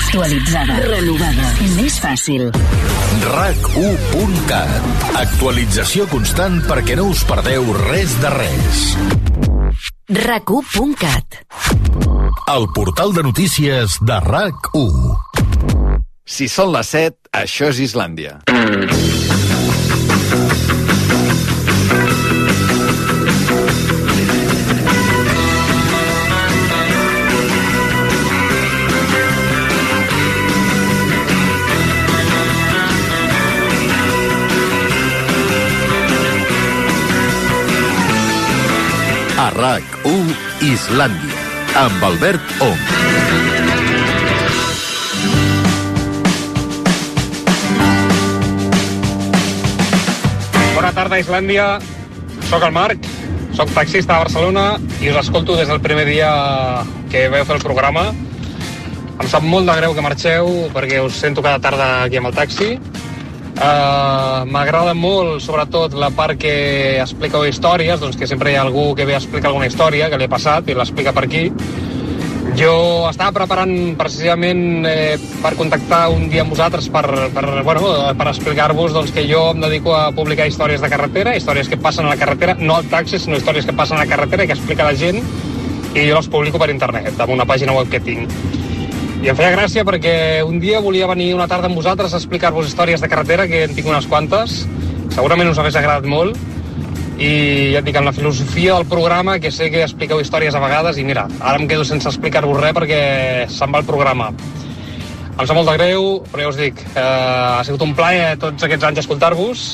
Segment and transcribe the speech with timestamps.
[0.00, 0.76] Actualitzada.
[0.88, 1.48] Renovada.
[1.76, 2.46] Més fàcil.
[3.20, 4.86] RAC1.cat.
[5.20, 8.80] Actualització constant perquè no us perdeu res de res.
[10.22, 11.42] RAC1.cat.
[12.50, 15.12] El portal de notícies de RAC1.
[16.24, 18.40] Si són les 7, això és Islàndia.
[39.50, 41.38] A RAC1 Islàndia.
[41.74, 42.82] Amb Albert Ong.
[50.76, 51.80] Bona tarda, Islàndia.
[52.46, 53.10] Soc el Marc,
[53.58, 56.30] soc taxista a Barcelona i us escolto des del primer dia
[57.10, 58.12] que veu fer el programa.
[59.18, 62.38] Em sap molt de greu que marxeu perquè us sento cada tarda aquí amb el
[62.38, 62.76] taxi.
[63.58, 66.54] Uh, M'agrada molt, sobretot, la part que
[67.02, 70.20] expliqueu històries, doncs que sempre hi ha algú que ve a explicar alguna història que
[70.20, 71.48] li ha passat i l'explica per aquí.
[72.56, 78.26] Jo estava preparant precisament eh, per contactar un dia amb vosaltres per, per, bueno, per
[78.32, 82.14] explicar-vos doncs, que jo em dedico a publicar històries de carretera, històries que passen a
[82.14, 84.88] la carretera, no al taxi, sinó històries que passen a la carretera i que explica
[84.88, 85.20] la gent,
[85.94, 88.34] i jo les publico per internet, amb una pàgina web que tinc.
[89.20, 92.70] I em feia gràcia perquè un dia volia venir una tarda amb vosaltres a explicar-vos
[92.70, 94.62] històries de carretera, que en tinc unes quantes,
[95.12, 96.38] segurament us hagués agradat molt,
[97.20, 100.62] i ja et dic, amb la filosofia del programa, que sé que expliqueu històries a
[100.64, 103.02] vegades, i mira, ara em quedo sense explicar-vos res perquè
[103.52, 104.30] se'n va el programa.
[105.36, 108.64] Em sap molt de greu, però ja us dic, eh, ha sigut un plaer tots
[108.64, 109.68] aquests anys escoltar-vos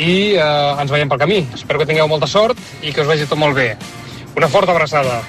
[0.00, 1.42] i eh, ens veiem pel camí.
[1.52, 3.74] Espero que tingueu molta sort i que us vagi tot molt bé.
[4.32, 5.20] Una forta abraçada.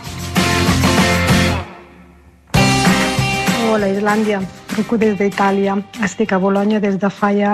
[3.74, 4.38] Hola, Islàndia.
[4.70, 5.74] Truco des d'Itàlia.
[6.06, 7.54] Estic a Bologna des de fa ja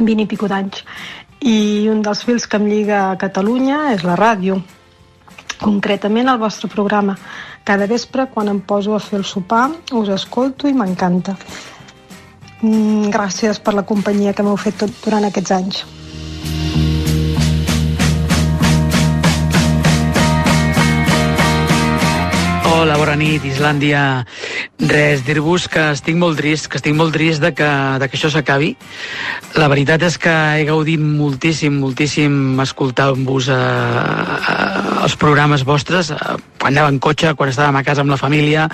[0.00, 0.80] 20 i pico d'anys.
[1.46, 4.56] I un dels fils que em lliga a Catalunya és la ràdio.
[5.60, 7.14] Concretament el vostre programa.
[7.62, 11.36] Cada vespre, quan em poso a fer el sopar, us escolto i m'encanta.
[12.62, 15.84] Mm, gràcies per la companyia que m'heu fet tot durant aquests anys.
[22.76, 24.00] Hola, bona nit, Islàndia.
[24.76, 27.68] Res, dir-vos que estic molt trist, que estic molt trist de que,
[28.02, 28.74] de que això s'acabi.
[29.56, 34.66] La veritat és que he gaudit moltíssim, moltíssim escoltant-vos eh, eh,
[35.06, 38.66] els programes vostres, eh, quan anava en cotxe, quan estàvem a casa amb la família,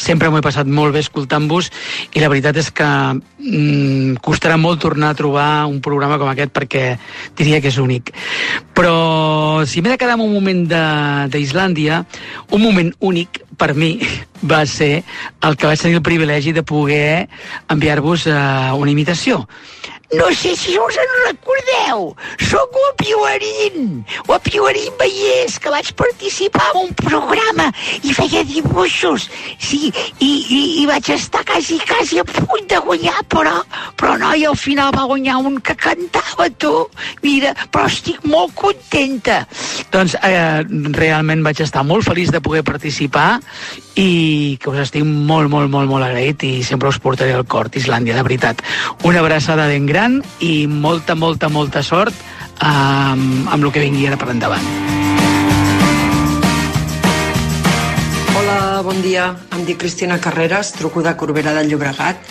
[0.00, 1.68] sempre m'ho he passat molt bé escoltant-vos
[2.14, 6.56] i la veritat és que mm, costarà molt tornar a trobar un programa com aquest
[6.56, 6.86] perquè
[7.36, 8.14] diria que és únic.
[8.80, 10.62] Però si m'he de quedar en un moment
[11.28, 11.98] d'Islàndia,
[12.56, 13.90] un moment únic per mi
[14.42, 15.02] va ser
[15.46, 17.28] el que vaig tenir el privilegi de poder
[17.68, 19.46] enviar-vos uh, una imitació.
[20.12, 22.16] No sé si us en recordeu.
[22.42, 24.04] Sóc o Pioarín.
[24.26, 27.68] O Pioarín Vallès, que vaig participar en un programa
[28.02, 29.28] i feia dibuixos.
[29.62, 33.54] Sí, i, i, i vaig estar quasi, quasi a punt de guanyar, però,
[33.94, 36.74] però no, i al final va guanyar un que cantava, tu.
[37.22, 39.44] Mira, però estic molt contenta.
[39.94, 40.66] Doncs eh,
[40.98, 43.38] realment vaig estar molt feliç de poder participar
[43.94, 44.10] i
[44.60, 48.16] que us estic molt, molt, molt, molt agraït i sempre us portaré al cor, Islàndia,
[48.16, 48.62] de veritat.
[49.08, 52.14] Una abraçada ben gran i molta, molta, molta sort
[52.58, 54.66] amb, amb el que vingui ara per endavant.
[58.36, 59.32] Hola, bon dia.
[59.56, 62.22] Em dic Cristina Carreras, truco de Corbera del Llobregat.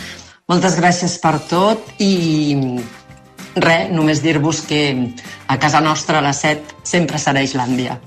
[0.50, 2.56] Moltes gràcies per tot i
[3.60, 4.82] res, només dir-vos que
[5.48, 8.00] a casa nostra a les 7 sempre serà Islàndia.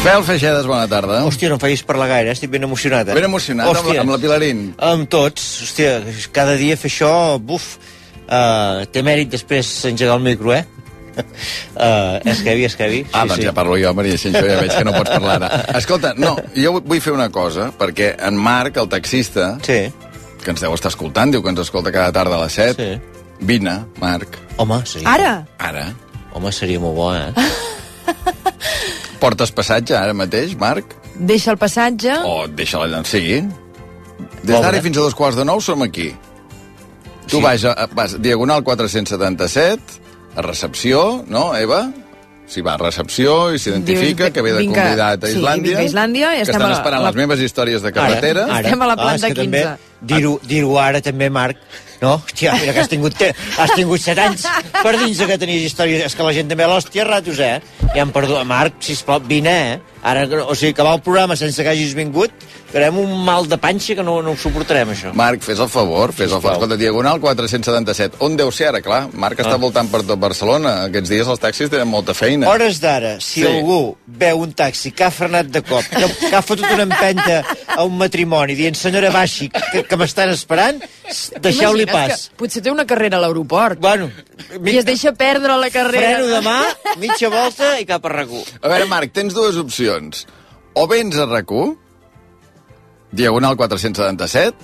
[0.00, 1.18] Fel Feixedes, bona tarda.
[1.28, 3.10] Hòstia, no em facis parlar gaire, estic ben emocionat.
[3.10, 3.14] Eh?
[3.18, 4.62] Ben emocionat, amb, la- amb la Pilarín.
[4.80, 5.98] Amb tots, hòstia,
[6.32, 7.74] cada dia fer això, buf,
[8.24, 10.64] uh, té mèrit després engegar el micro, eh?
[11.20, 13.02] Uh, és heavy, és heavy.
[13.12, 15.50] Ah, doncs ja parlo jo, Maria Xinxó, ja veig que no pots parlar ara.
[15.82, 19.82] Escolta, no, jo vull fer una cosa, perquè en Marc, el taxista, sí.
[20.40, 23.36] que ens deu estar escoltant, diu que ens escolta cada tarda a les 7, sí.
[23.52, 24.40] vine, Marc.
[24.56, 25.12] Home, seria...
[25.12, 25.36] Ara?
[25.60, 25.90] Ara.
[26.32, 27.36] Home, seria molt bo, eh?
[29.20, 30.94] Portes passatge ara mateix, Marc?
[31.16, 32.14] Deixa el passatge.
[32.24, 33.40] O deixa-la allà, sí.
[34.42, 36.10] Des d'ara fins a dos quarts de nou som aquí.
[37.28, 37.42] Tu Sí.
[37.42, 39.80] vas, a, vas diagonal 477,
[40.36, 41.90] a recepció, no, Eva?
[42.50, 45.78] Si va a recepció i s'identifica que ve de vinc convidat a sí, Islàndia, vinc
[45.78, 48.48] a Islàndia i que estem estan a la- esperant la- les meves històries de carretera.
[48.58, 49.62] Estem a la planta ah, és que 15.
[49.62, 51.58] També, dir-ho dir ara també, Marc,
[52.00, 53.30] No, hòstia, mira que has tingut, te...
[53.60, 54.46] has tingut set anys
[54.80, 56.06] per dins que tenies històries.
[56.06, 57.58] És que la gent també l'hòstia ratos, eh?
[57.92, 58.40] Ja em perdó.
[58.48, 59.89] Marc, sisplau, vine, eh?
[60.02, 62.30] Ara, o sigui, acabar el programa sense que hagis vingut,
[62.72, 65.10] farem un mal de panxa que no, no ho suportarem, això.
[65.12, 66.54] Marc, fes el favor, fes el favor.
[66.56, 68.16] Escolta, Diagonal 477.
[68.24, 69.02] On deu ser ara, clar?
[69.12, 69.60] Marc està Ah.
[69.60, 70.84] voltant per tot Barcelona.
[70.86, 72.48] Aquests dies els taxis tenen molta feina.
[72.48, 73.46] Hores d'ara, si Sí.
[73.46, 77.44] algú veu un taxi que ha frenat de cop, que, que ha fotut una empenta
[77.76, 80.80] a un matrimoni dient senyora Baxi, que, que m'estan esperant,
[81.40, 82.28] deixeu-li pas.
[82.30, 83.78] que Potser té una carrera a l'aeroport.
[83.80, 84.10] Bueno,
[84.64, 86.16] I es deixa perdre la carrera.
[86.16, 86.60] freno de mà,
[86.96, 88.28] mitja volta i cap a rac
[88.62, 89.89] A veure, Marc, tens dues opcions.
[90.74, 91.50] O vens a rac
[93.10, 94.54] Diagonal 477,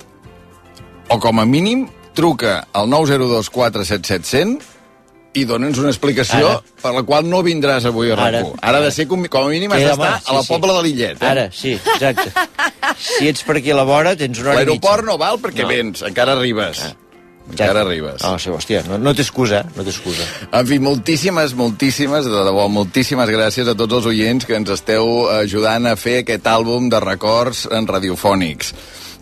[1.09, 4.77] o com a mínim truca al 902 477
[5.37, 6.61] i dona'ns una explicació Ara.
[6.81, 8.39] per la qual no vindràs avui a Ara.
[8.41, 8.55] RAC1.
[8.61, 10.49] Ara ha de ser, com, com a mínim, has d'estar sí, a la sí.
[10.53, 11.19] Pobla de Lillet.
[11.21, 11.27] Eh?
[11.27, 12.31] Ara, sí, exacte.
[12.97, 14.79] Si ets per aquí a la vora, tens una hora i mitja.
[14.79, 15.69] L'aeroport no val perquè No.
[15.69, 16.81] vens, encara arribes.
[17.47, 18.21] Encara arribes.
[18.23, 20.25] No, sí, hòstia, no, no té excusa, no té excusa.
[20.51, 25.29] En fi, moltíssimes, moltíssimes, de debò, moltíssimes gràcies a tots els oients que ens esteu
[25.39, 28.73] ajudant a fer aquest àlbum de records en radiofònics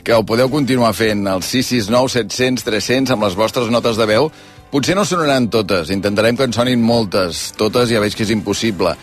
[0.06, 4.30] que ho podeu continuar fent al 669 700 300 amb les vostres notes de veu.
[4.70, 7.48] Potser no sonaran totes, intentarem que en sonin moltes.
[7.58, 8.94] Totes ja veig que és impossible.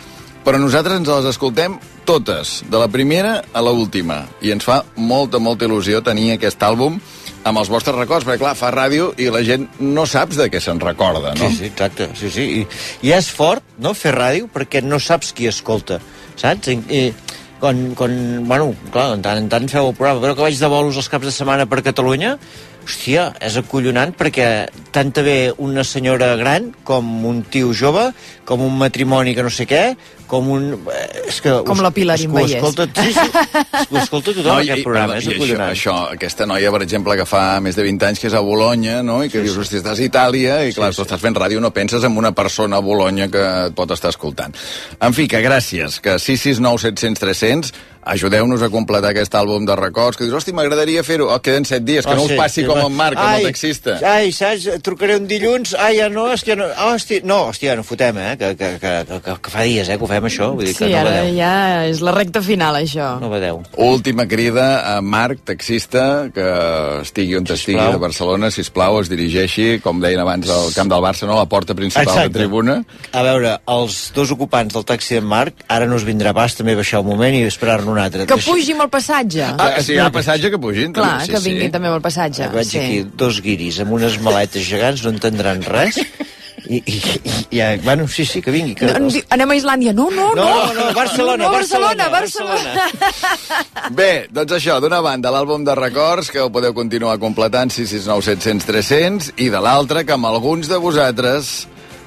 [0.43, 1.75] Però nosaltres ens les escoltem
[2.07, 4.21] totes, de la primera a la última.
[4.43, 6.99] I ens fa molta, molta il·lusió tenir aquest àlbum
[7.43, 10.61] amb els vostres records, perquè clar, fa ràdio i la gent no saps de què
[10.63, 11.49] se'n recorda, no?
[11.49, 12.09] Sí, sí, exacte.
[12.19, 12.49] Sí, sí.
[12.63, 15.99] I, I és fort, no?, fer ràdio, perquè no saps qui escolta,
[16.39, 16.71] saps?
[16.71, 17.01] I, i,
[17.63, 18.13] quan, quan,
[18.47, 21.29] bueno, clar, tant en tant feu el programa, però que vaig de bolos els caps
[21.29, 22.37] de setmana per Catalunya,
[22.83, 24.47] hòstia, és acollonant perquè
[24.95, 28.09] tant també una senyora gran com un tio jove,
[28.45, 29.95] com un matrimoni que no sé què,
[30.27, 30.73] com un...
[30.91, 32.55] eh, És que Com us- la Pilarín és que ho Vallès.
[32.57, 35.71] escolta, sí, sí, escolta tothom, i- aquest programa, perdó, és i això, acollonant.
[35.75, 39.01] això, aquesta noia, per exemple, que fa més de 20 anys que és a Bologna,
[39.03, 39.21] no?
[39.23, 41.71] i que sí, dius, hosti, estàs a Itàlia, i clar, tu estàs fent ràdio, no
[41.71, 44.55] penses en una persona a Bologna que et pot estar escoltant.
[44.99, 47.73] En fi, que gràcies, que 669 700 300
[48.05, 51.85] ajudeu-nos a completar aquest àlbum de records, que dius, hosti, m'agradaria fer-ho, oh, queden 7
[51.87, 52.87] dies, que Ah, no sí, us passi sí, com va.
[52.89, 53.95] en Marc, Ai, el taxista.
[54.03, 54.65] Ai, saps?
[54.83, 55.71] Trucaré un dilluns.
[55.79, 56.65] Ai, ja no, és que no...
[56.67, 58.32] Hòstia, no, hòstia, no fotem, eh?
[58.37, 58.91] Que, que, que,
[59.23, 60.49] que, que fa dies, eh, que ho fem, això.
[60.55, 61.35] Vull dir que Sí, no ara badeu.
[61.37, 63.19] ja és la recta final, això.
[63.21, 63.61] No badeu.
[63.77, 66.47] Última crida a Marc, taxista, que
[67.03, 71.03] estigui on estigui de Barcelona, si plau es dirigeixi, com deien abans, al camp del
[71.03, 71.37] Barça, no?
[71.37, 72.79] a la porta principal de tribuna.
[73.11, 76.75] A veure, els dos ocupants del taxi d'en Marc, ara no us vindrà pas també
[76.75, 78.25] baixar un moment i esperar-ne un altre.
[78.29, 79.53] Que pugi amb el passatge.
[79.57, 80.93] Ah, si hi ha passatge, que pugin.
[80.93, 82.49] Clar, també, que vinguin també amb el passatge.
[82.53, 82.79] Veig sí.
[82.79, 85.99] aquí dos guiris amb unes maletes gegants, no entendran res.
[86.67, 86.97] I, i,
[87.51, 88.75] i ja, bueno, sí, sí, que vingui.
[88.79, 88.87] Que...
[88.87, 89.93] No, anem a Islàndia.
[89.95, 90.45] No, no, no.
[90.45, 93.89] No, no, Barcelona, no, Barcelona, Barcelona, Barcelona.
[93.91, 98.67] Bé, doncs això, d'una banda l'àlbum de records, que ho podeu continuar completant 669 700
[98.71, 101.53] 300, i de l'altra, que amb alguns de vosaltres,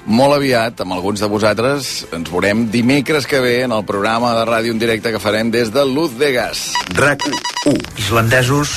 [0.06, 4.44] molt aviat, amb alguns de vosaltres, ens veurem dimecres que ve en el programa de
[4.48, 6.70] ràdio en directe que farem des de Luz de Gas.
[6.94, 7.26] RAC
[7.66, 7.76] 1.
[8.06, 8.76] Islandesos,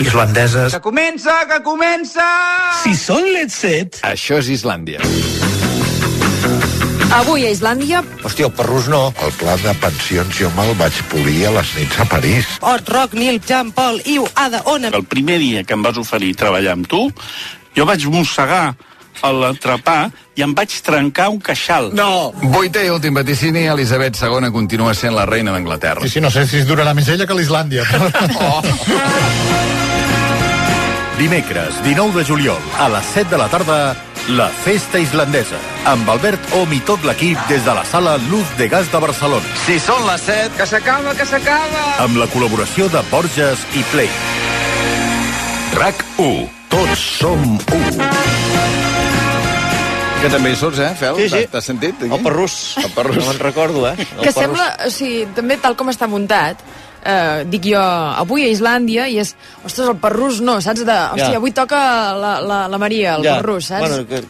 [0.00, 0.72] islandeses...
[0.72, 2.26] Que comença, que comença!
[2.82, 4.02] Si són les 7...
[4.10, 5.02] Això és Islàndia.
[7.10, 9.00] Avui a Islàndia Hòstia, el perrús no.
[9.24, 12.52] El pla de pensions jo me'l vaig polir a les nits a París.
[12.62, 14.92] Ot, Roc, Nil, Jean, Paul, Iu, Ada, Ona...
[14.94, 17.08] El primer dia que em vas oferir treballar amb tu,
[17.76, 18.76] jo vaig mossegar
[19.20, 19.98] a l'entrepà
[20.38, 21.90] i em vaig trencar un queixal.
[21.98, 22.30] No!
[22.54, 26.06] Vuitè i últim vaticini, Elisabet II continua sent la reina d'Anglaterra.
[26.06, 27.84] Sí, sí, no sé si es durarà més ella que l'Islàndia.
[28.40, 28.62] Oh.
[31.20, 33.94] Dimecres, 19 de juliol, a les 7 de la tarda,
[34.32, 38.70] la Festa Islandesa, amb Albert Om i tot l'equip des de la sala Luz de
[38.72, 39.44] Gas de Barcelona.
[39.66, 40.56] Si són les 7...
[40.56, 41.82] Que s'acaba, que s'acaba!
[42.06, 44.08] Amb la col·laboració de Borges i Play.
[45.76, 46.48] RAC 1.
[46.72, 48.10] Tots som 1.
[50.24, 51.20] Que també hi surts, eh, Fel?
[51.20, 51.46] Sí, sí.
[51.52, 52.00] T'has sentit?
[52.00, 52.14] Aquí?
[52.16, 52.60] El perrús.
[52.80, 53.20] El perrús.
[53.20, 53.94] No me'n recordo, eh?
[53.98, 54.40] El que perrús.
[54.40, 56.64] sembla, o sigui, també tal com està muntat,
[57.04, 60.84] eh, dic jo, avui a Islàndia, i és, ostres, el perrús no, saps?
[60.84, 61.36] De, hòstia, Ja.
[61.40, 61.78] avui toca
[62.18, 63.88] la, la, la Maria, el Ja, perrús, saps?
[63.88, 64.22] Bueno, que...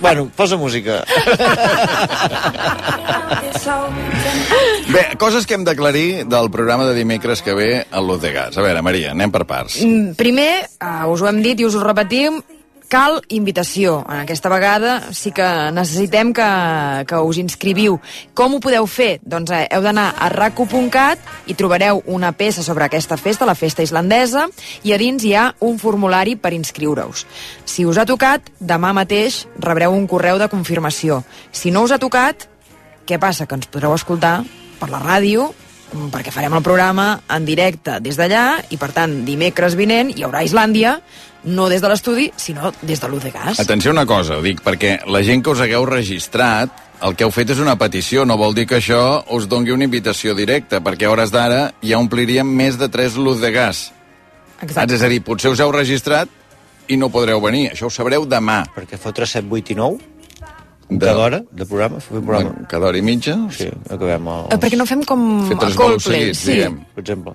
[0.00, 1.04] bueno, posa música.
[4.88, 8.56] Bé, coses que hem d'aclarir del programa de dimecres que ve a Luz de Gas.
[8.56, 9.80] A veure, Maria, anem per parts.
[9.84, 12.40] Mm, Primer, uh, us ho hem dit i us ho repetim,
[12.88, 14.00] cal invitació.
[14.08, 16.48] En aquesta vegada sí que necessitem que,
[17.08, 17.98] que us inscriviu.
[18.34, 19.18] Com ho podeu fer?
[19.22, 23.84] Doncs eh, heu d'anar a raco.cat i trobareu una peça sobre aquesta festa, la festa
[23.84, 24.48] islandesa,
[24.82, 27.26] i a dins hi ha un formulari per inscriure-us.
[27.68, 31.22] Si us ha tocat, demà mateix rebreu un correu de confirmació.
[31.52, 32.48] Si no us ha tocat,
[33.08, 33.46] què passa?
[33.46, 34.42] Que ens podreu escoltar
[34.80, 35.52] per la ràdio
[36.12, 40.42] perquè farem el programa en directe des d'allà i, per tant, dimecres vinent hi haurà
[40.44, 40.98] Islàndia,
[41.48, 43.60] no des de l'estudi, sinó des de l'U de Gas.
[43.60, 47.22] Atenció a una cosa, ho dic perquè la gent que us hagueu registrat el que
[47.22, 50.80] heu fet és una petició, no vol dir que això us dongui una invitació directa,
[50.82, 53.92] perquè a hores d'ara ja ompliríem més de 3 luz de gas.
[54.60, 54.96] Exacte.
[54.96, 56.28] És a dir, potser us heu registrat
[56.88, 57.68] i no podreu venir.
[57.70, 58.64] Això ho sabreu demà.
[58.74, 60.17] Perquè fotre 7, 8 i 9
[60.88, 62.50] De- cada hora de programa, fer programa.
[62.54, 63.34] Bueno, cada hora i mitja?
[63.52, 64.46] Sí, acabem el...
[64.54, 66.00] Eh, perquè no fem com Fer a Coldplay.
[66.32, 66.52] seguits, sí.
[66.56, 66.78] diguem.
[66.96, 67.34] Per exemple.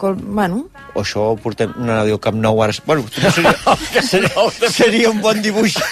[0.00, 0.14] Col...
[0.16, 0.62] Bueno,
[0.96, 2.72] O això ho portem una ràdio Camp Nou ara...
[2.86, 3.52] Bueno, no seria,
[4.12, 5.76] seria, seria un bon dibuix.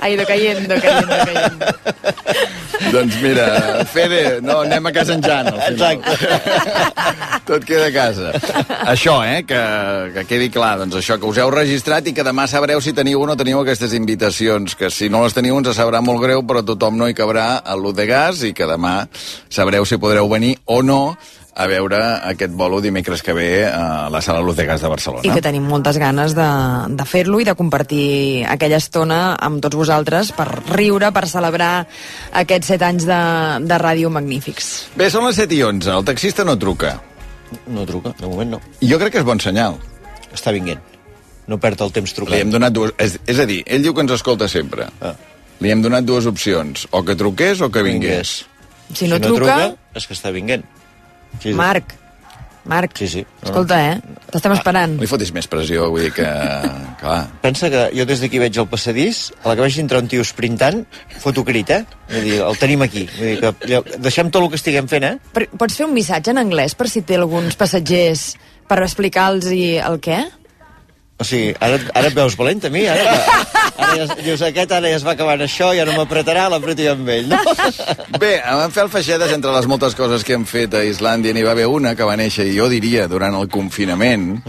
[0.00, 1.66] ha ido cayendo, cayendo, cayendo.
[2.92, 6.00] Doncs mira, Fede, no, anem a casa en Jan, al final.
[7.46, 8.32] Tot queda a casa.
[8.90, 9.60] Això, eh, que,
[10.14, 13.22] que quedi clar, doncs això, que us heu registrat i que demà sabreu si teniu
[13.22, 16.64] o no teniu aquestes invitacions, que si no les teniu ens sabrà molt greu, però
[16.66, 18.96] tothom no hi cabrà a l'U de gas i que demà
[19.48, 21.16] sabreu si podreu venir o no
[21.54, 25.22] a veure aquest bolo dimecres que ve a la sala Luz de Gas de Barcelona.
[25.22, 26.48] I que tenim moltes ganes de,
[26.90, 31.86] de fer-lo i de compartir aquella estona amb tots vosaltres per riure, per celebrar
[32.42, 33.20] aquests set anys de,
[33.62, 34.72] de ràdio magnífics.
[34.98, 35.94] Bé, són les 7 i 11.
[35.94, 36.96] El taxista no truca.
[37.70, 38.60] No truca, de moment no.
[38.82, 39.78] Jo crec que és bon senyal.
[40.34, 40.82] Està vinguent.
[41.46, 42.34] No perd el temps trucant.
[42.34, 42.94] Li hem donat dues...
[42.98, 44.88] És, és a dir, ell diu que ens escolta sempre.
[45.04, 45.14] Ah.
[45.62, 48.40] Li hem donat dues opcions, o que truqués o que vingués.
[48.90, 50.64] Si no, truca, és que està vinguent.
[51.40, 51.54] Sí, sí.
[51.58, 51.94] Marc,
[52.64, 53.24] Marc, Sí, sí.
[53.42, 53.96] Escolta, eh?
[54.32, 54.94] T'estem esperant.
[54.96, 56.28] No li fotis més pressió, vull dir que...
[57.04, 57.18] Clar.
[57.42, 60.24] Pensa que jo des d'aquí veig el passadís, a la que veig entrar un tio
[60.24, 60.80] sprintant,
[61.20, 61.82] foto crit, eh?
[62.08, 63.04] Vull dir, el tenim aquí.
[63.18, 65.34] Vull dir que deixem tot el que estiguem fent, eh?
[65.36, 68.30] Per, pots fer un missatge en anglès per si té alguns passatgers
[68.70, 70.22] per explicar-los el què?
[71.14, 73.12] O sigui, ara, ara et veus valent a mi, ara,
[73.78, 76.94] ara ja, dius, aquest ara ja es va acabant això, ja no m'apretarà, l'apreto jo
[76.96, 77.38] amb ell, no?
[78.22, 81.52] Bé, en Fel Feixedes, entre les moltes coses que hem fet a Islàndia, n'hi va
[81.54, 84.40] haver una que va néixer, jo diria, durant el confinament,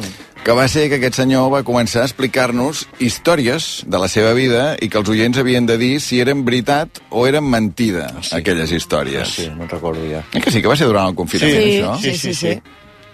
[0.45, 4.65] que va ser que aquest senyor va començar a explicar-nos històries de la seva vida
[4.81, 9.37] i que els oients havien de dir si eren veritat o eren mentida, aquelles històries.
[9.37, 10.25] Sí, me'n recordo ja.
[10.33, 11.95] Eh que sí, que va ser durant el confinament, sí, això?
[12.01, 12.57] Sí, sí, sí.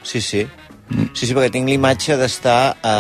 [0.04, 0.44] Sí, sí.
[0.48, 0.61] Sí,
[1.28, 2.96] sí, perquè tinc l'imatge d'estar a,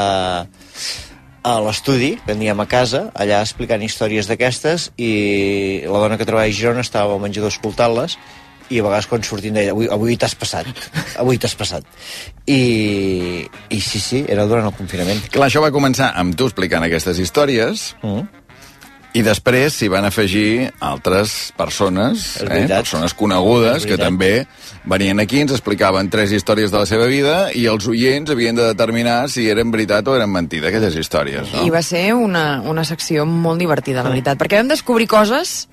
[1.43, 6.51] a l'estudi, que aníem a casa, allà explicant històries d'aquestes, i la dona que treballa
[6.51, 8.17] a Girona estava al menjador escoltant-les,
[8.71, 10.69] i a vegades quan sortint deia, avui, avui t'has passat,
[11.21, 11.87] avui t'has passat.
[12.47, 15.19] I, I sí, sí, era durant el confinament.
[15.33, 18.40] Clar, això va començar amb tu explicant aquestes històries, Mm.
[19.13, 24.45] I després s'hi van afegir altres persones, eh, persones conegudes, que també
[24.87, 28.69] venien aquí, ens explicaven tres històries de la seva vida, i els oients havien de
[28.71, 31.65] determinar si eren veritat o eren mentida, aquelles històries, no?
[31.67, 35.67] I va ser una, una secció molt divertida, la veritat, perquè vam descobrir coses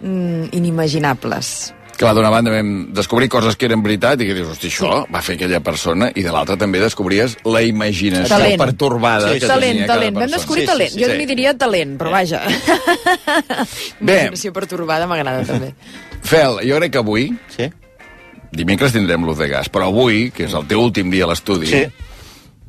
[0.00, 1.72] mm, inimaginables.
[2.02, 5.20] Clar, d'una banda vam descobrir coses que eren veritat i que dius, hosti, això va
[5.22, 8.58] fer aquella persona, i de l'altra també descobries la imaginació Talent.
[8.58, 10.18] pertorbada que talent, tenia cada talent.
[10.18, 10.96] Vam descobrir talent.
[10.98, 12.40] Jo n'hi diria talent, però vaja.
[14.02, 14.16] Bé.
[14.26, 15.72] Imaginació pertorbada m'agrada també.
[16.26, 17.28] Fel, jo crec que avui...
[17.54, 17.68] Sí.
[18.52, 21.70] Dimecres tindrem l'ús de gas, però avui, que és el teu últim dia a l'estudi,
[21.70, 21.86] Sí.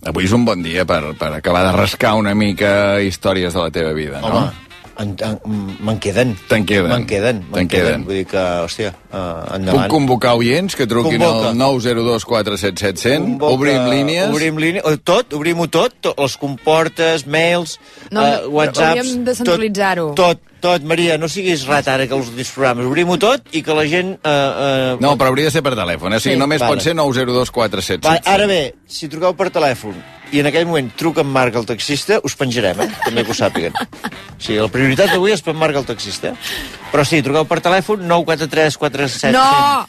[0.07, 3.71] avui és un bon dia per, per acabar de rascar una mica històries de la
[3.71, 4.45] teva vida, no?
[4.45, 4.53] Home,
[5.03, 5.17] en,
[5.83, 6.35] me'n queden.
[6.47, 6.87] Te'n queden.
[6.93, 7.43] Me'n queden.
[7.51, 7.67] Me'n queden.
[7.67, 8.05] queden.
[8.07, 9.89] Vull dir que, hòstia, uh, Puc endavant.
[9.93, 11.49] convocar oients que truquin Convoca.
[11.51, 14.29] al 902 477 100, Convoca- obrim línies...
[14.33, 17.77] Obrim línies, o tot, obrim-ho tot, tot, les comportes, mails,
[18.11, 18.99] No, eh, no, whatsapps...
[19.03, 20.07] hauríem de centralitzar-ho.
[20.15, 22.85] Tot, tot, tot, Maria, no siguis rat ara que els últims programes.
[22.87, 24.15] Obrim-ho tot i que la gent...
[24.23, 26.21] Eh, eh, No, però hauria de ser per telèfon, eh?
[26.21, 26.77] o sigui, Sí, només vale.
[26.77, 29.97] pot ser 902 477 Va, ara bé, si truqueu per telèfon
[30.33, 32.87] i en aquell moment truca en Marc el taxista, us penjarem, eh?
[33.03, 33.75] També que ho sàpiguen.
[33.77, 36.31] O sigui, la prioritat d'avui és per Marc el taxista.
[36.89, 39.85] Però sí, truqueu per telèfon 943 47 No!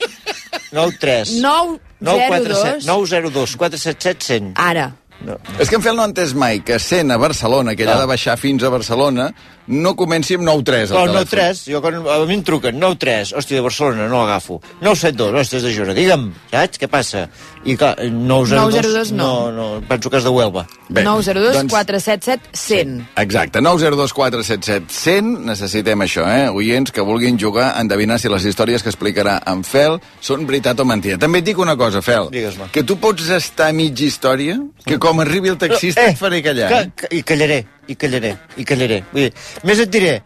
[0.73, 4.53] 93 902 902 477 100.
[4.57, 4.93] Ara.
[5.25, 5.39] No.
[5.63, 8.01] És que en Fel no ha entès mai que sent a Barcelona, que ell ha
[8.03, 9.31] de baixar fins a Barcelona,
[9.67, 11.39] no comenci amb 9-3 Però al no telèfon.
[11.39, 14.61] 3, jo quan a mi em truquen, 9 3, hòstia, de Barcelona, no l'agafo.
[14.83, 17.29] 972, hòstia, és de Girona, digue'm, saps, què passa?
[17.65, 19.51] I clar, 902, 902 no.
[19.51, 20.67] no, no, penso que és de Huelva.
[20.91, 23.09] Bé, 902 doncs- 477 100.
[23.25, 26.51] Exacte, 902 477 100, necessitem això, eh?
[26.53, 30.81] Oients que vulguin jugar a endevinar si les històries que explicarà en Fel són veritat
[30.81, 31.17] o mentida.
[31.19, 32.29] També et dic una cosa, Fel,
[32.71, 36.43] que tu pots estar a mitja història, que com arribi el taxista Eh, et faré
[36.45, 36.69] callar.
[36.69, 39.03] Que, que, I callaré, i callaré, i callaré.
[39.13, 39.33] Vull dir,
[39.65, 40.19] més et diré,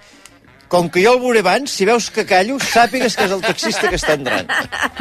[0.69, 3.89] com que jo el veuré abans, si veus que callo, sàpigues que és el taxista
[3.89, 4.51] que està entrant.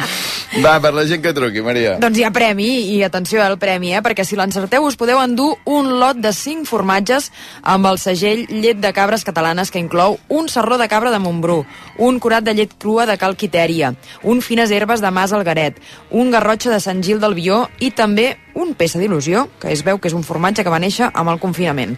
[0.63, 1.97] Va, per la gent que truqui, Maria.
[1.99, 4.01] Doncs hi ha premi, i atenció al premi, eh?
[4.03, 7.29] perquè si l'encerteu us podeu endur un lot de 5 formatges
[7.61, 11.59] amb el segell llet de cabres catalanes que inclou un serró de cabra de Montbrú,
[11.99, 16.31] un curat de llet crua de Cal Quitèria, un fines herbes de Mas Algaret, un
[16.31, 20.09] garrotxa de Sant Gil del Vió i també un peça d'il·lusió, que es veu que
[20.09, 21.95] és un formatge que va néixer amb el confinament.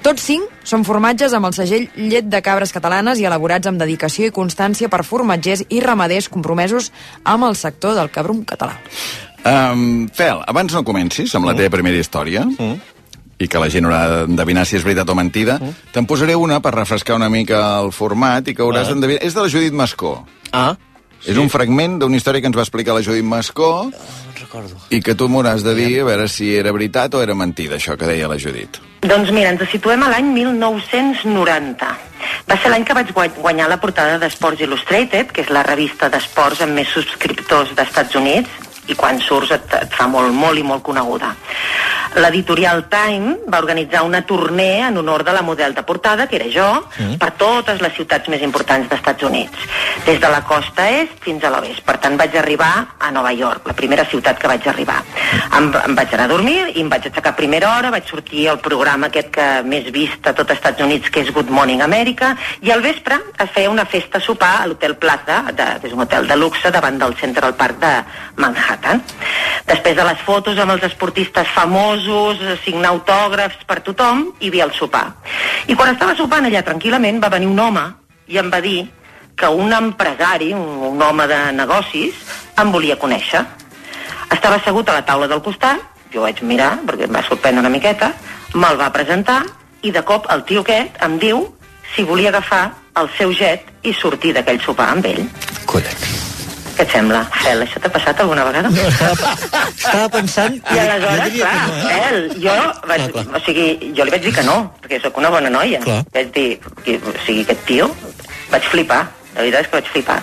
[0.00, 4.30] Tots cinc són formatges amb el segell llet de cabres catalanes i elaborats amb dedicació
[4.30, 6.88] i constància per formatgers i ramaders compromesos
[7.24, 8.78] amb el sector del cabrum català.
[9.44, 12.46] Um, Fel, abans no comencis amb la teva primera història,
[13.40, 15.54] i que la gent haurà d'endevinar si és veritat o mentida,
[15.94, 18.92] te'n posaré una per refrescar una mica el format i que hauràs Ah.
[18.92, 19.22] d'endevinar.
[19.24, 20.26] És de la Judit Mascó.
[20.52, 20.76] Ah,
[21.26, 23.90] És un fragment d'una història que ens va explicar la Judit Mascó
[24.40, 24.76] recordo.
[24.90, 27.96] i que tu m'hauràs de dir a veure si era veritat o era mentida, això
[27.98, 28.78] que deia la Judit.
[29.02, 31.90] Doncs mira, ens situem a l'any 1990.
[32.48, 36.08] Va ser l'any que vaig guany- guanyar la portada d'Sports Illustrated, que és la revista
[36.08, 38.48] d'esports amb més subscriptors d'Estats Units,
[38.88, 41.34] i quan surts et, et fa molt, molt i molt coneguda.
[42.16, 46.46] L'editorial Time va organitzar una tournée en honor de la model de portada, que era
[46.50, 47.18] jo, Mm.
[47.18, 49.56] per totes les ciutats més importants d'Estats Units,
[50.04, 51.80] des de la costa est fins a l'oest.
[51.82, 55.02] Per tant, vaig arribar a Nova York, la primera ciutat que vaig arribar.
[55.56, 58.48] Em, em vaig anar a dormir i em vaig aixecar a primera hora, vaig sortir
[58.48, 62.36] al programa aquest que més vist a tot Estats Units, que és Good Morning America,
[62.60, 65.92] i al vespre es feia una festa a sopar a l'Hotel Plaza, de, que és
[65.92, 67.94] un hotel de luxe davant del Central Park de
[68.36, 69.02] Manhattan.
[69.66, 74.66] Després de les fotos amb els esportistes famosos, eh, signar autògrafs per tothom, hi havia
[74.68, 75.06] el sopar.
[75.66, 77.84] I quan estava sopant allà tranquil·lament va venir un home
[78.28, 78.84] i em va dir
[79.36, 82.18] que un empresari, un, un home de negocis,
[82.60, 83.40] em volia conèixer.
[84.30, 85.80] Estava assegut a la taula del costat,
[86.12, 88.12] jo vaig mirar perquè em va sorprendre una miqueta,
[88.54, 89.42] me'l va presentar
[89.82, 91.46] i de cop el tio aquest em diu
[91.94, 92.64] si volia agafar
[93.00, 95.24] el seu jet i sortir d'aquell sopar amb ell.
[95.66, 96.19] Collons.
[96.80, 97.18] Què et sembla?
[97.36, 98.70] Fel, això t'ha passat alguna vegada?
[98.72, 99.32] No, estava,
[99.68, 100.54] estava pensant...
[100.72, 101.90] I aleshores, jo clar, que no, eh?
[101.90, 102.54] Fel, jo,
[102.88, 103.66] vaig, Clar, o sigui,
[103.98, 105.82] jo li vaig dir que no, perquè sóc una bona noia.
[105.84, 105.98] Clar.
[106.14, 106.46] Vaig dir,
[106.86, 107.90] que, o sigui, aquest tio,
[108.54, 109.02] vaig flipar,
[109.34, 110.18] la veritat és que vaig flipar.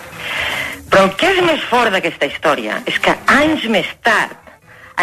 [0.90, 4.52] Però el que és més fort d'aquesta història és que anys més tard,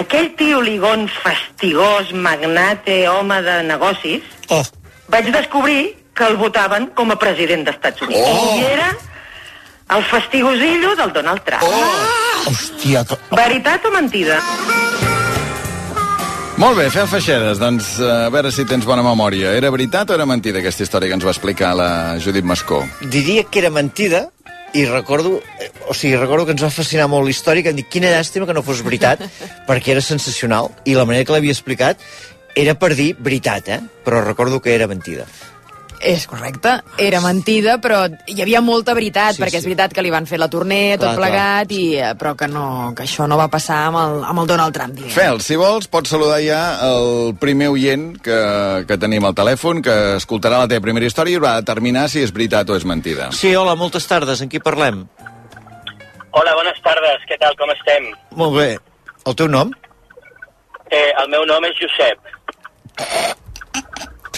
[0.02, 4.64] aquell tio ligons fastigós, magnate, home de negocis, oh.
[5.06, 8.26] vaig descobrir que el votaven com a president d'Estats Units.
[8.26, 8.54] Oh.
[8.58, 8.94] I era
[9.90, 11.62] el fastigosillo del Donald Trump.
[11.62, 12.50] Oh.
[12.50, 13.18] Hòstia, que...
[13.34, 14.40] Veritat o mentida?
[16.60, 19.56] Molt bé, Fel Feixedes, doncs eh, a veure si tens bona memòria.
[19.58, 21.88] Era veritat o era mentida aquesta història que ens va explicar la
[22.22, 22.84] Judit Mascó?
[23.10, 24.28] Diria que era mentida,
[24.74, 27.80] i recordo, eh, o sigui, recordo que ens va fascinar molt la història, que em
[27.80, 29.24] dic, quina llàstima que no fos veritat,
[29.68, 32.02] perquè era sensacional, i la manera que l'havia explicat
[32.54, 33.80] era per dir veritat, eh?
[34.06, 35.26] Però recordo que era mentida.
[36.04, 39.62] És correcte, era mentida, però hi havia molta veritat, Sí, perquè sí.
[39.62, 42.44] és veritat que li van fer la tournée, tot Clar, plegat, i, eh, però que,
[42.50, 44.92] no, que això no va passar amb el, amb el Donald Trump.
[44.98, 45.14] Diguem.
[45.14, 48.36] Fel, si vols, pots saludar ja el primer oient que,
[48.84, 52.20] que tenim al telèfon, que escoltarà la teva primera història i haurà de determinar si
[52.20, 53.30] és veritat o és mentida.
[53.32, 55.06] Sí, hola, moltes tardes, en qui parlem?
[56.36, 58.10] Hola, bones tardes, què tal, com estem?
[58.36, 58.68] Molt bé.
[59.24, 59.72] El teu nom?
[60.92, 62.18] Eh, el meu nom és Josep.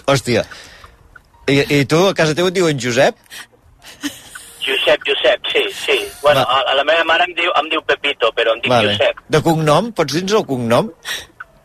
[0.07, 0.47] Hòstia.
[1.47, 3.15] I, I tu, a casa teu et diuen Josep?
[4.67, 5.99] Josep, Josep, sí, sí.
[6.23, 8.97] Bueno, a, a la meva mare em diu, em diu Pepito, però em dic Vale.
[8.97, 9.21] Josep.
[9.31, 9.93] De cognom?
[9.95, 10.89] Pots dir-nos el cognom?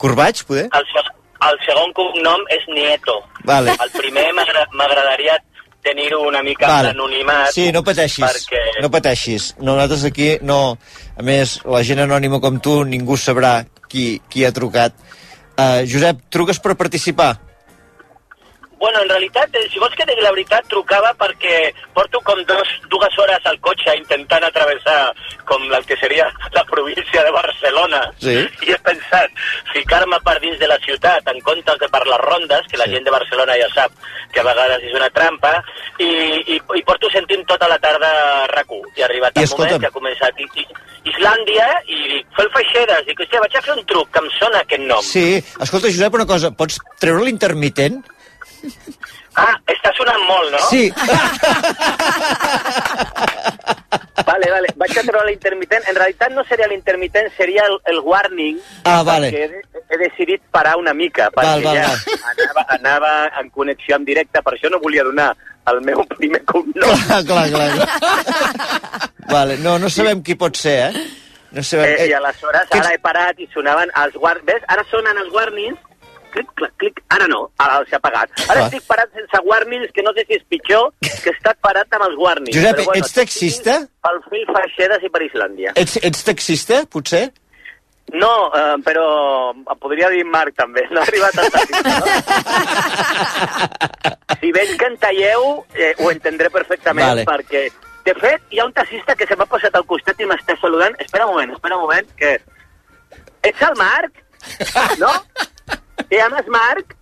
[0.02, 0.68] Corbaig, poder?
[0.78, 0.86] El,
[1.50, 3.16] el segon cognom és Nieto.
[3.50, 3.74] Vale.
[3.74, 5.40] El primer m'agra- m'agradaria
[5.82, 6.92] tenir-ho una mica Vale.
[6.94, 7.50] anonimat.
[7.56, 8.62] Sí, no pateixis, Perquè...
[8.86, 9.56] no pateixis.
[9.66, 10.78] Nosaltres aquí no...
[11.18, 14.94] A més, la gent anònima com tu, ningú sabrà qui, qui ha trucat.
[15.58, 17.34] Uh, Josep, truques per participar?
[18.82, 22.70] Bueno, en realitat, eh, si vols que digui la veritat, trucava perquè porto com dos,
[22.90, 25.12] dues hores al cotxe intentant atravessar
[25.46, 26.26] com el que seria
[26.58, 28.00] la província de Barcelona.
[28.18, 28.34] Sí.
[28.66, 29.30] I he pensat
[29.70, 33.06] ficar-me per dins de la ciutat en comptes de per les rondes, que la gent
[33.06, 33.94] de Barcelona ja sap
[34.34, 35.52] que a vegades és una trampa,
[36.00, 36.10] i,
[36.56, 38.10] i, i porto sentint tota la tarda
[38.50, 38.96] RAC1.
[38.98, 39.84] I ha arribat I el moment escolta'm.
[39.84, 40.66] que ha començat I, I,
[41.12, 44.64] Islàndia i dic, fel feixedes, dic, hòstia, vaig a fer un truc que em sona
[44.66, 45.06] aquest nom.
[45.06, 45.28] Sí.
[45.62, 46.50] Escolta, Josep, una cosa.
[46.58, 48.02] Pots treure l'intermitent?
[49.40, 50.60] Ah, està sonant molt, no?
[50.70, 50.92] Sí.
[54.26, 54.68] Vale, vale.
[54.78, 55.86] Vaig a treure l'intermitent.
[55.90, 58.60] En realitat no seria l'intermitent, seria el, el warning.
[58.86, 59.32] Ah, vale.
[59.32, 63.98] Perquè he, he decidit parar una mica, perquè Val, val, ja Anava, anava en connexió
[63.98, 65.32] en directe, per això no volia donar
[65.72, 66.94] el meu primer cognom.
[67.08, 69.10] Clar, clar, clar.
[69.32, 69.58] vale.
[69.62, 71.06] No, no sabem qui pot ser, eh?
[71.52, 71.96] No sabem...
[71.98, 74.46] Eh, I aleshores ara he parat i sonaven els guard...
[74.48, 74.64] Ves?
[74.72, 75.80] Ara sonen els warnings
[76.32, 77.02] clic, clac, clic.
[77.14, 78.30] Ara no, ara s'ha apagat.
[78.50, 78.68] Ara Ah.
[78.68, 82.08] estic parat sense warnings, que no sé si és pitjor que he estat parat amb
[82.08, 82.56] els warnings.
[82.56, 83.78] Josep, Però ets taxista?
[84.02, 85.72] Pel fil Faixedes i per Islàndia.
[85.76, 87.32] Ets, ets taxista, potser?
[88.14, 89.06] No, eh, però
[89.54, 92.06] em podria dir Marc també, no ha arribat a taxista, no?
[94.42, 97.26] si veig que en talleu, eh, ho entendré perfectament, Vale.
[97.30, 97.72] perquè,
[98.04, 100.96] de fet, hi ha un taxista que se m'ha posat al costat i m'està saludant.
[101.00, 102.34] Espera un moment, espera un moment, que...
[103.44, 104.12] Ets el Marc?
[105.00, 105.12] No?
[106.10, 106.96] Te llames Marc?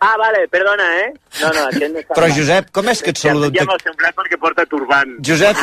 [0.00, 1.08] Ah, vale, perdona, eh?
[1.42, 2.28] No, no, aquest no Però.
[2.32, 3.72] Josep, com és que et saluda un Ja taxista?
[3.74, 5.10] m'ha semblat perquè porta turbant.
[5.28, 5.56] Josep,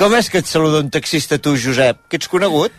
[0.00, 2.00] com és que et saluda un taxista tu, Josep?
[2.08, 2.72] Que ets conegut?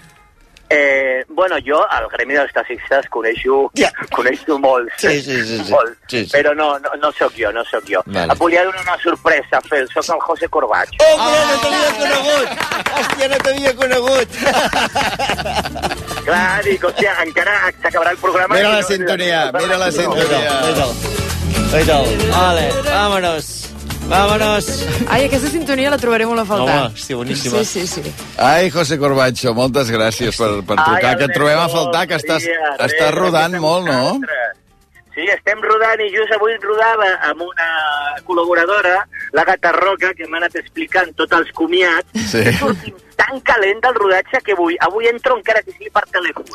[0.74, 3.92] Eh, bueno, jo al gremi dels taxistes coneixo, yeah.
[4.16, 5.72] coneixo molts, Sí, sí, sí, sí.
[5.72, 6.32] molts Sí, sí.
[6.32, 8.00] però no, no, no sóc jo, no sóc jo.
[8.06, 8.32] Vale.
[8.32, 10.96] Em volia donar una sorpresa, Fel, sóc el José Corbacho.
[11.18, 12.50] Home, no t'havia conegut!
[12.96, 14.30] Hòstia, no t'havia conegut!
[16.26, 18.56] Clar, dic, hòstia, encara s'acabarà el programa...
[18.56, 20.54] Mira la no- sintonia, mira la sintonia.
[21.72, 22.06] Oita'l.
[22.32, 23.71] Vale, vámonos.
[24.12, 24.66] Vámonos.
[25.08, 26.78] Ai, aquesta sintonia la trobaré molt a faltar.
[26.82, 27.62] Home, hòstia, boníssima.
[27.64, 28.14] Sí, sí, sí.
[28.44, 32.18] Ai, José Corbacho, moltes gràcies per, per Ai, trucar, que et trobem a faltar, que
[32.20, 34.20] estàs, Maria, res, estàs rodant molt, no?
[35.16, 37.70] Sí, estem rodant i just avui rodava amb una
[38.28, 38.98] col·laboradora,
[39.36, 42.12] la Gata Roca, que m'ha anat explicant tots els comiats.
[42.32, 42.44] Sí.
[42.60, 46.46] Sortit tan calent del rodatge que avui, avui entro encara que sigui per telèfon.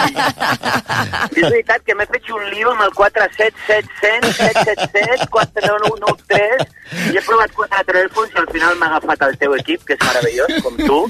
[1.40, 6.70] és veritat que m'he fet un lío amb el 47700, 777, 4993,
[7.10, 10.06] i he provat quatre telèfons i al final m'ha agafat el teu equip, que és
[10.06, 11.00] meravellós, com tu,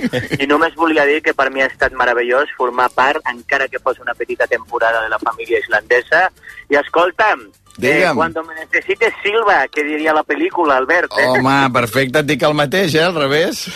[0.40, 4.00] i només volia dir que per mi ha estat meravellós formar part, encara que fos
[4.00, 6.28] una petita temporada de la família islandesa,
[6.72, 7.50] i escolta'm,
[7.82, 11.32] eh, cuando me necesites Silva, que diria la pel·lícula, Albert, eh?
[11.36, 13.66] Home, perfecte, et dic el mateix, eh, al revés.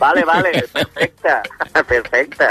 [0.00, 1.34] Vale, vale, perfecte,
[1.92, 2.48] perfecte.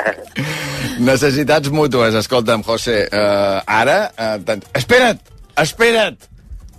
[0.99, 4.12] Necessitats mútues, escolta'm, José, uh, ara...
[4.17, 4.65] Uh, tant...
[4.77, 5.19] Espera't,
[5.58, 6.30] espera't!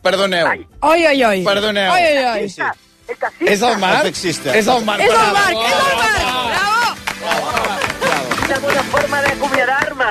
[0.02, 0.46] Perdoneu.
[0.82, 1.42] Oi, oi, oi.
[1.46, 1.92] Perdoneu.
[1.92, 2.42] Oi, oi, oi.
[3.46, 4.00] És el Marc?
[4.00, 4.54] El taxista.
[4.56, 5.00] És el Marc.
[5.04, 5.34] És el Bravo.
[5.38, 6.18] Marc, és el Marc!
[6.52, 6.82] Bravo!
[8.42, 10.10] Quina bona forma d'acomiadar-me.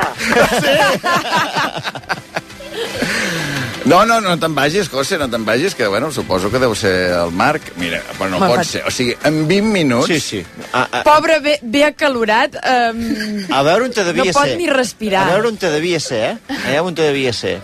[3.85, 7.11] No, no, no te'n vagis, José, no te'n vagis, que, bueno, suposo que deu ser
[7.17, 7.71] el Marc.
[7.81, 8.83] Mira, però no pot faig- ser.
[8.85, 10.07] O sigui, en 20 minuts...
[10.07, 10.43] Sí, sí.
[10.73, 12.55] A, a, Pobre, bé, bé acalorat.
[12.61, 13.01] Um,
[13.49, 14.57] a veure on te devia no pot ser.
[14.61, 15.25] ni respirar.
[15.29, 16.59] A veure on te devia ser, eh?
[16.67, 17.57] Allà on te devia ser.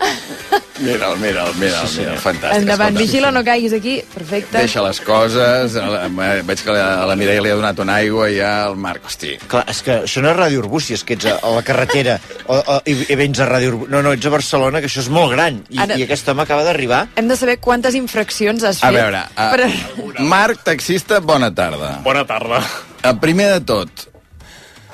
[0.78, 2.00] Mira'l, mira'l, mira'l, Sí, sí.
[2.04, 2.60] mira'l, fantàstic.
[2.62, 3.02] Endavant, escolta.
[3.02, 3.96] vigila, no caiguis aquí.
[4.14, 4.58] Perfecte.
[4.62, 7.78] Deixa les coses, a la- a- veig que la, a la Mireia li ha donat
[7.82, 9.32] una aigua i ja el Marc, hosti.
[9.50, 12.18] Clar, és que això no és Ràdio Arbúcies, és que ets a, a la carretera
[12.46, 13.90] o, o, i, i vens a Ràdio Arbúcies.
[13.96, 15.64] No, no, ets a Barcelona, que això és molt gran.
[15.68, 17.02] I, Ara- i aquest home acaba d'arribar.
[17.20, 18.96] Hem de saber quantes infraccions has A fet.
[18.96, 20.24] veure, a, Per...
[20.24, 21.98] Marc, taxista, bona tarda.
[22.04, 22.62] Bona tarda.
[23.04, 24.08] A primer de tot,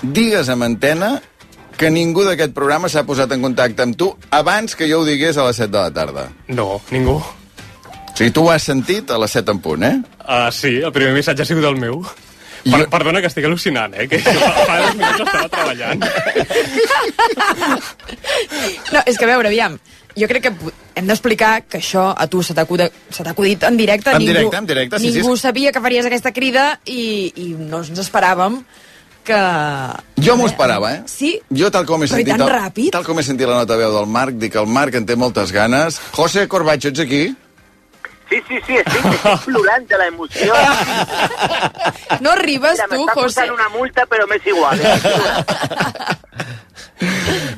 [0.02, 1.14] digues amb antena
[1.78, 5.38] que ningú d'aquest programa s'ha posat en contacte amb tu abans que jo ho digués
[5.38, 6.26] a les 7 de la tarda.
[6.48, 7.16] No, ningú.
[7.22, 9.96] O sigui, tu ho has sentit a les 7 en punt, eh?
[10.22, 12.02] Uh, sí, el primer missatge ha sigut el meu.
[12.64, 14.06] Per, Jo- Perdona que estic al·lucinant, eh?
[14.08, 16.04] Que fa, fa dos minuts estava treballant.
[18.92, 19.74] No, és que a veure, aviam,
[20.16, 20.52] jo crec que
[20.94, 24.10] hem d'explicar que això a tu se t'ha acudit, se t'ha acudit en directe.
[24.14, 27.32] En ningú, directe, en directe, sí, sí, Ningú és- sabia que faries aquesta crida i,
[27.36, 28.60] i no ens esperàvem
[29.24, 29.38] que...
[30.20, 31.02] Jo m'ho esperava, eh?
[31.08, 31.32] Sí?
[31.50, 32.34] Jo, tal com he Però sentit...
[32.36, 32.90] tan el- ràpid?
[32.92, 35.16] Tal com he sentit la nota veu del Marc, dic que el Marc en té
[35.16, 35.96] moltes ganes.
[36.12, 37.22] José Corbacho, ets aquí?
[38.28, 40.54] Sí, sí, sí, estic, estic plorant de l'emoció.
[42.24, 43.26] No arribes Mira, tu, m'està José?
[43.26, 44.80] posant una multa, però m'és igual.
[44.80, 44.94] Eh?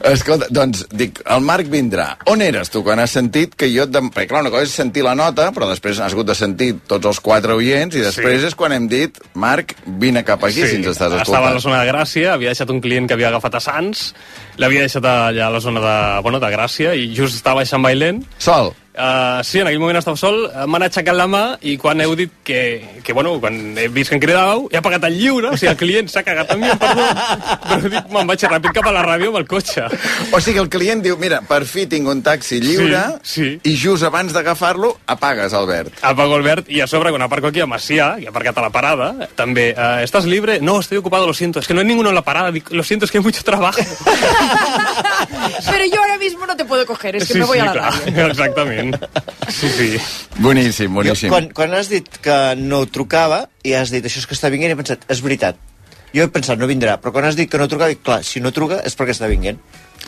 [0.06, 2.08] Escolta, doncs, dic, el Marc vindrà.
[2.30, 3.86] On eres tu quan has sentit que jo...
[3.86, 4.08] Et dem...
[4.14, 7.06] Perquè, clar, una cosa és sentir la nota, però després has hagut de sentir tots
[7.10, 8.46] els quatre oients i després Sí.
[8.50, 11.60] és quan hem dit Marc, vine cap aquí si ens estàs estava a la escoltant.
[11.64, 14.08] zona de Gràcia, havia deixat un client que havia agafat a Sants,
[14.58, 18.22] l'havia deixat allà a la zona de, bueno, de Gràcia i just estava baixant bailent.
[18.38, 18.74] Sol?
[18.96, 22.14] Uh, sí, en aquell moment estava sol, eh, m'han aixecat la mà i quan heu
[22.16, 22.60] dit que,
[23.04, 25.76] que bueno, quan he vist que em cridàveu, he apagat el lliure, o sigui, el
[25.76, 27.04] client s'ha cagat en mi, em perdó,
[27.66, 29.84] però dic, me'n vaig ràpid cap a la ràdio amb el cotxe.
[30.32, 34.06] O sigui, el client diu, mira, per fi tinc un taxi lliure Sí, i just
[34.06, 36.00] abans d'agafar-lo apagues, Albert.
[36.00, 38.72] Apago Albert i a sobre quan aparco aquí a Macià, que he aparcat a la
[38.72, 40.56] parada, també, uh, ¿estás libre?
[40.64, 42.82] No, estoy ocupado, lo siento, es que no hay ninguno en la parada, Dic, lo
[42.82, 43.80] siento, es que hay mucho trabajo.
[45.70, 47.66] Pero yo ahora mismo no te puedo coger, es que sí, me voy sí, a
[47.66, 48.26] la clar, ràdio.
[48.30, 48.85] exactament.
[49.48, 49.88] Sí, sí.
[50.42, 51.28] Boníssim, boníssim.
[51.28, 54.50] Jo, quan, quan has dit que no trucava i has dit això és que està
[54.52, 55.58] vinguent, he pensat, és veritat.
[56.14, 58.42] Jo he pensat, no vindrà, però quan has dit que no trucava, dic, clar, si
[58.42, 59.60] no truca és perquè està vinguent.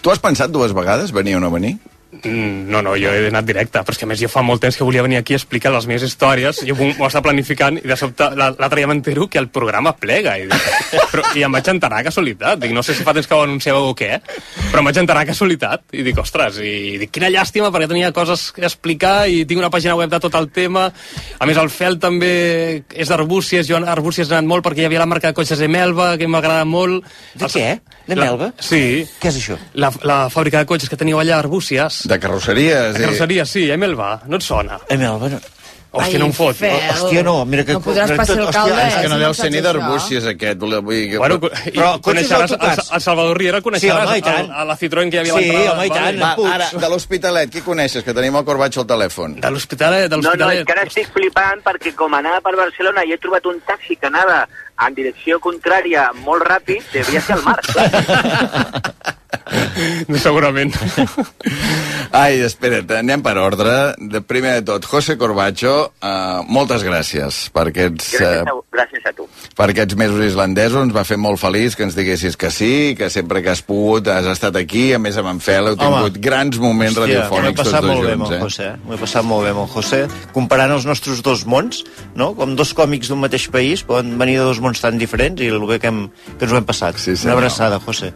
[0.03, 1.77] Tu has pensat dues vegades venir o no venir?
[2.25, 4.61] Mm, No, no, jo he anat directe, però és que a més jo fa molt
[4.61, 7.87] temps que volia venir aquí a explicar les meves històries, jo m'ho estava planificant i
[7.87, 10.69] de sobte la- l'altre dia m'entero que el programa plega i, dic,
[11.13, 13.43] però, i em vaig enterar a casualitat, dic, no sé si fa temps que ho
[13.43, 14.21] anunciàveu o què,
[14.71, 18.13] però em vaig enterar a casualitat i dic, ostres, i dic, quina llàstima perquè tenia
[18.13, 20.89] coses a explicar i tinc una pàgina web de tot el tema,
[21.39, 24.89] a més el fel també és d'Arbúcies, jo a Arbúcies he anat molt perquè hi
[24.91, 27.05] havia la marca de cotxes Emelva, que m'agrada molt.
[27.35, 27.81] De què?
[28.09, 28.53] De La- Melva?
[28.59, 29.07] Sí.
[29.21, 29.57] Què és això?
[29.75, 32.07] La, la fàbrica de cotxes que teníeu allà a Arbúcies.
[32.09, 32.95] De carrosseries.
[32.97, 34.81] De carrosseria, sí, Emelva, no et sona?
[34.89, 35.41] Emelva, no.
[35.91, 36.53] Hòstia, Ai, no em fot.
[36.55, 36.75] Fel.
[36.93, 37.73] Hòstia, no, mira que...
[37.73, 39.69] No podràs que passar tot- alcalde, hòstia, És que no si deu ser ni saps
[39.69, 39.79] això.
[39.79, 40.59] d'Arbúcies, aquest.
[40.61, 44.05] Vull, vull, dir que- Bueno, Però i cotxes coneixeràs el, el Salvador Riera, Sí, coneixeràs
[44.05, 44.51] home, i el, tant.
[44.53, 45.73] a la Citroën que hi havia Sí, a l'entrada.
[45.73, 46.21] home, i tant.
[46.21, 48.05] Va, ara, de l'Hospitalet, qui coneixes?
[48.05, 49.41] Que tenim el Corbatxo al telèfon.
[49.41, 50.67] De l'Hospitalet, de No, no, és l'Hospitalet.
[50.69, 54.07] que ara estic flipant perquè com anava per Barcelona i he trobat un taxi que
[54.13, 54.43] anava
[54.87, 57.67] en direcció contrària molt ràpid, devia ser el Marc.
[60.19, 60.73] Segurament.
[62.17, 63.75] Ai, espera't, anem per ordre.
[64.13, 69.09] De primer de tot, José Corbacho, uh, moltes gràcies per aquests, Gràcies uh, a, gràcies
[69.09, 69.27] a tu.
[69.59, 70.83] per aquests mesos islandesos.
[70.89, 74.09] Ens va fer molt feliç que ens diguessis que sí, que sempre que has pogut
[74.13, 74.91] has estat aquí.
[74.97, 76.25] A més, amb en Fel heu tingut Home.
[76.29, 78.21] grans moments Hòstia, m'ho he radiofònics tots passat dos molt bé junts.
[78.21, 78.43] amb el eh?
[78.45, 80.03] José, m'ho he passat molt bé amb el José,
[80.37, 81.85] comparant els nostres dos mons,
[82.17, 82.33] no?
[82.39, 85.65] com dos còmics d'un mateix país, poden venir de dos mons tan diferents i el
[85.67, 86.97] bé que, hem, que ens ho hem passat.
[87.01, 87.39] Sí, Una senyor.
[87.39, 88.13] abraçada, José.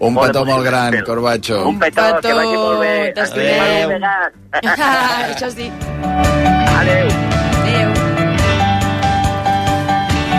[0.00, 0.94] Un Molt petó molt gran.
[1.04, 1.66] Corbacho.
[1.68, 3.12] Un petó, que vagi molt bé.
[3.14, 3.60] T'estimem.
[3.60, 3.90] Adéu.
[5.34, 5.66] Això sí.
[6.80, 7.10] Adéu.
[7.60, 7.90] Adéu.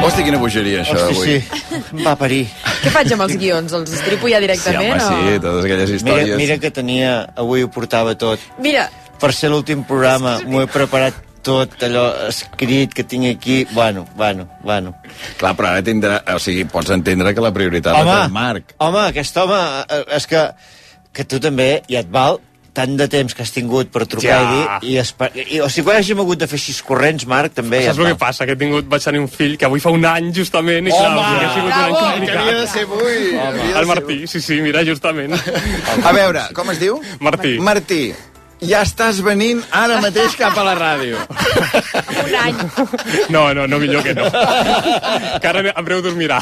[0.01, 1.41] Hosti, quina bogeria, això Hosti, d'avui.
[1.45, 2.47] sí, em va parir.
[2.81, 3.73] Què faig amb els guions?
[3.77, 4.95] Els estripo ja Sí, directament?
[4.97, 5.41] home, sí, o...
[5.43, 6.37] totes aquelles Mira, històries.
[6.41, 8.39] mira que tenia, avui ho portava tot.
[8.57, 8.87] Mira,
[9.21, 11.13] Per ser l'últim programa m'ho he preparat
[11.45, 13.65] tot allò escrit que tinc aquí.
[13.73, 14.93] Bueno, bueno, bueno.
[15.39, 16.21] Clar, però ara tindrà...
[16.36, 18.75] O sigui, pots entendre que la prioritat la té el Marc.
[18.80, 20.45] home, aquest home, eh, és que,
[21.13, 22.39] que tu també, ja et val,
[22.71, 24.39] tant de temps que has tingut per trucar Ja.
[24.39, 24.93] i dir...
[24.93, 25.27] I, esper...
[25.36, 28.06] I, o sigui, quan hàgim hagut de fer així corrents, Marc, també ja Saps et
[28.06, 28.45] el que passa?
[28.47, 31.12] Que he tingut, vaig tenir un fill que avui fa un any, justament, i clar,
[31.12, 31.19] Home!
[31.19, 32.06] ha sigut un any Bravo!
[32.06, 32.32] complicat.
[32.32, 33.19] Que havia de ser avui.
[33.60, 35.36] de El Martí, sí, sí, mira, justament.
[36.06, 37.01] A veure, com es diu?
[37.19, 37.58] Martí.
[37.60, 38.04] Martí,
[38.62, 41.17] ja estàs venint ara mateix cap a la ràdio.
[42.21, 42.58] un any.
[43.34, 44.28] No, no, no, millor que no.
[45.41, 46.39] Que ara en breu dormirà.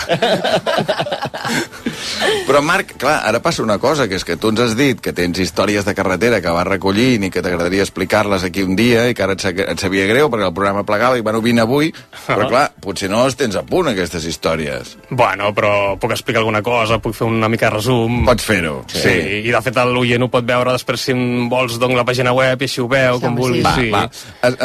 [2.49, 5.13] Però, Marc, clar, ara passa una cosa, que és que tu ens has dit que
[5.15, 9.13] tens històries de carretera que vas recollint i que t'agradaria explicar-les aquí un dia i
[9.17, 11.91] que ara et, sa- et sabia greu perquè el programa plegava i, bueno, vine avui,
[12.25, 14.95] però, clar, potser no els tens a punt, aquestes històries.
[15.09, 18.23] Bueno, però puc explicar alguna cosa, puc fer una mica de resum.
[18.27, 18.79] Pots fer-ho.
[18.89, 19.03] Sí.
[19.05, 21.15] sí, i de fet l'oient ho pot veure després si
[21.49, 23.65] vols donc la pàgina web i així ho veu, com home, vulguis.
[23.65, 23.89] Va, sí.
[23.93, 24.03] va.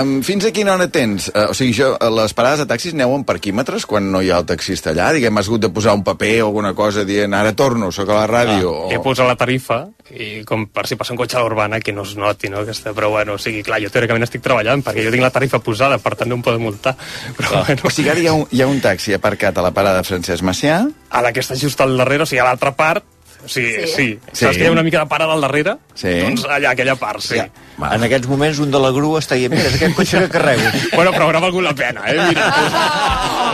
[0.02, 1.28] Em, Fins a quina hora tens?
[1.30, 4.32] Uh, o sigui, jo, eh, les parades de taxis aneu en parquímetres quan no hi
[4.32, 5.10] ha el taxista allà?
[5.16, 8.22] Diguem, has hagut de posar un paper o alguna cosa dient ara torno, sóc a
[8.22, 8.72] la ràdio.
[8.86, 9.04] Ah, He o...
[9.04, 12.12] posat la tarifa i com per si passa un cotxe a l'urbana que no es
[12.20, 12.60] noti, no?
[12.64, 15.60] Aquesta, però bueno, o sigui, clar, jo teòricament estic treballant perquè jo tinc la tarifa
[15.64, 16.96] posada, per tant no em poden multar.
[17.38, 19.72] Però bueno, O sigui, ara hi ha, un, hi ha un taxi aparcat a la
[19.76, 23.04] parada Francesc Macià a la que està just al darrere, o sigui, a l'altra part,
[23.48, 23.92] sigui, sí.
[23.94, 24.08] sí.
[24.32, 24.44] Sí.
[24.44, 25.76] Saps que hi ha una mica de parada al darrere?
[25.94, 26.12] Sí.
[26.22, 27.38] Doncs allà, aquella part, sí.
[27.38, 27.48] Ja.
[27.94, 30.70] En aquests moments un de la grua està dient, mira, és aquest cotxe que carrego.
[30.94, 32.14] Bueno, però haurà valgut la pena, eh?
[32.30, 32.44] Mira,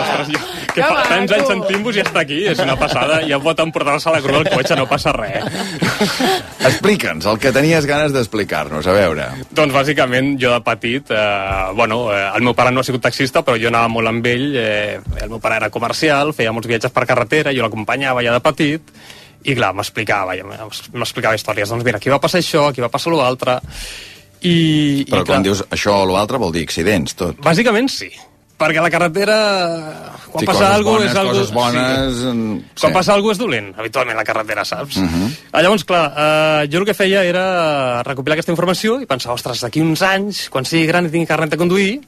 [0.00, 0.40] ostres, jo,
[0.74, 4.14] que fa tants anys sentim-vos i està aquí, és una passada, ja pot emportar-se a
[4.14, 5.46] la crua del cotxe, no passa res.
[6.70, 9.28] Explica'ns el que tenies ganes d'explicar-nos, a veure.
[9.56, 13.44] Doncs bàsicament jo de petit, eh, bueno, eh, el meu pare no ha sigut taxista,
[13.46, 16.92] però jo anava molt amb ell, eh, el meu pare era comercial, feia molts viatges
[16.92, 18.94] per carretera, jo l'acompanyava ja de petit,
[19.44, 20.34] i clar, m'explicava,
[20.92, 23.60] m'explicava històries, doncs mira, aquí va passar això, aquí va passar l'altre,
[24.42, 27.36] i, Però i quan dius això o l'altre vol dir accidents, tot.
[27.44, 28.08] Bàsicament sí,
[28.60, 29.36] perquè la carretera
[30.30, 31.32] quan Sí, passa alguna bones, és algo...
[31.32, 32.26] coses bones, Sí.
[32.28, 32.94] en- Quan sí.
[32.94, 34.96] passa alguna és dolent, habitualment, la carretera, saps?
[34.96, 35.30] Uh -huh.
[35.52, 39.60] Ah, Llavors, clar, eh, jo el que feia era recopilar aquesta informació i pensar, ostres,
[39.60, 42.00] d'aquí uns anys, quan sigui gran i tingui carnet de conduir,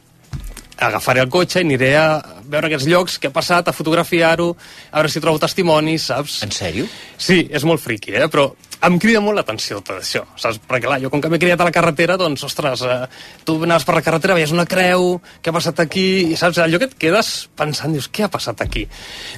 [0.88, 2.06] agafaré el cotxe i aniré a
[2.44, 4.50] veure aquests llocs, què ha passat, a fotografiar-ho,
[4.90, 6.42] a veure si trobo testimonis, saps?
[6.46, 6.88] En sèrio?
[7.16, 8.28] Sí, és molt friqui, eh?
[8.32, 8.50] però
[8.82, 10.58] em crida molt l'atenció tot això, saps?
[10.66, 13.02] Perquè, clar, jo com que m'he criat a la carretera, doncs, ostres, eh,
[13.46, 16.58] tu anaves per la carretera, veies una creu, què ha passat aquí, i saps?
[16.64, 18.88] Allò que et quedes pensant, dius, què ha passat aquí?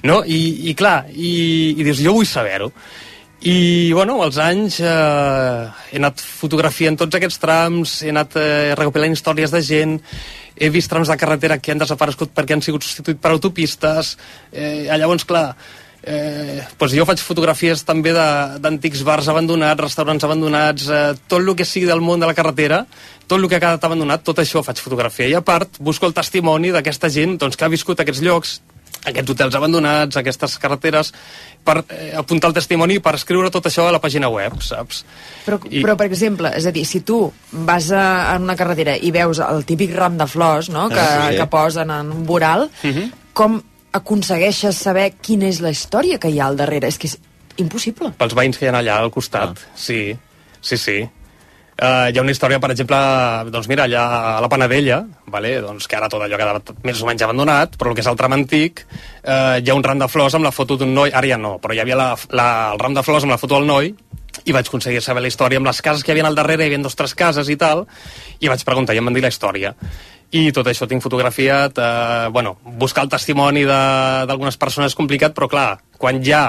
[0.09, 0.23] No?
[0.25, 2.73] I, i clar, i, i dius, jo vull saber-ho.
[3.45, 9.13] I, bueno, als anys eh, he anat fotografiant tots aquests trams, he anat eh, recopilant
[9.13, 9.99] històries de gent,
[10.57, 14.17] he vist trams de carretera que han desaparegut perquè han sigut substituïts per autopistes,
[14.53, 15.49] eh, llavors, clar,
[16.05, 21.65] Eh, doncs jo faig fotografies també d'antics bars abandonats, restaurants abandonats, eh, tot el que
[21.65, 22.83] sigui del món de la carretera,
[23.27, 25.31] tot el que ha quedat abandonat, tot això faig fotografia.
[25.33, 28.61] I a part, busco el testimoni d'aquesta gent doncs, que ha viscut aquests llocs,
[29.05, 31.13] aquests hotels abandonats, aquestes carreteres,
[31.65, 35.05] per eh, apuntar el testimoni per escriure tot això a la pàgina web, saps?
[35.45, 35.83] Però, I...
[35.85, 39.39] però, per exemple, és a dir, si tu vas a, en una carretera i veus
[39.45, 40.89] el típic ram de flors no?
[40.89, 41.37] que, Ah, sí.
[41.37, 43.11] que posen en un voral, Uh -huh.
[43.33, 43.63] com
[43.93, 46.89] aconsegueixes saber quina és la història que hi ha al darrere?
[46.89, 47.19] És que és
[47.57, 48.13] impossible.
[48.19, 49.73] Pels veïns que hi ha allà al costat, ah.
[49.75, 50.17] sí,
[50.61, 51.09] sí, sí.
[51.75, 52.99] Uh, hi ha una història, per exemple,
[53.51, 54.03] doncs mira, allà
[54.37, 55.57] a la Panadella, vale?
[55.61, 58.11] doncs que ara tot allò ha quedat més o menys abandonat, però el que és
[58.11, 58.85] el tram antic,
[59.25, 61.57] uh, hi ha un ram de flors amb la foto d'un noi, ara ja no,
[61.59, 63.91] però hi havia la, la, el ram de flors amb la foto del noi,
[64.45, 66.73] i vaig aconseguir saber la història amb les cases que hi havia al darrere, hi
[66.73, 67.85] havia o tres cases i tal,
[68.39, 69.75] i vaig preguntar i em van dir la història.
[70.35, 75.51] I tot això tinc fotografiat, eh, bueno, buscar el testimoni d'algunes persones és complicat, però
[75.51, 76.49] clar, quan ha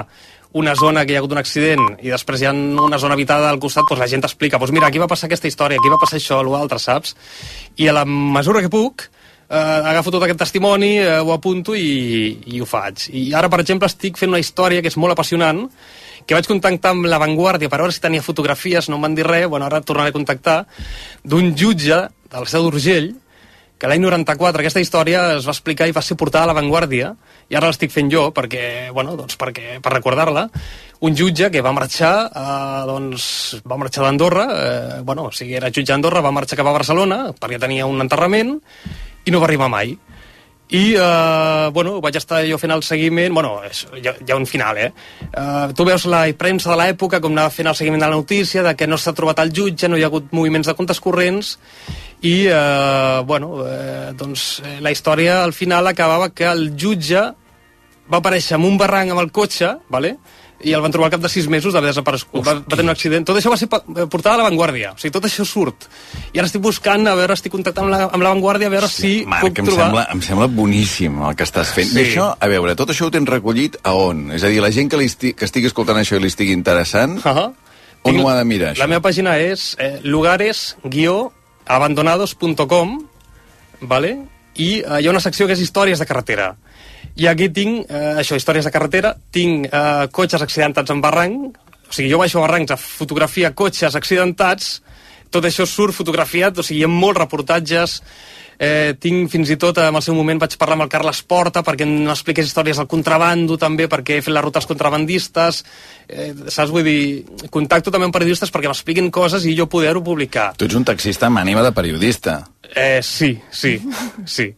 [0.56, 3.50] una zona que hi ha hagut un accident i després hi ha una zona habitada
[3.50, 6.00] al costat, doncs la gent t'explica, doncs mira, aquí va passar aquesta història, aquí va
[6.00, 7.12] passar això, l'altre, saps?
[7.76, 9.04] I a la mesura que puc,
[9.50, 13.08] eh, agafo tot aquest testimoni, eh, ho apunto i, i ho faig.
[13.12, 15.66] I ara, per exemple, estic fent una història que és molt apassionant,
[16.26, 19.28] que vaig contactar amb La Vanguardia per veure si tenia fotografies, no em van dir
[19.28, 20.58] res, bueno, ara tornaré a contactar,
[21.22, 23.12] d'un jutge de la seu d'Urgell,
[23.76, 27.12] que l'any 94 aquesta història es va explicar i va ser portada a La Vanguardia,
[27.48, 30.46] i ara l'estic fent jo perquè, bueno, doncs perquè, per recordar-la,
[31.06, 33.26] un jutge que va marxar, eh, doncs,
[33.68, 37.20] va marxar d'Andorra, eh, bueno, o sigui, era jutge d'Andorra, va marxar cap a Barcelona
[37.36, 38.56] perquè tenia un enterrament
[39.26, 39.96] i no va arribar mai.
[40.68, 44.38] I, eh, bueno, vaig estar jo fent el seguiment, bueno, és, hi, ha, hi ha
[44.38, 44.88] un final, eh?
[45.30, 48.64] eh tu veus la premsa de l'època com anava fent el seguiment de la notícia,
[48.66, 51.56] de que no s'ha trobat el jutge, no hi ha hagut moviments de comptes corrents,
[52.20, 57.22] i, eh, bueno, eh, doncs eh, la història al final acabava que el jutge
[58.10, 60.16] va aparèixer en un barranc amb el cotxe, vale?
[60.64, 62.46] I el van trobar al cap de sis mesos d'haver desaparegut.
[62.46, 63.26] Va, va tenir un accident.
[63.28, 64.92] Tot això va ser eh, portada a la Vanguardia.
[64.94, 65.84] O sigui, tot això surt.
[66.32, 68.88] I ara estic buscant, a veure, estic contactant amb la, amb la Vanguardia, a veure
[68.88, 69.84] si Marc, puc em trobar...
[69.84, 71.90] sembla, em sembla boníssim el que estàs fent.
[71.92, 71.98] Sí.
[71.98, 72.02] Sí.
[72.10, 74.30] Això, a veure, tot això ho tens recollit a on?
[74.36, 76.52] És a dir, la gent que, li esti que estigui escoltant això i li estigui
[76.56, 77.52] interessant, Uh -huh.
[78.02, 78.80] on ho ha de mirar, això?
[78.80, 82.98] La meva pàgina és eh, lugares-abandonados.com
[83.80, 84.18] vale?
[84.54, 86.56] i eh, hi ha una secció que és històries de carretera.
[87.16, 91.92] I aquí tinc, eh, això, històries de carretera, tinc eh, cotxes accidentats en barranc, o
[91.92, 94.80] sigui, jo baixo a barrancs a fotografiar cotxes accidentats,
[95.30, 98.00] tot això surt fotografiat, o sigui, hi ha molts reportatges,
[98.58, 101.62] eh, tinc fins i tot, en el seu moment vaig parlar amb el Carles Porta
[101.66, 105.62] perquè m'expliqués històries del contrabando també, perquè he fet ruta als contrabandistes,
[106.08, 106.72] eh, saps?
[106.72, 110.52] Vull dir, contacto també amb periodistes perquè m'expliquin coses i jo poder-ho publicar.
[110.56, 112.42] Tu ets un taxista amb ànima de periodista.
[112.74, 113.78] Eh, sí, sí,
[114.24, 114.54] sí.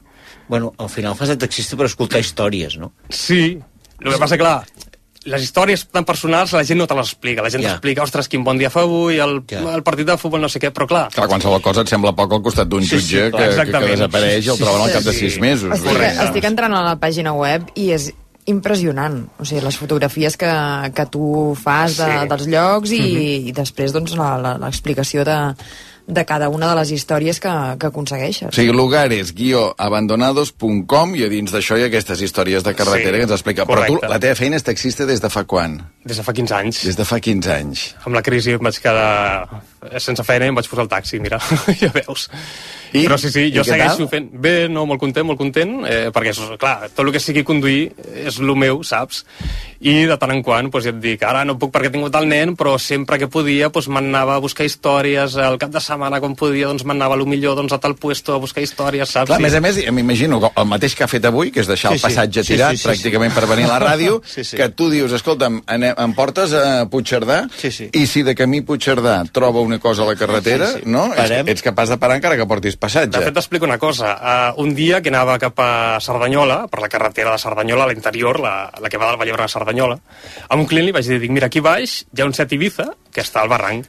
[0.48, 2.92] Bueno, al final fas de taxista per escoltar històries, no?
[3.10, 3.58] Sí,
[4.00, 4.62] el que passa, clar,
[5.28, 7.42] les històries tan personals la gent no te les explica.
[7.44, 7.74] La gent Ja.
[7.74, 10.70] t'explica, ostres, quin bon dia fa avui, el, el partit de futbol, no sé què,
[10.72, 11.08] però clar...
[11.12, 13.72] Clar, qualsevol cosa et sembla poc al costat d'un Sí, sí, jutge clar, que, que,
[13.84, 15.26] que desapareix i el troben al cap de Sí.
[15.28, 15.74] sis mesos.
[15.76, 18.08] Estic, estic entrant a la pàgina web i és
[18.48, 20.48] impressionant, o sigui, les fotografies que,
[20.96, 22.28] que tu fas de, Sí.
[22.30, 23.48] dels llocs i, Mhm.
[23.48, 25.36] i després doncs, l'explicació de,
[26.08, 28.48] de cada una de les històries que, que aconsegueixes.
[28.48, 33.26] O sigui, lugares-abandonados.com i a dins d'això hi ha aquestes històries de carretera Sí, que
[33.28, 33.66] ens explica.
[33.68, 34.08] Però tu, correcte.
[34.14, 35.76] la teva feina és taxista des de fa quan?
[36.08, 36.80] Des de fa 15 anys.
[36.88, 37.94] Des de fa 15 anys.
[38.08, 39.44] Amb la crisi em vaig quedar
[40.00, 41.36] sense feina i em vaig posar el taxi, mira,
[41.82, 42.30] ja veus.
[42.92, 43.04] I?
[43.06, 44.08] Però sí, sí, jo segueixo tal?
[44.08, 44.28] fent...
[44.32, 47.90] Bé, no, molt content, molt content, eh, perquè, és, clar, tot el que sigui conduir
[48.24, 49.24] és el meu, saps?
[49.80, 52.14] I de tant en quant, doncs, ja et dic, ara no puc perquè he tingut
[52.18, 56.18] el nen, però sempre que podia doncs, m'anava a buscar històries, al cap de setmana,
[56.20, 59.28] quan podia, doncs m'anava a lo millor doncs, a tal puesto a buscar històries, saps?
[59.30, 61.92] Clar, a més a més, m'imagino el mateix que ha fet avui, que és deixar
[61.92, 62.06] Sí, el sí.
[62.08, 63.38] passatge Sí, tirat sí, sí, pràcticament sí.
[63.38, 64.56] per venir a la ràdio, Sí, sí.
[64.58, 67.44] que tu dius, escolta'm, anem, em portes a Puigcerdà?
[67.56, 67.88] Sí, sí.
[67.94, 70.90] I si de camí Puigcerdà troba una cosa a la carretera, Sí, sí.
[70.90, 71.06] no?
[71.12, 71.48] Ets, Parem.
[71.54, 73.12] ets capaç de parar encara que portis passatge.
[73.18, 74.12] De fet, t'explico una cosa.
[74.16, 75.70] Uh, un dia que anava cap a
[76.04, 79.52] Cerdanyola, per la carretera de Cerdanyola, a l'interior, la, la que va del Vallebra a
[79.52, 79.98] Cerdanyola,
[80.48, 82.86] a un client li vaig dir, dic, mira, aquí baix hi ha un set Ibiza,
[83.12, 83.88] que està al barranc,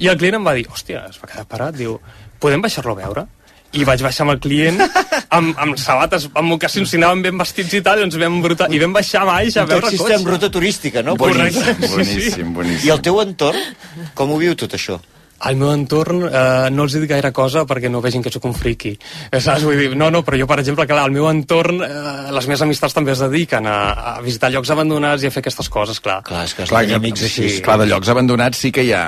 [0.00, 1.98] i el client em va dir, hòstia, es va quedar parat, diu,
[2.40, 3.26] podem baixar-lo a veure?
[3.70, 4.80] I vaig baixar amb el client,
[5.36, 8.66] amb, amb sabates, amb mocassins, si anàvem ben vestits i tal, i ens vam brutar,
[8.74, 10.16] i vam baixar baix a Un veure cotxes.
[10.16, 11.14] amb ruta turística, no?
[11.20, 12.88] Correcte, Boníssim, boníssim, boníssim.
[12.88, 13.60] I el teu entorn,
[14.18, 14.98] com ho viu tot això?
[15.40, 18.52] Al meu entorn eh, no els dic gaire cosa perquè no vegin que sóc un
[18.54, 18.92] friqui.
[19.30, 19.64] Eh, Saps?
[19.64, 21.92] Vull dir, no, no, però jo, per exemple, clar, al meu entorn eh,
[22.34, 23.78] les meves amistats també es dediquen a,
[24.16, 26.20] a visitar llocs abandonats i a fer aquestes coses, clar.
[26.28, 27.48] Clar, és que Clar, que, sí.
[27.64, 29.06] clar, de llocs abandonats sí que hi ha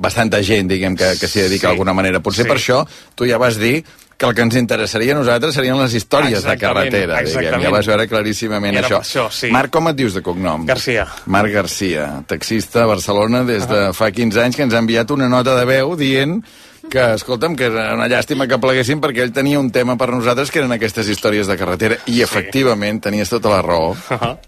[0.00, 1.70] bastanta gent, diguem, que, que s'hi dedica Sí.
[1.70, 2.20] d'alguna manera.
[2.24, 2.48] Potser Sí.
[2.48, 2.82] per això
[3.14, 3.84] tu ja vas dir
[4.20, 7.26] que el que ens interessaria a nosaltres serien les històries Exactament, de carretera, diguem.
[7.26, 7.64] exactament.
[7.64, 8.98] Ja vas veure claríssimament Era això.
[9.00, 9.48] això, sí.
[9.54, 10.66] Marc, com et dius de cognom?
[10.68, 11.06] Garcia.
[11.26, 15.28] Marc Garcia, taxista a Barcelona des de fa 15 anys, que ens ha enviat una
[15.32, 16.42] nota de veu dient
[16.90, 20.50] que, escolta'm, que era una llàstima que pleguessin perquè ell tenia un tema per nosaltres
[20.50, 23.94] que eren aquestes històries de carretera i efectivament tenies tota la raó.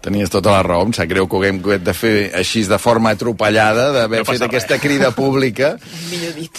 [0.03, 0.83] Tenies tota la raó.
[0.85, 4.29] Em sap greu que ho haguem hagut de fer així de forma atropellada, d'haver No
[4.29, 5.77] fet aquesta crida pública.
[6.11, 6.55] Millor dit.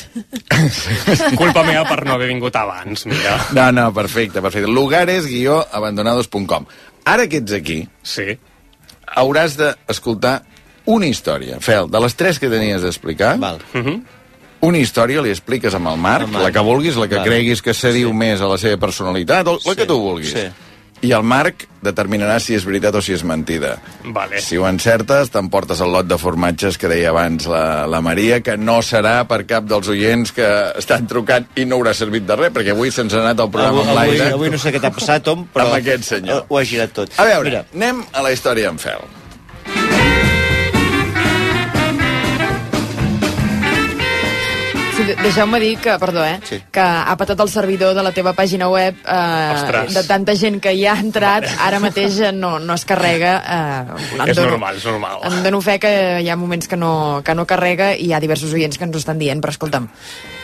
[1.40, 3.36] Culpa meva per no haver vingut abans, mira.
[3.54, 4.68] No, no, perfecte, perfecte.
[4.70, 6.66] Lugares-abandonados.com
[7.04, 8.38] Ara que ets aquí, sí.
[9.20, 10.38] hauràs d'escoltar
[10.88, 11.58] una història.
[11.64, 13.60] Fel, de les tres que tenies d'explicar, Val.
[14.64, 17.28] Una història li expliques amb el Marc, Amb la que vulguis, la que Val.
[17.28, 18.16] creguis que s'adiu sí.
[18.16, 20.32] més a la seva personalitat, o la que tu vulguis.
[20.34, 20.46] sí.
[21.04, 23.74] I el Marc determinarà si és veritat o si és mentida.
[24.14, 24.38] Vale.
[24.40, 28.54] Si ho encertes, t'emportes el lot de formatges que deia abans la, la Maria, que
[28.56, 30.46] no serà per cap dels oients que
[30.80, 33.82] estan trucant i no haurà servit de res, perquè avui se'ns ha anat el programa
[33.82, 34.30] Avui, amb avui, l'aire.
[34.38, 35.66] avui no sé què t'ha passat, Tom, però...
[35.66, 36.46] Amb aquest senyor.
[36.48, 37.12] Ho ha girat tot.
[37.20, 39.04] A veure, Mira, anem a la història en Fel.
[45.04, 46.58] Sí, Deixeu-me dir que, perdó, eh, sí.
[46.72, 49.92] que ha patat el servidor de la teva pàgina web eh, Ostres.
[49.94, 53.34] de tanta gent que hi ha entrat, ara mateix no, no es carrega.
[53.44, 55.18] Eh, És dono- normal, és normal.
[55.28, 55.92] Em dono fe que
[56.24, 58.96] hi ha moments que no, que no carrega i hi ha diversos oients que ens
[58.96, 59.88] ho estan dient, però escolta'm,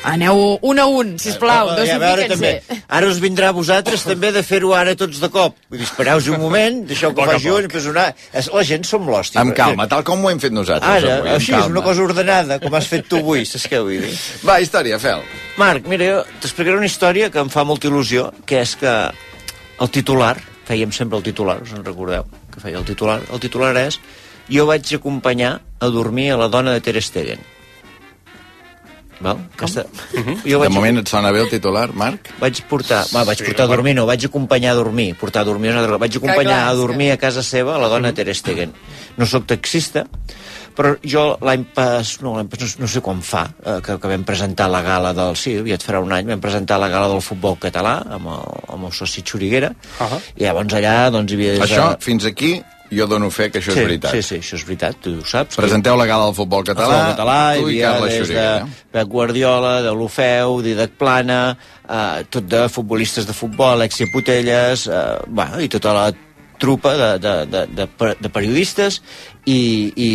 [0.05, 2.53] aneu un a un, sisplau, veure, també.
[2.89, 5.57] Ara us vindrà a vosaltres també de fer-ho ara tots de cop.
[5.69, 8.07] Vull dir, espereu-vos un moment, deixeu que faci un, després una...
[8.33, 9.41] És- La gent som l'hòstia.
[9.41, 12.59] Amb calma, tal com ho hem fet nosaltres Ara, avui, així, és una cosa ordenada,
[12.61, 14.15] com has fet tu avui, saps què vull dir?
[14.45, 15.23] Va, història, Fel.
[15.61, 18.95] Marc, mira, jo t'explicaré una història que em fa molta il·lusió, que és que
[19.81, 20.37] el titular,
[20.69, 24.01] fèiem sempre el titular, us en recordeu, que feia el titular, el titular és
[24.51, 27.39] jo vaig acompanyar a dormir a la dona de Ter Stegen.
[29.21, 29.39] Val?
[29.55, 29.85] Aquesta...
[30.47, 32.31] Jo de moment et sona bé el titular, Marc?
[32.41, 35.49] Vaig portar, va, vaig Sí, portar a dormir, no, vaig acompanyar a dormir, portar a
[35.49, 38.73] dormir, una altra vaig acompanyar a dormir a casa seva a la dona Ter Stegen.
[39.19, 40.07] No sóc taxista,
[40.77, 44.09] però jo l'any pas, no, l'any pas, no, no sé quan fa, eh, que, que
[44.09, 45.37] vam presentar la gala del...
[45.37, 48.89] Sí, aviat farà un any, vam presentar la gala del futbol català amb el, amb
[48.89, 50.21] el soci Xuriguera, Uh -huh.
[50.37, 51.65] i llavors allà doncs, hi havia...
[51.65, 54.15] Això, fins aquí, jo dono fe que això sí, és veritat.
[54.17, 55.59] Sí, sí, això és veritat, tu ho saps.
[55.61, 58.71] Presenteu la gala del futbol català, el futbol català, tu i Carles des de Xuriguera.
[58.97, 61.43] Pep Guardiola, de l'Ofeu, Didac Plana,
[61.87, 66.11] eh, tot de futbolistes de futbol, Alexia Putelles, eh, bueno, i tota la
[66.61, 69.01] trupa de, de, de, de, de periodistes
[69.49, 69.61] i,
[69.97, 70.11] i,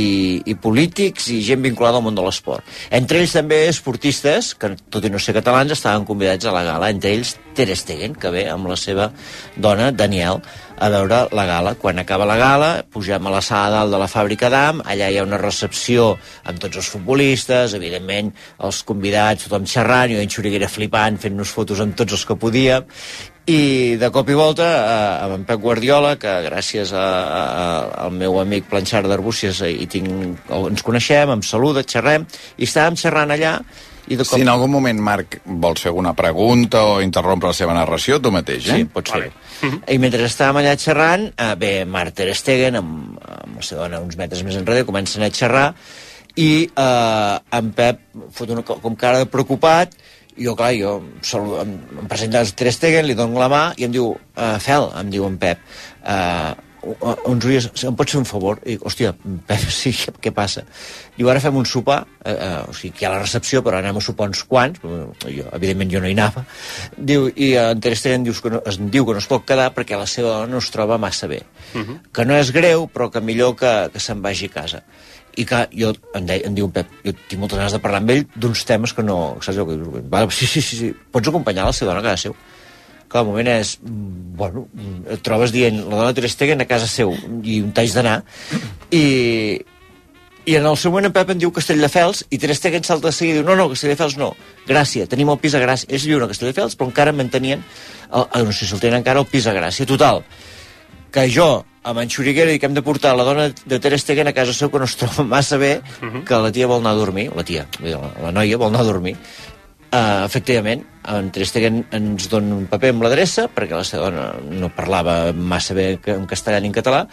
[0.46, 2.66] i polítics i gent vinculada al món de l'esport.
[2.94, 6.92] Entre ells també esportistes, que tot i no ser catalans, estaven convidats a la gala.
[6.94, 9.10] Entre ells Ter Stegen, que ve amb la seva
[9.56, 10.42] dona, Daniel,
[10.78, 11.76] a veure la gala.
[11.80, 15.20] Quan acaba la gala, pugem a la sala dalt de la fàbrica d'AM, allà hi
[15.20, 16.12] ha una recepció
[16.44, 21.82] amb tots els futbolistes, evidentment els convidats, tothom xerrant, jo en Xuriguera flipant, fent-nos fotos
[21.82, 22.92] amb tots els que podíem,
[23.46, 27.66] i de cop i volta eh, amb en Pep Guardiola que gràcies a, a, a,
[28.06, 32.26] al meu amic Planxar d'Arbúcies eh, hi tinc, ens coneixem, em saluda, xerrem
[32.58, 33.60] i estàvem xerrant allà
[34.08, 34.36] i de cop...
[34.38, 38.30] Si en algun moment, Marc, vols fer alguna pregunta o interrompre la seva narració, tu
[38.34, 38.80] mateix, eh?
[38.82, 39.32] Sí, pot ser.
[39.90, 44.02] I mentre estàvem allà xerrant, eh, ve Marc Ter Stegen amb, amb la seva dona
[44.06, 45.72] uns metres més enrere, comencen a xerrar,
[46.38, 48.04] i eh, en Pep
[48.38, 52.42] fot una, co- com cara de preocupat, i jo, clar, jo saludo, em, em presenta
[52.42, 55.38] el Ter Stegen, li dono la mà, i em diu, eh, Fel, em diu en
[55.42, 55.62] Pep,
[56.04, 56.54] eh,
[57.26, 58.60] uns dies, em pots fer un favor?
[58.62, 59.14] I dic, hòstia,
[59.48, 60.66] Pep, sí, què passa?
[61.16, 63.80] Diu, ara fem un sopar, eh, eh, o sigui, que hi ha la recepció, però
[63.80, 66.46] anem a sopar uns quants, jo, evidentment jo no hi anava,
[66.98, 69.72] diu, i en Ter Stegen dius que no, es diu que no es pot quedar
[69.76, 71.42] perquè la seva dona no es troba massa bé,
[71.74, 74.86] que no és greu, però que millor que, que se'n vagi a casa.
[75.36, 78.14] I que jo, em, deia, em diu Pep, jo tinc moltes ganes de parlar amb
[78.14, 79.36] ell d'uns temes que no...
[79.42, 82.10] Saps allò que dius, "Vale, sí, sí, sí, sí, pots acompanyar la seva dona a
[82.12, 82.36] casa seu?
[83.08, 84.68] Clar, el moment és, bueno,
[85.12, 87.14] et trobes dient la dona Ter Stegen a casa seu
[87.44, 88.24] i on t'haig d'anar.
[88.92, 89.04] I,
[90.46, 93.16] i en el seu moment en Pep em diu Castelldefels i Ter Stegen salta de
[93.18, 94.32] seguida i diu no, no, Castelldefels no,
[94.70, 97.64] Gràcia, tenim el pis a Gràcia ells viuen a Castelldefels però encara mantenien
[98.12, 100.22] el, no sé si el tenen encara el pis a Gràcia total,
[101.16, 104.28] que jo amb en Xuriguera dic que hem de portar la dona de Ter Stegen
[104.28, 105.78] a casa seu que no es troba massa bé
[106.28, 108.90] que la tia vol anar a dormir la tia, la, la noia vol anar a
[108.90, 109.16] dormir
[109.94, 114.26] Uh, efectivament, en Ter Stegen ens dona un paper amb l'adreça, perquè la seva dona
[114.60, 117.06] no parlava massa bé en castellà ni en català,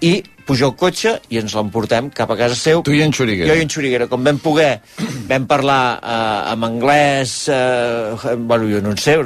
[0.00, 0.14] i
[0.46, 2.84] puja al cotxe i ens l'emportem cap a casa seu.
[2.86, 3.50] Tu i en Xuriguera.
[3.50, 4.06] Jo i en Xuriguera.
[4.08, 4.70] Com vam poder,
[5.28, 9.18] vam parlar uh, en anglès, uh, bueno, jo no en sé,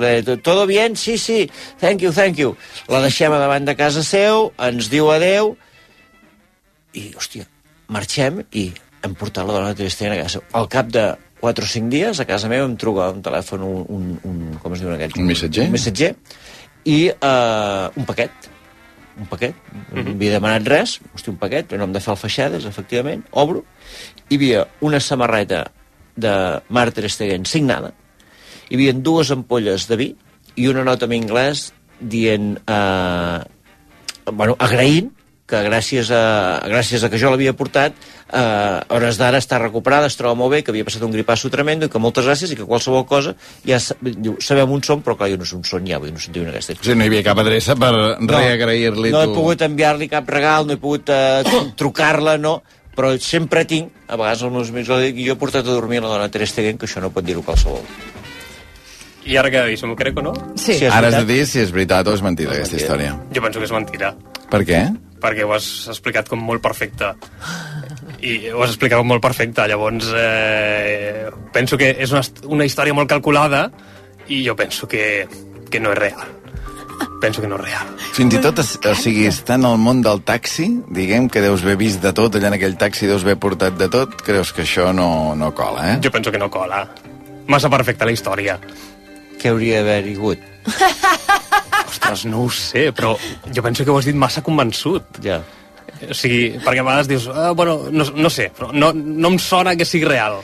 [0.42, 0.96] todo bien?
[0.96, 1.44] Sí, sí,
[1.80, 2.56] thank you, thank you.
[2.88, 5.54] La deixem a davant de casa seu, ens diu adeu,
[6.96, 7.46] i, hòstia,
[7.92, 8.70] marxem i
[9.04, 10.42] hem portat la dona de Ter Stegen a casa.
[10.56, 13.84] Al cap de 4 o 5 dies, a casa meva em truca un telèfon, un,
[13.88, 15.18] un, un com es diuen aquests?
[15.20, 15.66] Un missatger?
[15.68, 16.12] Un missatger,
[16.88, 18.50] i uh, un paquet,
[19.20, 19.54] un paquet,
[19.92, 20.14] no Mhm.
[20.16, 23.64] havia demanat res, hosti, un paquet, en nom de Falfaixades, efectivament, obro,
[24.28, 25.64] hi havia una samarreta
[26.16, 26.32] de
[26.68, 27.92] Marc Ter Stegen signada,
[28.70, 30.08] hi havia dues ampolles de vi
[30.56, 32.56] i una nota en anglès dient...
[32.66, 33.40] Eh,
[34.32, 35.12] bueno, agraint
[35.46, 36.22] que gràcies a,
[36.66, 37.94] gràcies a que jo l'havia portat,
[38.26, 41.50] eh, a hores d'ara està recuperada, es troba molt bé, que havia passat un gripasso
[41.54, 43.36] tremendo i que moltes gràcies i que qualsevol cosa
[43.66, 46.16] ja diu, sabem on som, però clar, jo no sé on són ja, vull dir,
[46.18, 47.92] no sentiu aquesta O sigui, no hi havia cap adreça per
[48.26, 49.38] reagrair-li no he tu.
[49.38, 51.46] pogut enviar-li cap regal, no he pogut eh,
[51.80, 52.58] trucar-la, no,
[52.96, 55.70] però sempre tinc, a vegades els meus amics ho dic, i jo he portat a
[55.78, 57.86] dormir la dona Ter Stegen, que això no pot dir-ho qualsevol.
[59.26, 60.32] I ara què ha de dir, si m'ho crec o no?
[60.54, 60.76] Sí.
[60.78, 63.16] Sí, és Ara has de dir si és veritat o és mentida, aquesta història.
[63.34, 64.14] Jo penso que és mentira,
[64.50, 64.84] Per què?
[65.26, 67.12] Perquè ho has explicat com molt perfecte.
[68.22, 72.22] I ho has explicat com molt perfecte, llavors eh, penso que és una,
[72.56, 73.66] una història molt calculada
[74.32, 75.26] i jo penso que,
[75.70, 76.34] que no és real.
[77.20, 77.90] Penso que no és real.
[78.16, 82.04] Fins i tot, o sigui, estant al món del taxi, diguem que deus haver vist
[82.04, 85.34] de tot, allà en aquell taxi deus haver portat de tot, creus que això no,
[85.36, 85.96] no cola, eh?
[86.04, 86.86] Jo penso que no cola.
[87.52, 88.58] Massa perfecta la història.
[89.36, 90.52] Què hauria d'haver hagut?
[92.06, 93.14] Ostres, no ho sé, però
[93.52, 95.20] jo penso que ho has dit massa convençut.
[95.24, 95.40] Ja.
[95.96, 99.38] O sigui, perquè a vegades dius, ah, bueno, no, no sé, però no, no em
[99.42, 100.42] sona que sigui real.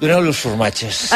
[0.00, 1.04] Doneu-li els formatges.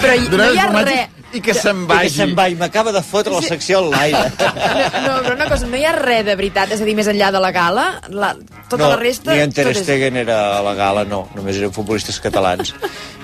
[0.00, 1.19] Però hi, no hi ha res...
[1.32, 2.10] I que se'n I que vagi.
[2.16, 2.56] se'n vagi.
[2.58, 4.24] M'acaba de fotre la secció al l'aire.
[5.00, 7.06] No, no, però una cosa, no hi ha res de veritat, és a dir, més
[7.10, 8.32] enllà de la gala, la,
[8.68, 9.32] tota no, la resta...
[9.34, 11.22] ni en Ter tot és- Stegen era a la gala, no.
[11.38, 12.74] Només eren futbolistes catalans.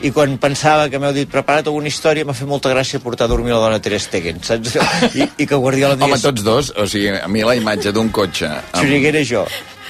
[0.07, 3.33] I quan pensava que m'heu dit prepara't alguna història, m'ha fet molta gràcia portar a
[3.35, 4.77] dormir la dona Ter Stegen, saps?
[5.15, 6.27] I, i que Guardiola em Home, digués...
[6.31, 8.47] tots dos, o sigui, a mi la imatge d'un cotxe...
[8.49, 9.45] amb- Xuriguera jo.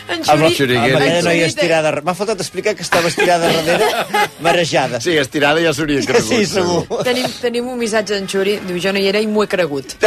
[0.08, 0.96] En Xuri- xuriguera.
[0.96, 1.90] Amb aquella noia Xuri- estirada...
[2.06, 3.84] M'ha faltat explicar que estava estirada darrere,
[4.46, 5.00] marejada.
[5.00, 6.28] Sí, estirada ja s'hauria cregut.
[6.30, 6.84] Sí, segur.
[7.04, 9.96] Tenim, tenim un missatge d'en Xuri, diu, jo no hi era i m'ho he cregut.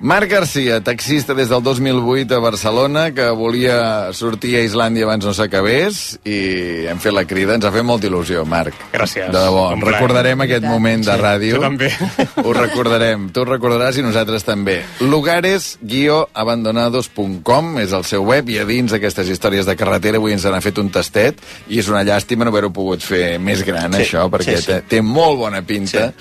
[0.00, 5.32] Marc Garcia, taxista des del 2008 a Barcelona, que volia sortir a Islàndia abans no
[5.36, 7.54] s'acabés, i hem fet la crida.
[7.58, 8.74] Ens ha fet molta il·lusió, Marc.
[8.92, 9.28] Gràcies.
[9.30, 9.68] De debò.
[9.82, 11.54] Recordarem aquest moment de ràdio.
[11.56, 11.90] Tu també.
[12.42, 13.28] Ho recordarem.
[13.32, 14.76] Tu ho recordaràs i nosaltres també.
[15.00, 20.60] Lugares-abandonados.com és el seu web i a dins d'aquestes històries de carretera avui ens n'ha
[20.64, 24.28] fet un tastet i és una llàstima no haver-ho pogut fer més gran, Sí, això,
[24.32, 24.72] perquè sí, sí.
[24.72, 26.12] té- té molt bona pinta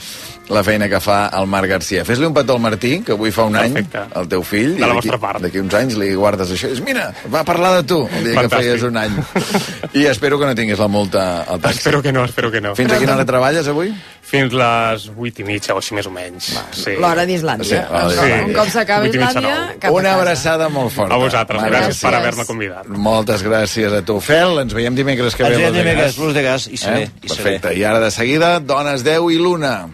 [0.52, 2.04] la feina que fa el Marc Garcia.
[2.06, 3.98] Fes-li un petó al Martí, que avui fa un Perfecte.
[3.98, 5.10] any, el teu fill, De i
[5.42, 8.34] d'aquí- uns anys li guardes això i dius, mira, va parlar de tu el dia
[8.34, 8.58] que Fantàstic.
[8.58, 9.12] feies un any.
[9.94, 11.78] I espero que no tinguis la multa al taxi.
[11.80, 12.76] Espero que no, espero que no.
[12.76, 13.94] Fins a quina hora treballes avui?
[14.22, 16.54] Fins les 8 i mitja o així més o menys.
[16.72, 16.92] Sí.
[17.00, 17.66] L'hora d'Islàndia.
[17.66, 18.46] Sí, d'Islàndia.
[18.46, 21.16] Un cop s'acaba i Islàndia, cap Una abraçada molt forta.
[21.16, 22.18] A vosaltres, Marc gràcies per Garcia.
[22.20, 22.88] haver-me convidat.
[22.88, 24.60] Moltes gràcies a tu, Fel.
[24.60, 25.66] Ens veiem dimecres que Ens ve.
[25.66, 26.18] a veiem dimecres, Gas.
[26.18, 27.44] Los de Gas, i seré, i seré.
[27.60, 27.76] Perfecte.
[27.78, 29.90] I ara de seguida, Dones 10 i l'una.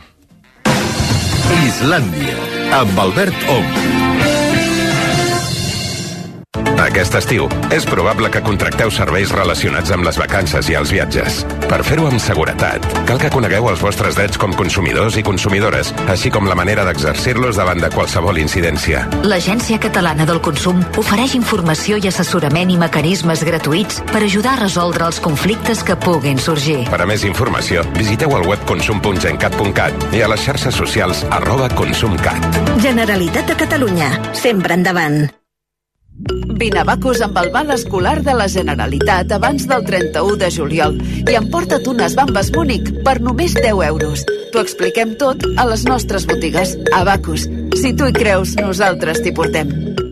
[1.55, 2.35] Islàndia,
[2.81, 4.06] amb Albert Ong.
[6.87, 11.41] Aquest estiu, és probable que contracteu serveis relacionats amb les vacances i els viatges.
[11.67, 16.31] Per fer-ho amb seguretat, cal que conegueu els vostres drets com consumidors i consumidores, així
[16.31, 19.03] com la manera d'exercir-los davant de qualsevol incidència.
[19.27, 25.09] L'Agència Catalana del Consum ofereix informació i assessorament i mecanismes gratuïts per ajudar a resoldre
[25.09, 26.85] els conflictes que puguin sorgir.
[26.87, 32.47] Per a més informació, visiteu el web consum.gencat.cat i a les xarxes socials arroba consumcat.
[32.79, 34.13] Generalitat de Catalunya.
[34.31, 35.27] Sempre endavant.
[36.57, 40.97] Vine a Bacus amb el val escolar de la Generalitat abans del 31 de juliol
[41.21, 44.25] i emporta't unes bambes Múnich per només 10 euros.
[44.49, 46.73] T'ho expliquem tot a les nostres botigues.
[46.97, 47.45] A Bacus.
[47.77, 50.06] Si tu hi creus, nosaltres t'hi portem.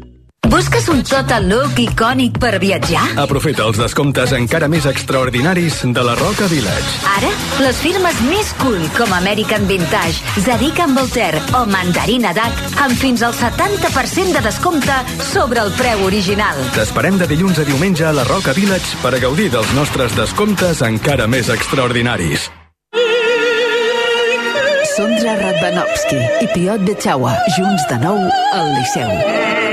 [0.55, 3.01] Busques un total look icònic per viatjar?
[3.19, 6.93] Aprofita els descomptes encara més extraordinaris de la Roca Village.
[7.11, 13.25] Ara, les firmes més cool com American Vintage, Zadig Voltaire o Mandarina Duck amb fins
[13.27, 14.95] al 70% de descompte
[15.27, 16.63] sobre el preu original.
[16.77, 20.79] T'esperem de dilluns a diumenge a la Roca Village per a gaudir dels nostres descomptes
[20.87, 22.47] encara més extraordinaris.
[24.95, 28.23] Sondra Radvanovski i Piot Betxaua, junts de nou
[28.55, 29.64] al Liceu.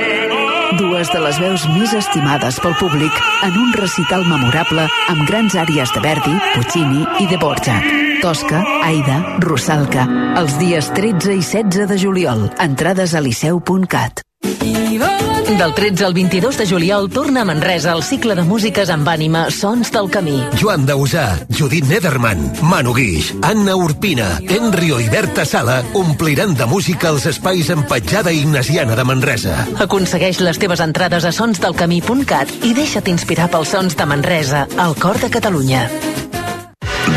[0.78, 5.92] Dues de les veus més estimades pel públic en un recital memorable amb grans àries
[5.92, 7.92] de Verdi, Puccini i de Borjak.
[8.24, 10.08] Tosca, Aida, Rusalka.
[10.40, 12.46] Els dies 13 i 16 de juliol.
[12.62, 14.24] Entrades a liceu.cat.
[14.42, 19.44] Del 13 al 22 de juliol torna a Manresa el cicle de músiques amb ànima
[19.52, 20.40] Sons del Camí.
[20.58, 27.12] Joan Dausà, Judit Nederman, Manu Guix, Anna Urpina, Enrio i Berta Sala ompliran de música
[27.12, 29.54] els espais en petjada ignasiana de Manresa.
[29.84, 35.20] Aconsegueix les teves entrades a sonsdelcamí.cat i deixa't inspirar pels sons de Manresa, al cor
[35.20, 35.86] de Catalunya.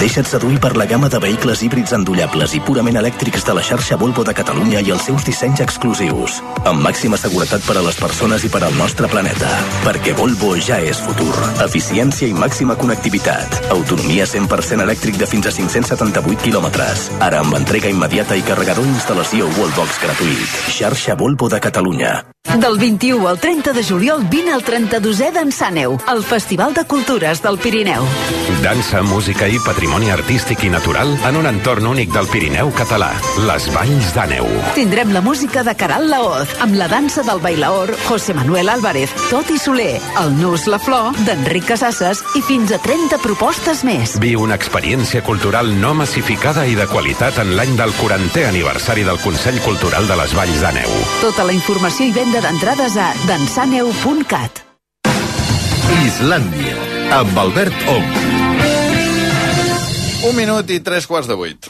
[0.06, 3.96] Deixa't seduir per la gamma de vehicles híbrids endollables i purament elèctrics de la xarxa
[3.98, 6.36] Volvo de Catalunya i els seus dissenys exclusius.
[6.62, 9.50] Amb màxima seguretat per a les persones i per al nostre planeta.
[9.82, 11.34] Perquè Volvo ja és futur.
[11.66, 13.58] Eficiència i màxima connectivitat.
[13.74, 17.10] Autonomia 100% elèctric de fins a 578 quilòmetres.
[17.26, 20.62] Ara amb entrega immediata i carregador instal·lació Wallbox gratuït.
[20.78, 22.14] Xarxa Volvo de Catalunya.
[22.46, 27.58] Del 21 al 30 de juliol vine al 32è d'Ensàneu, el Festival de Cultures del
[27.58, 28.06] Pirineu.
[28.64, 33.14] Dansa, música i patrimoni artístic i natural en un entorn únic del Pirineu català,
[33.48, 34.48] les Valls d'Àneu.
[34.76, 39.58] Tindrem la música de Caral Laoz, amb la dansa del bailaor José Manuel Álvarez, Toti
[39.58, 44.18] Soler, el Nus La Flor, d'Enric Casasses i fins a 30 propostes més.
[44.20, 49.22] Viu una experiència cultural no massificada i de qualitat en l'any del 40è aniversari del
[49.24, 50.92] Consell Cultural de les Valls d'Àneu.
[51.24, 54.66] Tota la informació i venda d'entrades a dansaneu.cat.
[56.04, 56.76] Islàndia,
[57.22, 58.35] amb Albert Ong.
[60.26, 61.70] Un minut i tres quarts de vuit.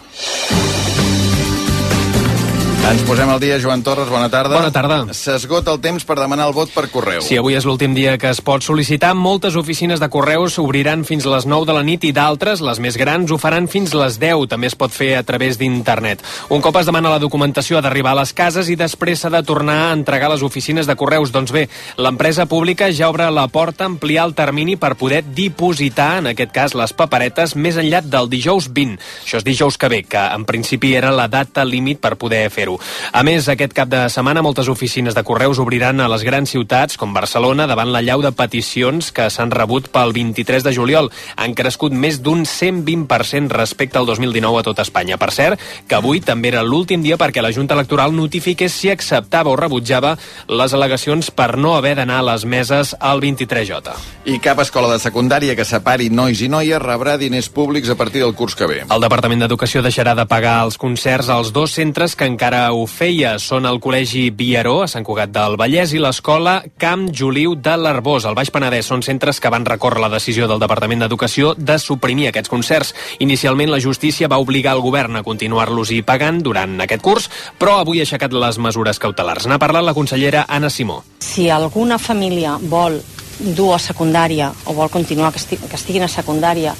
[2.85, 4.59] Ens posem al dia, Joan Torres, bona tarda.
[4.59, 4.99] Bona tarda.
[5.17, 7.23] S'esgota el temps per demanar el vot per correu.
[7.25, 11.25] Si avui és l'últim dia que es pot sol·licitar, moltes oficines de correus s'obriran fins
[11.25, 14.45] les 9 de la nit i d'altres, les més grans, ho faran fins les 10.
[14.51, 16.21] També es pot fer a través d'internet.
[16.53, 19.41] Un cop es demana la documentació ha d'arribar a les cases i després s'ha de
[19.41, 21.33] tornar a entregar a les oficines de correus.
[21.33, 21.65] Doncs bé,
[21.97, 26.53] l'empresa pública ja obre la porta a ampliar el termini per poder dipositar, en aquest
[26.53, 29.01] cas, les paperetes més enllà del dijous 20.
[29.25, 32.74] Això és dijous que ve, que en principi era la data límit per poder fer-ho.
[33.11, 36.97] A més, aquest cap de setmana moltes oficines de correus obriran a les grans ciutats,
[36.97, 41.11] com Barcelona, davant la llau de peticions que s'han rebut pel 23 de juliol.
[41.37, 45.19] Han crescut més d'un 120% respecte al 2019 a tot Espanya.
[45.21, 49.51] Per cert, que avui també era l'últim dia perquè la Junta Electoral notifiqués si acceptava
[49.51, 50.15] o rebutjava
[50.49, 53.95] les al·legacions per no haver d'anar a les meses al 23J.
[54.31, 58.23] I cap escola de secundària que separi nois i noies rebrà diners públics a partir
[58.23, 58.81] del curs que ve.
[58.89, 63.35] El Departament d'Educació deixarà de pagar els concerts als dos centres que encara ho feia.
[63.39, 68.25] Són el Col·legi Viaró, a Sant Cugat del Vallès, i l'Escola Camp Juliu de l'Arbós,
[68.25, 68.87] al Baix Penedès.
[68.89, 72.93] Són centres que van recórrer la decisió del Departament d'Educació de suprimir aquests concerts.
[73.19, 77.99] Inicialment, la justícia va obligar el govern a continuar-los-hi pagant durant aquest curs, però avui
[77.99, 79.45] ha aixecat les mesures cautelars.
[79.45, 81.03] N'ha parlat la consellera Anna Simó.
[81.19, 83.01] Si alguna família vol
[83.39, 86.75] dur a secundària o vol continuar que, esti que estiguin a secundària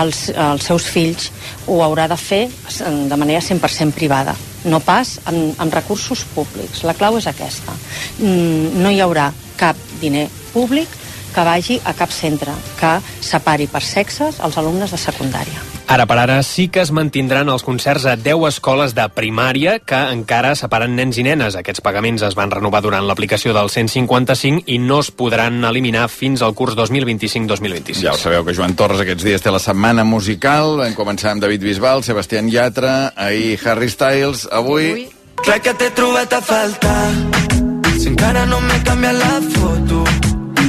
[0.00, 1.30] els, els seus fills,
[1.66, 4.36] ho haurà de fer de manera 100% privada
[4.66, 6.82] no pas en, en recursos públics.
[6.84, 7.74] La clau és aquesta.
[8.18, 10.90] Mm, no hi haurà cap diner públic
[11.32, 15.75] que vagi a cap centre que separi per sexes els alumnes de secundària.
[15.86, 19.98] Ara per ara sí que es mantindran els concerts a 10 escoles de primària que
[20.10, 21.54] encara separen nens i nenes.
[21.54, 26.42] Aquests pagaments es van renovar durant l'aplicació del 155 i no es podran eliminar fins
[26.42, 28.02] al curs 2025-2026.
[28.02, 30.80] Ja ho sabeu que Joan Torres aquests dies té la setmana musical.
[30.82, 34.90] Vam començar amb David Bisbal, Sebastián Yatra, ahir Harry Styles, avui...
[34.90, 35.08] avui...
[35.46, 37.02] Crec que t'he trobat a faltar
[38.00, 40.25] Si encara no m'he canviat la foto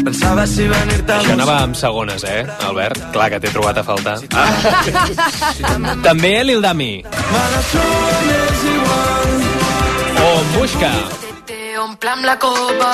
[0.08, 3.02] Pensava si venir-te a Això anava amb segones, eh, Albert?
[3.12, 4.14] Clar que t'he trobat a faltar.
[4.32, 5.98] Ah.
[6.06, 7.04] També Lil Dami.
[10.24, 10.94] O Bushka.
[11.84, 12.94] Omplem la copa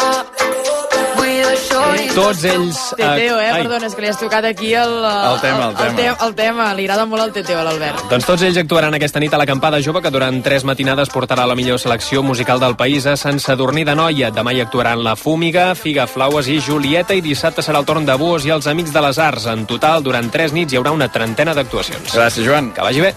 [2.13, 2.79] Tots ells...
[2.95, 3.49] Teteo, eh?
[3.49, 3.63] ai.
[3.63, 4.93] Perdona, és que li has tocat aquí el...
[5.03, 5.89] El tema, el tema.
[5.89, 6.67] El, te el tema.
[6.77, 8.05] Li agrada molt el Teteo a l'Albert.
[8.11, 11.57] Doncs tots ells actuaran aquesta nit a l'acampada jove que durant tres matinades portarà la
[11.57, 14.31] millor selecció musical del país a Sant Sadurní de Noia.
[14.35, 18.17] Demà hi actuaran La Fúmiga, Figa Flaues i Julieta i dissabte serà el torn de
[18.19, 19.49] Buos i els Amics de les Arts.
[19.53, 22.13] En total, durant tres nits hi haurà una trentena d'actuacions.
[22.13, 22.73] Gràcies, Joan.
[22.73, 23.15] Que vagi bé.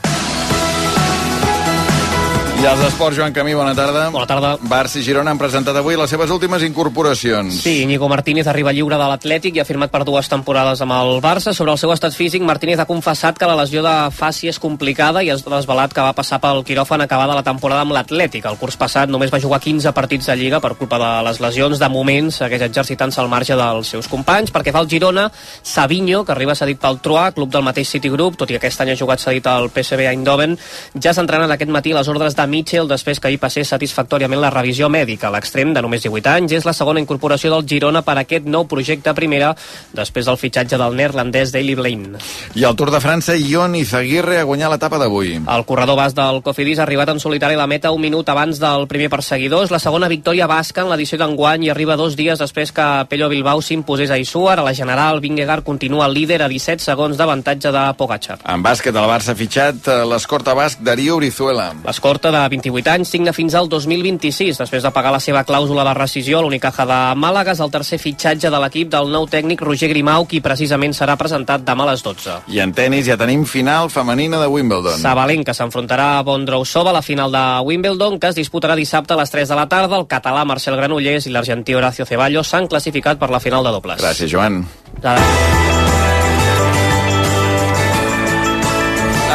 [2.57, 4.07] I els esports, Joan Camí, bona tarda.
[4.09, 4.55] Bona tarda.
[4.65, 7.59] Barça i Girona han presentat avui les seves últimes incorporacions.
[7.61, 11.21] Sí, Nico Martínez arriba lliure de l'Atlètic i ha firmat per dues temporades amb el
[11.21, 11.53] Barça.
[11.53, 15.21] Sobre el seu estat físic, Martínez ha confessat que la lesió de faci és complicada
[15.23, 18.49] i ha desvelat que va passar pel quiròfan acabada la temporada amb l'Atlètic.
[18.49, 21.77] El curs passat només va jugar 15 partits de Lliga per culpa de les lesions.
[21.77, 24.55] De moment segueix exercitant-se al marge dels seus companys.
[24.57, 25.29] Perquè fa el Girona,
[25.61, 28.81] Savinho, que arriba cedit pel Troà, club del mateix City Group, tot i que aquest
[28.81, 30.57] any ha jugat cedit al PSV Eindhoven,
[30.97, 34.89] ja s'entrenen aquest matí les ordres de Mitchell després que ahir passés satisfactòriament la revisió
[34.93, 35.31] mèdica.
[35.35, 38.67] L'extrem de només 18 anys és la segona incorporació del Girona per a aquest nou
[38.71, 39.53] projecte a primera
[39.97, 42.21] després del fitxatge del neerlandès Daily Blaine.
[42.55, 45.35] I al Tour de França, Ion Izaguirre ha guanyat l'etapa d'avui.
[45.43, 48.61] El corredor bas del Cofidis ha arribat en solitari a la meta un minut abans
[48.63, 49.65] del primer perseguidor.
[49.67, 53.29] És la segona victòria basca en l'edició d'enguany i arriba dos dies després que Pello
[53.33, 54.59] Bilbao s'imposés a Isuar.
[54.61, 58.39] A la general, Vingegaard continua líder a 17 segons d'avantatge de Pogacar.
[58.47, 61.73] En bàsquet, el Barça ha fitxat eh, l'escorta basc Darío Brizuela.
[61.87, 64.59] L'escorta de 28 anys, signa fins al 2026.
[64.61, 68.51] Després de pagar la seva clàusula de rescisió, l'Unicaja de Màlaga és el tercer fitxatge
[68.53, 72.39] de l'equip del nou tècnic Roger Grimau, qui precisament serà presentat demà a les 12.
[72.53, 75.01] I en tennis ja tenim final femenina de Wimbledon.
[75.01, 79.31] Sabalenka s'enfrontarà a Bondrousova a la final de Wimbledon, que es disputarà dissabte a les
[79.31, 79.97] 3 de la tarda.
[79.97, 84.03] El català Marcel Granollers i l'argentí Horacio Ceballos s'han classificat per la final de dobles.
[84.03, 84.65] Gràcies, Joan.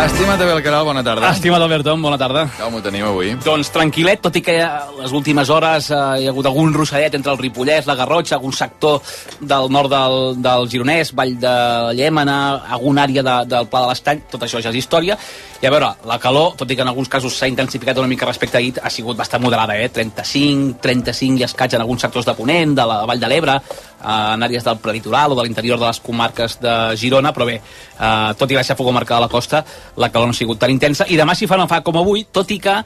[0.01, 1.29] Estima't Abel Caral, bona tarda.
[1.29, 2.47] Estimat Alberton, bona tarda.
[2.57, 3.35] Com ho tenim avui?
[3.45, 4.55] Doncs tranquil·let, tot i que
[4.97, 8.55] les últimes hores eh, hi ha hagut algun rossadet entre el Ripollès, la Garrotxa, algun
[8.57, 8.97] sector
[9.37, 11.53] del nord del, del Gironès, Vall de
[11.99, 12.37] Llémena,
[12.73, 15.19] alguna àrea de, del Pla de l'Estany, tot això ja és història.
[15.61, 18.25] I a veure, la calor, tot i que en alguns casos s'ha intensificat una mica
[18.25, 19.91] respecte a ahir, ha sigut bastant moderada, eh?
[19.93, 23.90] 35, 35 i escaig en alguns sectors de Ponent, de la Vall de l'Ebre, eh,
[24.01, 28.33] en àrees del preditoral o de l'interior de les comarques de Girona, però bé, eh,
[28.37, 29.63] tot i la xafogo marcada a la costa,
[29.97, 32.25] la calor no ha sigut tan intensa, i demà s'hi fa no fa com avui,
[32.31, 32.81] tot i que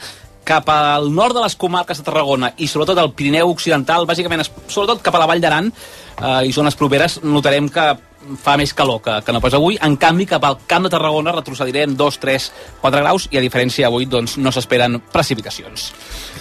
[0.46, 5.02] cap al nord de les comarques de Tarragona i sobretot al Pirineu Occidental, bàsicament, sobretot
[5.02, 7.88] cap a la Vall d'Aran eh, i zones properes, notarem que
[8.42, 9.78] fa més calor que, que no pas avui.
[9.84, 12.48] En canvi, cap al Camp de Tarragona retrocedirem 2, 3,
[12.82, 15.92] 4 graus i a diferència avui doncs, no s'esperen precipitacions.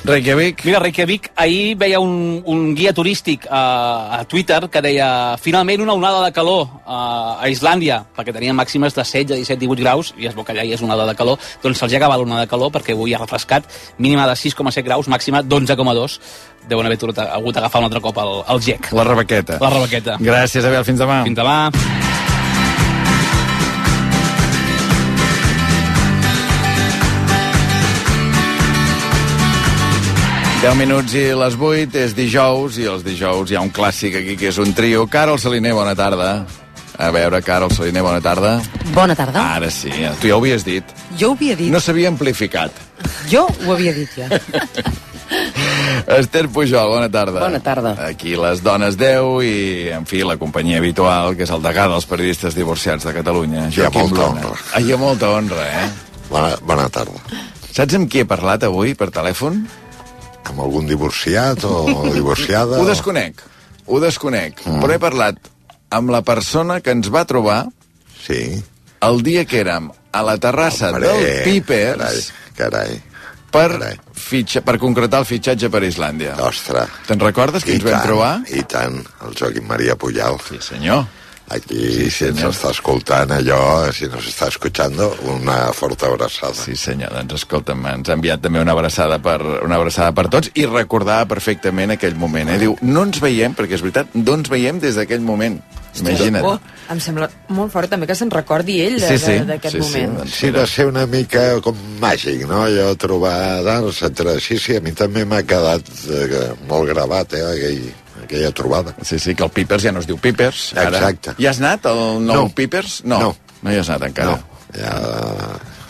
[0.05, 0.65] Reykjavik.
[0.69, 5.97] Mira, Reykjavik, ahir veia un, un guia turístic a, a Twitter que deia finalment una
[5.97, 6.99] onada de calor a,
[7.41, 10.67] a Islàndia, perquè tenien màximes de 16, 17, 18 graus, i es veu que allà
[10.67, 13.15] hi és una onada de calor, doncs se'ls ha acabat l'onada de calor perquè avui
[13.15, 16.19] ha refrescat, mínima de 6,7 graus, màxima d'11,2.
[16.69, 18.93] Deuen haver hagut, hagut d'agafar un altre cop el, el gec.
[18.97, 19.59] La rebequeta.
[19.61, 20.17] La rebequeta.
[20.21, 20.85] Gràcies, Abel.
[20.89, 21.23] Fins demà.
[21.29, 21.59] Fins demà.
[30.65, 34.33] 10 minuts i les 8, és dijous, i els dijous hi ha un clàssic aquí
[34.41, 35.03] que és un trio.
[35.13, 36.31] Carol Saliner, bona tarda.
[36.97, 38.55] A veure, Carol Saliner, bona tarda.
[38.95, 39.43] Bona tarda.
[39.59, 39.93] Ara sí,
[40.23, 40.97] tu ja ho havies dit.
[41.21, 41.69] Jo ho havia dit.
[41.69, 42.81] No s'havia amplificat.
[43.29, 44.31] Jo ho havia dit ja.
[46.19, 47.41] Esther Pujol, bona tarda.
[47.41, 47.95] Bona tarda.
[48.07, 49.55] Aquí les dones 10 i,
[49.95, 53.69] en fi, la companyia habitual, que és el degà dels periodistes divorciats de Catalunya.
[53.71, 54.45] Hi ha molta Blona.
[54.45, 54.61] honra.
[54.73, 55.89] Ah, hi ha molta honra, eh?
[56.31, 57.43] Bona, bona tarda.
[57.75, 59.65] Saps amb qui he parlat avui per telèfon?
[60.45, 62.79] Amb algun divorciat o divorciada?
[62.79, 63.41] Ho desconec,
[63.87, 64.61] ho desconec.
[64.67, 64.83] Mm.
[64.85, 65.41] Però he parlat
[65.95, 67.65] amb la persona que ens va trobar
[68.27, 68.63] sí.
[69.05, 73.01] el dia que érem a la terrassa Hombre, del Pipers Carai,
[73.55, 76.37] per, fitxa, per concretar el fitxatge per Islàndia.
[76.45, 77.03] Ostres.
[77.09, 78.33] Te'n recordes que I ens vam tant, trobar?
[78.51, 80.41] I tant, el Joaquim Maria Pujal.
[80.49, 81.07] Sí, senyor.
[81.53, 86.57] Aquí, sí, si ens està escoltant allò, si nos està escuchando, una forta abraçada.
[86.57, 90.49] Sí, senyor, doncs escolta'm, ens ha enviat també una abraçada per, una abraçada per tots
[90.57, 92.57] i recordava perfectament aquell moment, eh?
[92.63, 95.61] Diu, no ens veiem, perquè és veritat, no ens veiem des d'aquell moment.
[96.01, 96.43] Imagina't.
[96.49, 96.57] Oh,
[96.91, 100.25] em sembla molt fort també que se'n recordi ell de- Sí, sí, d'aquest sí, moment.
[100.25, 102.65] Sí, sí, va ser una mica com màgic, no?
[102.73, 104.41] Jo trobar d'arts, etc.
[104.41, 107.85] Sí, sí, a mi també m'ha quedat eh, molt gravat, eh, aquell,
[108.25, 108.97] aquella trobada.
[109.03, 110.73] Sí, sí, que el Pipers ja no es diu Pipers.
[110.77, 110.99] Ara.
[110.99, 111.37] Exacte.
[111.39, 112.49] Ja has anat al nou No.
[112.57, 113.03] Pipers?
[113.05, 113.21] No.
[113.21, 113.37] No.
[113.63, 114.35] No hi has anat encara.
[114.35, 114.99] No, ja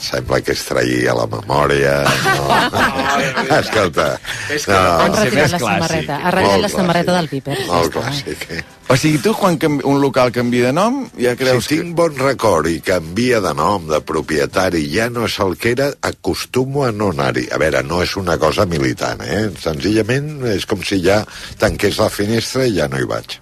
[0.05, 1.97] sembla que es traïa la memòria.
[2.25, 2.61] No.
[3.59, 4.07] Escolta,
[4.53, 6.21] És que no, no Han retirat la samarreta.
[6.21, 7.59] Ha retirat la samarreta del Piper.
[7.71, 8.63] Molt clàssic, eh?
[8.93, 12.19] O sigui, tu quan canvi, un local canvia de nom, ja creus si tinc bon
[12.21, 16.93] record i canvia de nom, de propietari, ja no és el que era, acostumo a
[16.93, 17.47] no anar-hi.
[17.49, 19.47] A veure, no és una cosa militant, eh?
[19.61, 21.23] Senzillament és com si ja
[21.61, 23.39] tanqués la finestra i ja no hi vaig.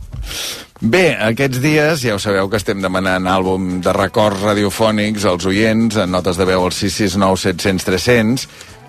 [0.82, 5.94] Bé, aquests dies ja ho sabeu que estem demanant àlbum de records radiofònics als oients,
[6.02, 8.46] en notes de veu al 669 700 300,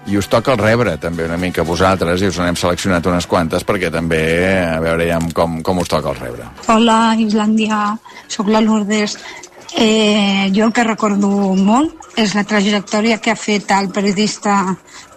[0.09, 3.29] i us toca el rebre també una mica a vosaltres, i us n'hem seleccionat unes
[3.29, 4.23] quantes perquè també,
[4.65, 6.49] a veure ja com, com us toca el rebre.
[6.73, 7.83] Hola, Islàndia,
[8.25, 9.19] sóc la Lourdes.
[9.77, 11.29] Eh, jo el que recordo
[11.61, 14.63] molt és la trajectòria que ha fet el periodista,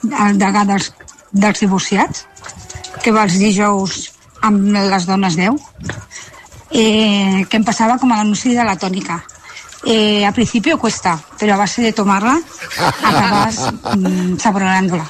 [0.05, 0.93] el degà dels,
[1.33, 2.27] dels divorciats,
[3.01, 4.11] que va els dijous
[4.45, 5.70] amb les dones 10,
[6.77, 9.22] eh, que em passava com a l'anunci de la tònica.
[9.87, 12.37] Eh, a principio cuesta, pero a base de tomarla
[13.03, 15.07] acabas mm, saboreándola.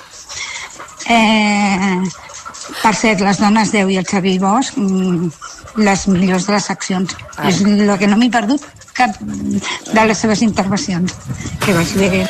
[1.09, 2.03] Eh,
[2.83, 5.31] per cert, les dones 10 i el Xavi Bosch, mm,
[5.83, 7.17] les millors de les seccions.
[7.37, 7.49] Ah.
[7.49, 8.63] És el que no m'he perdut
[8.97, 11.15] cap de les seves intervencions.
[11.65, 12.27] Que vaig bé.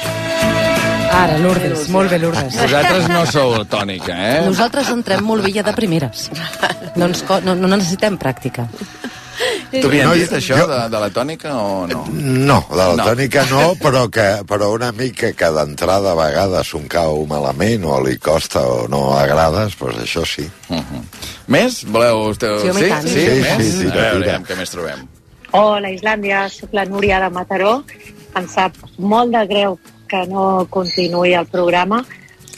[1.16, 2.56] Ara, Lourdes, molt bé, Lourdes.
[2.60, 4.40] Vosaltres no sou tònica, eh?
[4.44, 6.28] Nosaltres entrem molt bé ja de primeres.
[6.96, 8.66] No, ens, no, no necessitem pràctica.
[9.70, 12.04] T'ho havien No, dit, jo- això, jo- de, de la tònica, o no?
[12.12, 13.04] No, de la No.
[13.10, 18.00] tònica no, però, que, però una mica que d'entrada a vegades un cau malament o
[18.04, 20.46] li costa o no agrades, doncs això sí.
[20.68, 21.02] Uh -huh.
[21.48, 21.84] Més?
[21.84, 22.30] Voleu...
[22.30, 22.58] Esteu...
[22.60, 23.02] Sí, i tant.
[23.06, 23.20] sí?
[23.20, 23.72] Sí, més?
[23.74, 24.40] sí, tira, a veure, tira.
[24.48, 25.06] què més trobem?
[25.52, 27.82] Hola, Islàndia, sóc la Núria de Mataró.
[28.36, 29.78] Em sap molt de greu
[30.08, 32.04] que no continuï el programa,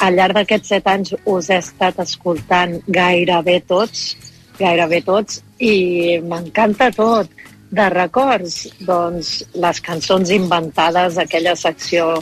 [0.00, 4.16] al llarg d'aquests set anys us he estat escoltant gairebé tots,
[4.58, 7.30] gairebé tots, i m'encanta tot.
[7.68, 9.30] De records, doncs,
[9.60, 12.14] les cançons inventades, aquella secció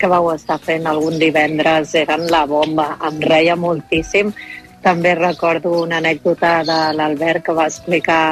[0.00, 4.32] que vau estar fent algun divendres, eren la bomba, em reia moltíssim.
[4.84, 8.24] També recordo una anècdota de l'Albert que va explicar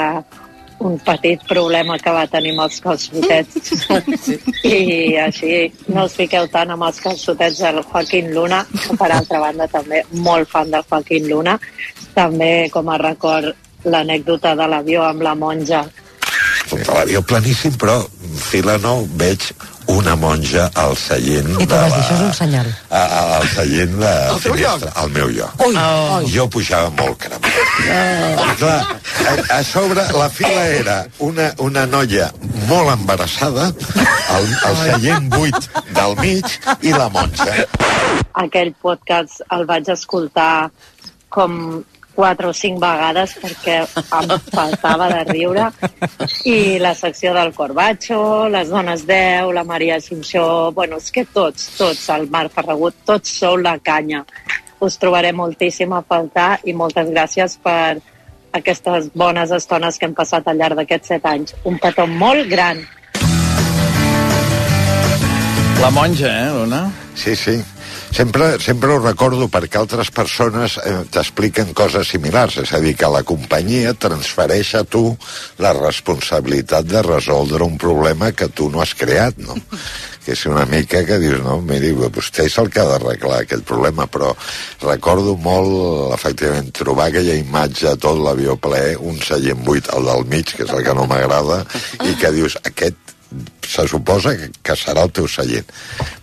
[0.83, 3.85] un petit problema que va tenir amb els calçotets
[4.67, 5.53] i així
[5.95, 10.03] no us fiqueu tant amb els calçotets del Joaquín Luna que per altra banda també
[10.27, 11.59] molt fan de Joaquín Luna
[12.15, 13.55] també com a record
[13.85, 15.85] l'anècdota de l'avió amb la monja
[16.73, 17.99] L'avió planíssim, però
[18.41, 19.51] fila nou veig
[19.93, 22.05] una monja al seient I tu de vas dir, la...
[22.05, 22.69] això és un senyal.
[22.89, 25.65] a, a, al seient de Al finestra, al meu lloc.
[25.67, 26.31] Ui, ui.
[26.33, 27.49] Jo pujava molt cremat.
[27.83, 28.79] I clar,
[29.27, 30.97] a, a sobre la fila era
[31.27, 32.31] una, una noia
[32.71, 33.69] molt embarassada,
[34.39, 37.67] el, el seient buit del mig i la monja.
[38.43, 40.71] aquell podcast el vaig escoltar
[41.33, 41.83] com
[42.15, 45.69] quatre o cinc vegades perquè em faltava de riure
[46.49, 50.45] i la secció del Corbacho, les dones 10, la Maria Assumpció,
[50.77, 54.25] bueno, és que tots, tots, el Marc Ferragut, tots sou la canya.
[54.83, 58.01] Us trobaré moltíssim a faltar i moltes gràcies per
[58.53, 61.55] aquestes bones estones que hem passat al llarg d'aquests set anys.
[61.65, 62.83] Un petó molt gran.
[65.83, 66.85] La monja, eh, Luna?
[67.15, 67.57] Sí, sí.
[68.13, 73.09] Sempre, sempre ho recordo perquè altres persones eh, t'expliquen coses similars, és a dir, que
[73.09, 75.01] la companyia transfereix a tu
[75.65, 79.57] la responsabilitat de resoldre un problema que tu no has creat, no?
[80.27, 83.65] que és una mica que dius, no, miri, vostè és el que ha d'arreglar aquest
[83.67, 84.35] problema, però
[84.85, 90.53] recordo molt, efectivament, trobar aquella imatge, tot l'avió ple, un seient buit, el del mig,
[90.53, 91.63] que és el que no m'agrada,
[92.05, 93.02] i que dius, aquest
[93.67, 95.65] se suposa que, que serà el teu seient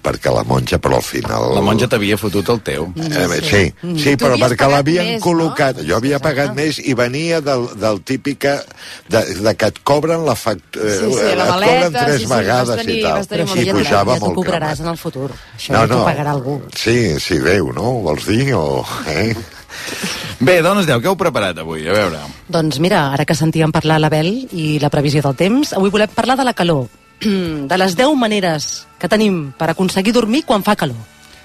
[0.06, 1.50] perquè la monja, però al final...
[1.56, 2.86] La monja t'havia fotut el teu.
[2.96, 3.62] Eh, sí,
[4.00, 5.82] sí, Tu però havies perquè l'havien col·locat...
[5.86, 8.60] Jo havia pagat més i venia del, del típica...
[9.10, 10.88] De, de que et cobren la factura...
[10.94, 13.28] Sí, sí, la et maleta, cobren tres sí, sí, vegades tenir- i tal.
[13.34, 14.86] Però ja, pujava ja t'ho molt cobraràs cremat.
[14.86, 15.30] en el futur.
[15.58, 16.58] Això ja t'ho pagarà algú.
[16.78, 17.88] Sí, sí, Déu, no?
[17.98, 18.54] Ho vols dir?
[18.56, 19.34] O, eh?
[20.40, 21.84] Bé, dones 10, què heu preparat avui?
[21.88, 22.22] A veure.
[22.48, 26.38] Doncs mira, ara que sentíem parlar l'Abel i la previsió del temps, avui volem parlar
[26.40, 26.88] de la calor.
[27.72, 31.00] de les 10 maneres que tenim per aconseguir dormir quan fa calor.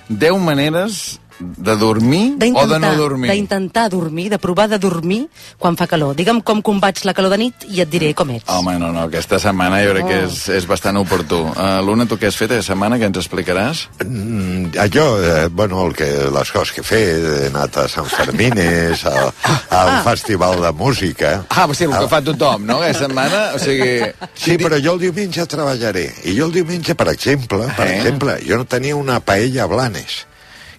[0.09, 3.30] 10 maneres de dormir o de no dormir.
[3.30, 5.28] D'intentar dormir, de provar de dormir
[5.59, 6.14] quan fa calor.
[6.16, 8.49] Digue'm com combats la calor de nit i et diré com ets.
[8.49, 10.26] Home, no, no, aquesta setmana jo crec que Oh.
[10.28, 11.41] és, és bastant oportú.
[11.57, 13.89] Uh, Luna, tu què has fet aquesta setmana, que ens explicaràs?
[14.05, 18.07] Mm, allò, eh, bueno, el que, les coses que he fet, he anat a Sant
[18.07, 19.32] Fermines, al,
[19.70, 20.03] al Ah.
[20.05, 21.45] Festival de Música...
[21.51, 23.43] Ah, sí, el que fa tothom, no?, aquesta setmana.
[23.55, 24.01] O sigui...
[24.35, 26.07] Sí, però jo el diumenge treballaré.
[26.24, 27.97] I jo el diumenge, per exemple, per Eh?
[27.99, 30.26] exemple, jo no tenia una paella a Blanes.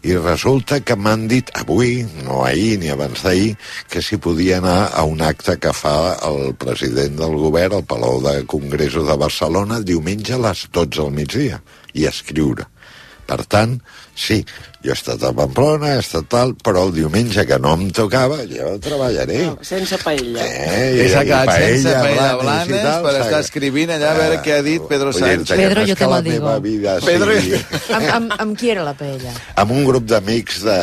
[0.06, 3.56] I resulta que m'han dit avui, no ahir ni abans d'ahir,
[3.90, 8.20] que si podia anar a un acte que fa el president del govern al Palau
[8.22, 11.58] de Congressos de Barcelona diumenge a les 12 al migdia
[11.98, 12.68] i escriure.
[13.26, 13.80] Per tant,
[14.16, 14.40] sí,
[14.86, 18.38] jo he estat a Pamplona, he estat tal, però el diumenge que no em tocava,
[18.50, 19.40] jo treballaré.
[19.66, 20.46] Sense paella.
[20.46, 24.20] Eh, I s'ha quedat sense paella, paella Blanes blanes tal, per estar escrivint allà a
[24.20, 25.48] veure què ha dit Pedro Sánchez.
[25.50, 26.60] que Pedro, no que te lo digo.
[26.62, 27.64] vida Pedro, sigui...
[27.98, 29.34] Amb, amb, amb qui era la paella?
[29.56, 30.80] amb un grup d'amics de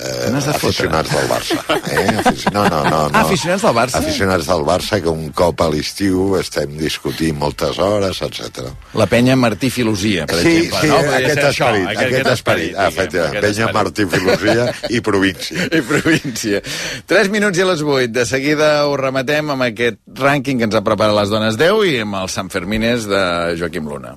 [0.00, 1.58] eh, de aficionats del Barça.
[1.90, 2.18] Eh?
[2.24, 2.48] Afici...
[2.52, 3.10] No, no, no, no.
[3.12, 3.98] Ah, aficionats del Barça?
[4.00, 8.70] Aficionats del Barça, que un cop a l'estiu estem discutint moltes hores, etc.
[8.98, 10.80] La penya Martí Filosia, per sí, exemple.
[10.80, 11.00] sí, no?
[11.20, 13.76] Aquest ser això, esperit, aquest, aquest esperit, diguem, efectivament, aquest penya esperit.
[13.80, 15.68] Martí Filosofia i província.
[15.78, 16.62] I província.
[17.10, 18.08] 3 minuts i a les 8.
[18.14, 22.00] De seguida ho rematem amb aquest rànquing que ens ha preparat les dones 10 i
[22.06, 23.22] amb els Sant Fermines de
[23.60, 24.16] Joaquim Luna.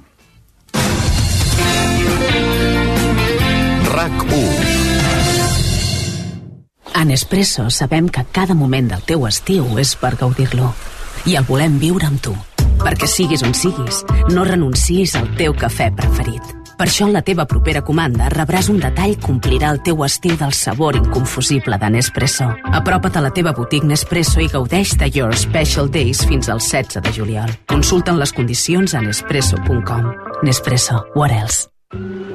[3.93, 4.73] RAC 1.
[6.93, 10.71] A Nespresso sabem que cada moment del teu estiu és per gaudir-lo.
[11.29, 12.33] I el volem viure amb tu.
[12.83, 14.03] Perquè siguis on siguis,
[14.33, 16.62] no renuncis al teu cafè preferit.
[16.77, 20.37] Per això en la teva propera comanda rebràs un detall que omplirà el teu estiu
[20.39, 22.49] del sabor inconfusible de Nespresso.
[22.79, 27.03] Apropa't a la teva botiga Nespresso i gaudeix de Your Special Days fins al 16
[27.03, 27.53] de juliol.
[27.69, 30.09] Consulta'n les condicions a nespresso.com.
[30.43, 31.05] Nespresso.
[31.15, 31.72] What else?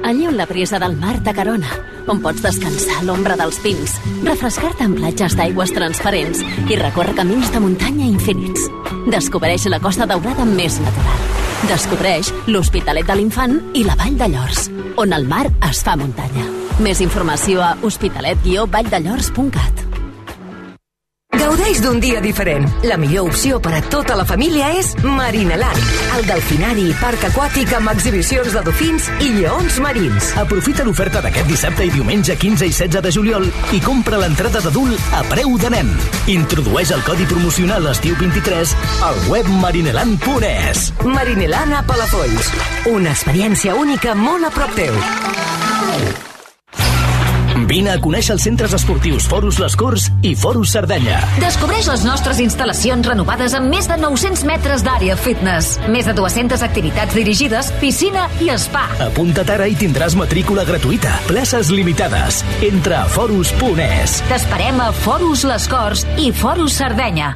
[0.03, 1.69] Allí on la brisa del mar t'acarona,
[2.09, 3.91] on pots descansar a l'ombra dels pins,
[4.25, 8.65] refrescar-te en platges d'aigües transparents i recórrer camins de muntanya infinits.
[9.11, 11.19] Descobreix la Costa Daurada més natural.
[11.69, 16.47] Descobreix l'Hospitalet de l'Infant i la Vall de Llors, on el mar es fa muntanya.
[16.79, 20.08] Més informació a hospitalet-valldellors.cat.
[21.49, 22.67] Gaudeix d'un dia diferent.
[22.85, 27.73] La millor opció per a tota la família és Marineland, el delfinari i parc aquàtic
[27.73, 30.27] amb exhibicions de dofins i lleons marins.
[30.37, 35.09] Aprofita l'oferta d'aquest dissabte i diumenge 15 i 16 de juliol i compra l'entrada d'adult
[35.17, 35.89] a preu de nen.
[36.29, 38.77] Introdueix el codi promocional Estiu 23
[39.09, 40.91] al web marineland.es.
[41.01, 42.53] Marineland a Palafolls.
[42.93, 44.93] Una experiència única molt a prop teu.
[47.69, 51.19] Vine a conèixer els centres esportius Forus Les Corts i Forus Cerdanya.
[51.37, 56.65] Descobreix les nostres instal·lacions renovades amb més de 900 metres d'àrea fitness, més de 200
[56.65, 58.87] activitats dirigides, piscina i spa.
[59.05, 61.13] Apunta't ara i tindràs matrícula gratuïta.
[61.29, 62.41] Places limitades.
[62.65, 64.17] Entra a forus.es.
[64.31, 67.35] T'esperem a Forus Les Corts i Forus Sardenya.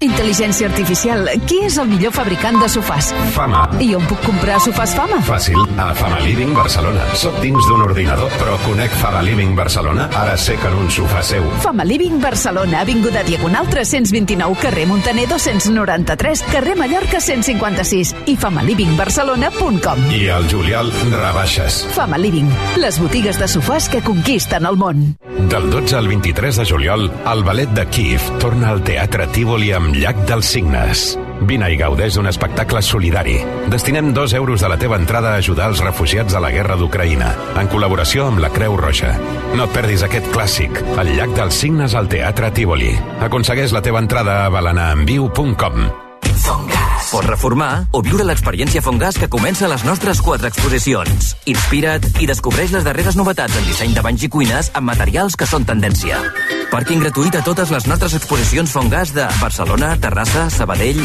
[0.00, 1.26] Intel·ligència artificial.
[1.44, 3.10] Qui és el millor fabricant de sofàs?
[3.34, 3.66] Fama.
[3.84, 5.18] I on puc comprar sofàs Fama?
[5.26, 7.04] Fàcil, a Fama Living Barcelona.
[7.20, 10.06] Soc dins d'un ordinador, però conec Fama Living Barcelona.
[10.16, 11.44] Ara sé que en un sofà seu.
[11.60, 20.08] Fama Living Barcelona, Avinguda Diagonal 329, carrer Montaner 293, carrer Mallorca 156 i famalivingbarcelona.com.
[20.16, 21.82] I al juliol, rebaixes.
[21.92, 22.48] Fama Living,
[22.80, 25.10] les botigues de sofàs que conquisten el món.
[25.50, 29.89] Del 12 al 23 de juliol, el ballet de Kiev torna al Teatre Tívoli amb
[29.94, 31.04] Llac dels Signes.
[31.48, 33.38] Vine i gaudeix d'un espectacle solidari.
[33.72, 37.30] Destinem dos euros de la teva entrada a ajudar els refugiats de la guerra d'Ucraïna,
[37.60, 39.14] en col·laboració amb la Creu Roja.
[39.56, 42.92] No et perdis aquest clàssic, el Llac dels Signes al Teatre Tívoli.
[43.24, 45.90] Aconsegueix la teva entrada a balanaenviu.com.
[46.40, 47.10] Fongas.
[47.10, 51.34] Pots reformar o viure l'experiència Fongas que comença a les nostres quatre exposicions.
[51.50, 55.48] Inspira't i descobreix les darreres novetats en disseny de banys i cuines amb materials que
[55.48, 56.20] són tendència.
[56.70, 61.00] Parking gratuït a totes les nostres exposicions Fongas de Barcelona, Terrassa, Sabadell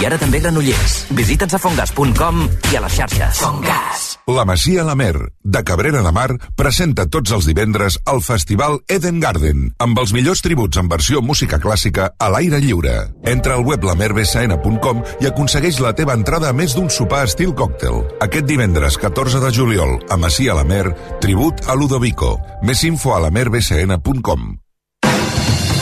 [0.00, 0.94] i ara també Granollers.
[1.12, 3.42] Visita'ns a fongas.com i a les xarxes.
[3.42, 4.06] Fongas.
[4.30, 5.12] La Masia La Mer,
[5.44, 10.40] de Cabrera de Mar, presenta tots els divendres el Festival Eden Garden, amb els millors
[10.46, 12.96] tributs en versió música clàssica a l'aire lliure.
[13.28, 18.06] Entra al web lamerbsn.com i aconsegueix la teva entrada a més d'un sopar estil còctel.
[18.24, 20.86] Aquest divendres 14 de juliol, a Masia La Mer,
[21.20, 22.38] tribut a Ludovico.
[22.64, 24.50] Més info a lamerbsn.com.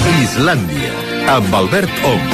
[0.08, 0.92] Islàndia,
[1.28, 2.28] amb Albert Ong.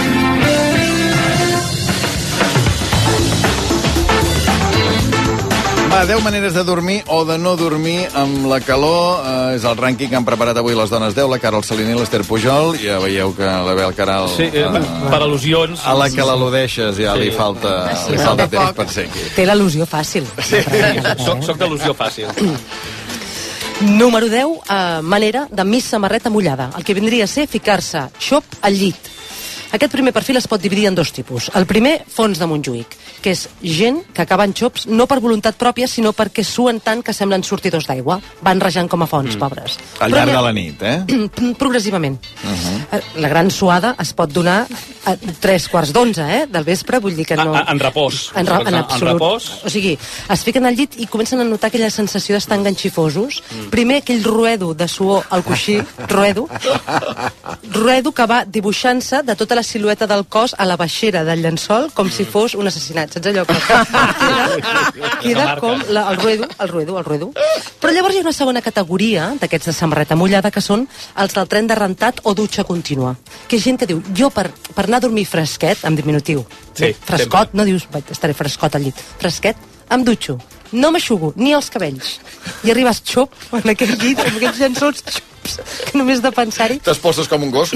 [5.91, 9.23] Va, 10 maneres de dormir o de no dormir amb la calor.
[9.27, 11.99] Eh, és el rànquing que han preparat avui les dones 10, la Carol Salini i
[11.99, 12.75] l'Ester Pujol.
[12.83, 14.31] Ja veieu que la Bel Caral...
[14.37, 14.67] Sí, eh,
[15.11, 15.83] per al·lusions.
[15.83, 17.77] A la que l'al·ludeixes ja li falta,
[18.11, 19.27] li falta temps per ser aquí.
[19.35, 20.31] Té l'al·lusió fàcil.
[20.39, 22.31] Soc, soc d'al·lusió fàcil.
[23.81, 26.71] Número 10, eh, manera de mig samarreta mullada.
[26.77, 28.97] El que vindria a ser ficar-se xop al llit.
[29.75, 31.51] Aquest primer perfil es pot dividir en dos tipus.
[31.59, 32.95] El primer, fons de Montjuïc,
[33.25, 37.03] que és gent que acaba en xops no per voluntat pròpia, sinó perquè suen tant
[37.03, 38.21] que semblen sortidors d'aigua.
[38.47, 39.41] Van rejant com a fonts, mm.
[39.43, 39.79] pobres.
[40.05, 40.99] Al llarg de la nit, eh?
[41.63, 42.21] Progressivament.
[42.45, 43.03] Uh -huh.
[43.25, 44.67] La gran suada es pot donar
[45.07, 46.47] a tres quarts d'onze, eh?
[46.47, 47.55] Del vespre, vull dir que no...
[47.55, 48.31] En, en repòs.
[48.37, 49.13] En, ra- en En absolut.
[49.15, 49.51] repòs.
[49.65, 49.99] O sigui,
[50.31, 53.43] es fiquen al llit i comencen a notar aquella sensació d'estar enganxifosos.
[53.43, 53.69] Mm.
[53.71, 56.49] Primer aquell ruedo de suor al coixí, ruedo,
[57.73, 61.91] ruedo que va dibuixant-se de tota la silueta del cos a la baixera del llençol
[61.95, 63.13] com si fos un assassinat.
[63.17, 63.57] Saps allò que
[64.21, 67.31] queda, queda com la, el ruedo, el ruedo, el ruedo.
[67.81, 70.87] Però llavors hi ha una segona categoria d'aquests de samarreta mullada que són
[71.17, 73.17] els del tren de rentat o dutxa contínua.
[73.49, 76.45] Que gent que diu, jo per, per anar a dormir fresquet, en diminutiu,
[76.75, 79.57] Sí, frescot, no dius, "Vaig, estaré frescot al llit, fresquet,
[79.91, 80.39] em dutxo,
[80.73, 82.19] no m'aixugo ni els cabells.
[82.65, 85.05] I arribes xop en aquell llit, amb aquells llençols
[85.45, 85.59] xops,
[85.91, 87.73] que només de pensar-hi T'esposes com un gos.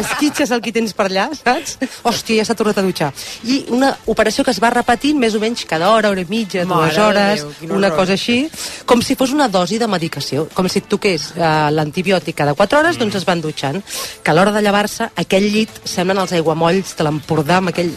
[0.00, 1.76] esquitxes el que tens per allà, saps?
[2.06, 3.10] Hòstia, ja s'ha tornat a dutxar.
[3.44, 6.64] I una operació que es va repetint més o menys cada hora, hora i mitja,
[6.64, 7.98] Mare dues hores, Déu, una horror.
[8.00, 8.48] cosa així,
[8.86, 12.78] com si fos una dosi de medicació, com si et toqués eh, l'antibiòtic cada 4
[12.78, 13.82] hores, doncs es van dutxant.
[14.22, 17.94] Que a l'hora de llevar-se, aquell llit semblen els aiguamolls de l'Empordà amb aquell...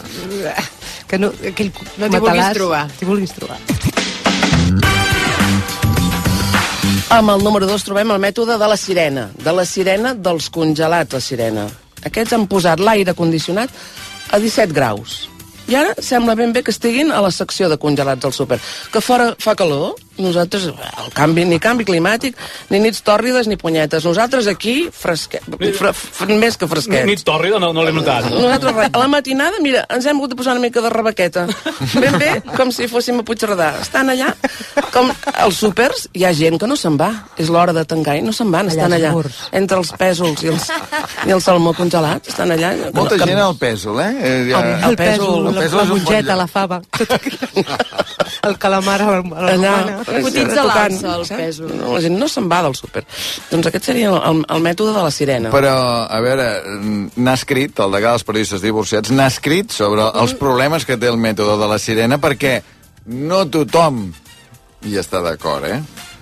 [1.06, 2.86] Que no, aquell No t'hi vulguis trobar.
[2.98, 3.60] T'hi vulguis trobar.
[7.12, 11.12] Amb el número 2 trobem el mètode de la sirena, de la sirena dels congelats,
[11.12, 11.66] la sirena.
[12.04, 13.70] Aquests han posat l'aire condicionat
[14.32, 15.28] a 17 graus.
[15.68, 18.58] I ara sembla ben bé que estiguin a la secció de congelats del súper.
[18.92, 22.36] Que fora fa calor, nosaltres, el canvi, ni canvi climàtic,
[22.70, 24.04] ni nits tòrrides ni punyetes.
[24.06, 25.44] Nosaltres aquí, fresquet,
[25.78, 27.06] fre, fre, més que fresquets.
[27.08, 28.28] Nit tòrrida no, no l'he notat.
[28.30, 28.90] Nosaltres, res.
[28.92, 31.46] a la matinada, mira, ens hem hagut de posar una mica de rebequeta.
[31.94, 33.70] Ben bé, com si fóssim a Puigcerdà.
[33.82, 34.32] Estan allà,
[34.94, 37.10] com als súpers, hi ha gent que no se'n va.
[37.40, 39.12] És l'hora de tancar i no se'n van, estan allà.
[39.52, 40.68] Entre els pèsols i, els,
[41.26, 42.74] i el salmó congelat, estan allà.
[42.94, 44.12] Molta Que- gent al pèsol, eh?
[44.20, 46.80] eh ja- El, el pèsol, el la, pèsol la és un bon mongeta, la fava.
[48.44, 50.03] El calamar a la, a la Allà.
[50.04, 51.74] Cotitza l'alça, el pèsol.
[51.78, 53.04] No, la gent no se'n va del súper.
[53.50, 55.52] Doncs aquest seria el, el mètode de la sirena.
[55.54, 55.74] Però,
[56.06, 56.48] a veure,
[57.16, 61.20] n'ha escrit, el degà dels periodistes divorciats, n'ha escrit sobre els problemes que té el
[61.20, 62.58] mètode de la sirena perquè
[63.06, 64.06] no tothom
[64.84, 66.12] hi està d'acord, eh?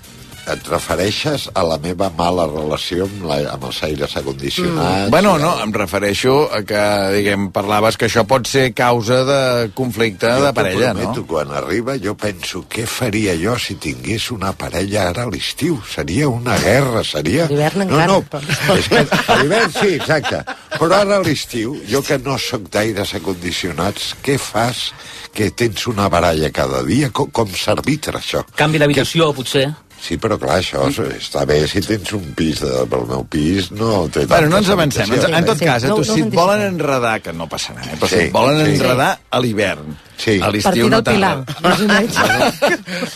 [0.51, 5.07] Et refereixes a la meva mala relació amb, la, amb els aires acondicionats?
[5.15, 6.81] Bueno, no, em refereixo a que,
[7.15, 9.39] diguem, parlaves que això pot ser causa de
[9.79, 11.27] conflicte de parella, prometo, no?
[11.31, 16.27] quan arriba jo penso què faria jo si tingués una parella ara a l'estiu seria
[16.29, 17.47] una guerra, seria...
[17.47, 20.43] L'hivern no, encara, no, però- és que a l'hivern sí, exacte
[20.75, 24.89] però ara a l'estiu, jo que no sóc d'aires acondicionats, què fas
[25.33, 27.13] que tens una baralla cada dia?
[27.15, 28.43] Com, com s'arbitra això?
[28.59, 29.69] Canvi d'habitació, potser.
[30.03, 33.69] Sí, però clar, això està bé si tens un pis, de, però el meu pis
[33.71, 35.07] no té Bueno, no ens avancem.
[35.15, 35.69] Ens, en tot eh?
[35.69, 37.95] cas, eh, No, tu, no si et volen enredar, que no passarà, eh?
[38.01, 38.73] però si Sí, et volen sí.
[38.75, 40.41] enredar a l'hivern, Sí.
[40.43, 41.55] a l'estiu Partir no del tant.
[41.63, 42.19] o menys.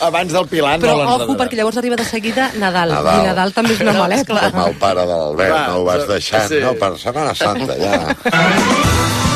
[0.07, 1.37] Abans del Pilar Però no ojo, l'enredarà.
[1.43, 2.89] perquè llavors arriba de seguida Nadal.
[2.95, 3.19] Nadal.
[3.19, 4.41] I Nadal també és una maleta.
[4.51, 6.11] Com el pare de l'Albert, no ho vas sí.
[6.15, 6.73] deixant, no?
[6.79, 9.23] Per Setmana Santa, ja.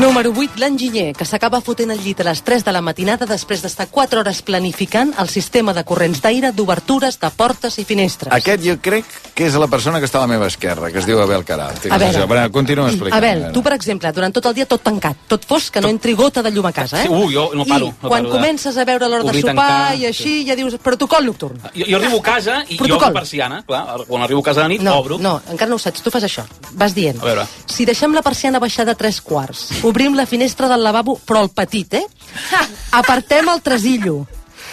[0.00, 3.62] Número 8, l'enginyer, que s'acaba fotent el llit a les 3 de la matinada després
[3.64, 8.28] d'estar 4 hores planificant el sistema de corrents d'aire, d'obertures, de portes i finestres.
[8.36, 11.06] Aquest jo crec que és la persona que està a la meva esquerra, que es
[11.08, 11.78] diu Abel Caral.
[11.80, 12.50] Tinc A la sensació.
[12.52, 13.16] continua explicant.
[13.16, 16.12] Abel, tu, per exemple, durant tot el dia tot tancat, tot fos, que no entri
[16.12, 17.06] gota de llum a casa, eh?
[17.06, 19.40] Sí, ui, jo no paro, I no quan paro de- comences a veure l'hora de
[19.40, 21.58] sopar tancar, i així, ja dius, protocol nocturn.
[21.74, 23.08] Jo, jo arribo a casa i jo Protocol.
[23.08, 24.04] obro persiana, clar.
[24.06, 25.16] Quan arribo a casa de nit, No, obro.
[25.18, 26.44] no, encara no ho saps, tu fas això.
[26.72, 27.18] Vas dient.
[27.22, 27.46] A veure.
[27.66, 31.50] Si deixem la persiana baixada a tres quarts, obrim la finestra del lavabo, però el
[31.50, 32.06] petit, eh?
[33.00, 34.26] Apartem el tresillo.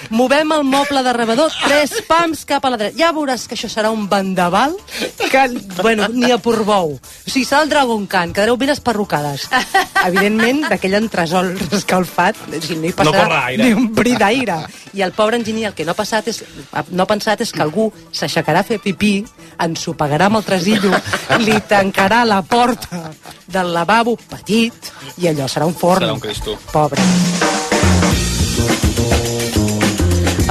[0.10, 2.98] Movem el moble de rebedor tres pams cap a la dreta.
[3.00, 4.76] Ja veuràs que això serà un vendaval
[5.18, 5.44] que,
[5.82, 6.96] bueno, ni a Portbou.
[6.98, 9.48] O sigui, serà el Dragon Khan, quedareu ben esparrucades.
[10.06, 13.64] Evidentment, d'aquell entresol escalfat, o sigui, no hi No passarà aire.
[13.64, 14.60] ni un bri d'aire.
[14.94, 16.44] I el pobre enginyer el que no ha, passat és,
[16.92, 19.24] no ha pensat és que algú s'aixecarà a fer pipí,
[19.60, 20.92] ensopegarà amb el tresillo,
[21.40, 23.10] li tancarà la porta
[23.48, 26.06] del lavabo petit i allò serà un forn.
[26.06, 26.58] Serà un Cristo.
[26.72, 27.02] Pobre.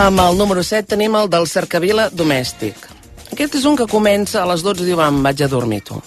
[0.03, 2.89] Amb el número 7 tenim el del cercavila domèstic.
[3.31, 6.01] Aquest és un que comença a les 12 i diu, em vaig a dormir, tu.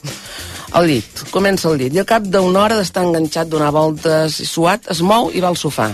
[0.75, 4.49] Al llit, comença al llit, i al cap d'una hora d'estar enganxat, donar voltes i
[4.49, 5.87] suat, es mou i va al sofà.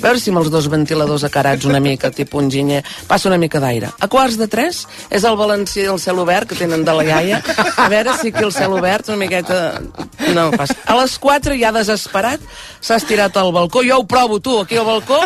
[0.00, 3.60] A veure si amb els dos ventiladors acarats una mica, tipus enginyer, passa una mica
[3.60, 3.90] d'aire.
[4.00, 7.42] A quarts de tres és el balancí del cel obert que tenen de la iaia.
[7.76, 9.80] A veure si aquí el cel obert una miqueta...
[10.30, 10.76] No passa.
[10.86, 12.42] A les quatre, ja desesperat,
[12.80, 13.82] s'ha estirat al balcó.
[13.86, 15.18] Jo ho provo, tu, aquí al balcó.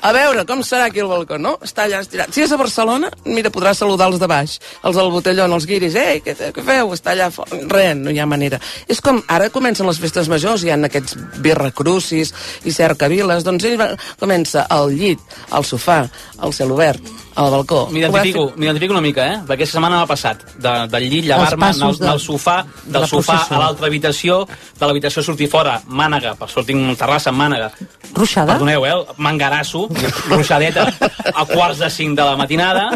[0.00, 1.56] A veure, com serà aquí al balcó, no?
[1.64, 2.32] Està allà estirat.
[2.34, 5.96] Si és a Barcelona, mira, podrà saludar els de baix, els del botellón, els guiris.
[6.00, 6.92] Ei, què, què feu?
[6.96, 7.60] Està allà fora.
[7.70, 8.60] Res, no hi ha manera.
[8.90, 12.32] És com, ara comencen les festes majors, hi ha aquests birracrucis
[12.64, 13.78] i cercaviles, doncs ell
[14.20, 15.20] comença al llit,
[15.50, 16.02] al sofà,
[16.38, 17.02] al cel obert,
[17.34, 17.88] al balcó.
[17.90, 19.36] M'identifico, m'identifico una mica, eh?
[19.46, 22.92] Perquè aquesta setmana m'ha passat de, del llit, llevar-me, anar, de- anar al sofà, de
[22.92, 23.54] del la sofà processó.
[23.54, 24.38] a l'altra habitació,
[24.80, 27.70] de l'habitació sortir fora, Mànega, per sort tinc una terrassa en Mànega.
[28.14, 28.52] Ruixada?
[28.56, 28.94] Perdoneu, eh?
[29.18, 29.86] Mangarasso,
[30.28, 30.88] ruixadeta,
[31.34, 32.90] a quarts de cinc de la matinada,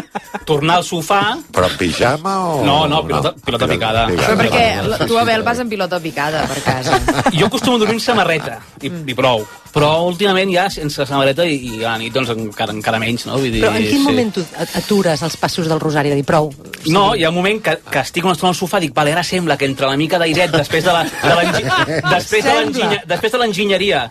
[0.45, 1.37] tornar al sofà...
[1.55, 2.63] Però pijama o...
[2.65, 4.05] No, no, pilota, pilota picada.
[4.11, 6.99] Però perquè tu, Abel, vas amb pilota picada per casa.
[7.35, 9.43] Jo acostumo a dormir amb samarreta, i, i prou.
[9.75, 13.35] Però últimament ja sense samarreta i, i a la nit doncs encara, encara menys, no?
[13.41, 14.05] Vull dir, Però en quin sí.
[14.25, 16.49] Moment tu at- atures els passos del rosari de dir prou?
[16.91, 19.13] No, hi ha un moment que, que estic una estona al sofà i dic, vale,
[19.15, 21.35] ara sembla que entre la mica d'airet després de la, de
[22.15, 22.51] després de
[23.09, 24.01] després de l'enginyeria,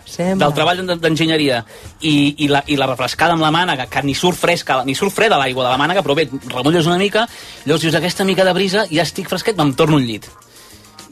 [0.41, 1.61] del treball d'en- d'enginyeria
[2.01, 5.13] i, i, la, i la refrescada amb la mànega, que ni surt fresca, ni surt
[5.15, 7.27] freda l'aigua de la mànega, però bé, remulles una mica,
[7.65, 10.27] llavors dius, aquesta mica de brisa, ja estic fresquet, me'n torno al llit.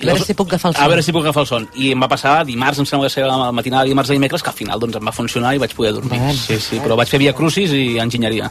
[0.04, 0.84] A veure si puc agafar el son.
[0.84, 1.68] A veure si puc agafar el son.
[1.76, 4.44] I em va passar dimarts, em sembla que ser la matinada de dimarts i dimecres,
[4.44, 6.20] que al final doncs, em va funcionar i vaig poder dormir.
[6.20, 6.34] Bueno.
[6.38, 8.50] sí, sí, però vaig fer via crucis i enginyeria.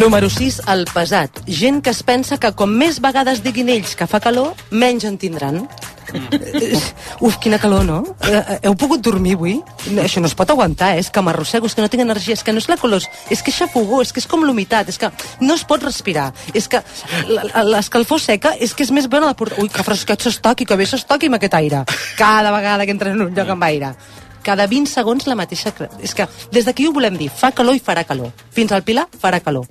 [0.00, 1.42] Número 6, el pesat.
[1.46, 5.18] Gent que es pensa que com més vegades diguin ells que fa calor, menys en
[5.20, 5.66] tindran.
[6.12, 6.78] Eh,
[7.20, 8.02] Uf, quina calor, no?
[8.26, 9.54] Eh, eh, Heu pogut dormir avui?
[10.02, 11.00] Això no es pot aguantar, eh?
[11.00, 13.42] és que m'arrossego, és que no tinc energia, és que no és la color, és
[13.42, 15.10] que xafogó, és que és com l'humitat, és que
[15.40, 16.82] no es pot respirar, és que
[17.28, 19.58] la- l'escalfor seca és que és més bona de portar...
[19.62, 21.84] Ui, que fresquet s'està aquí, que bé s'està aquí amb aquest aire.
[22.18, 23.94] Cada vegada que entres en un lloc amb aire.
[24.42, 25.70] Cada 20 segons la mateixa...
[26.02, 28.32] És que des d'aquí ho volem dir, fa calor i farà calor.
[28.52, 29.68] Fins al Pilar farà calor.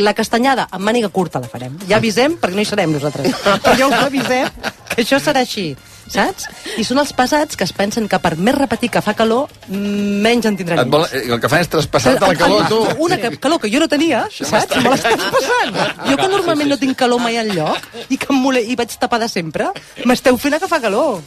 [0.00, 1.74] La castanyada amb màniga curta la farem.
[1.88, 3.34] Ja avisem, perquè no hi serem nosaltres.
[3.64, 4.48] Però ja us avisem
[4.92, 5.74] que això serà així,
[6.12, 6.46] saps?
[6.80, 10.48] I són els pesats que es pensen que per més repetir que fa calor, menys
[10.48, 12.80] en tindran vol, el que fan és traspassar-te la calor, tu.
[13.04, 14.76] Una que, calor que jo no tenia, saps?
[14.80, 15.78] Me l'estàs passant.
[16.08, 19.28] Jo que normalment no tinc calor mai enlloc i que em mole, i vaig tapada
[19.32, 19.70] sempre,
[20.04, 21.20] m'esteu fent agafar calor.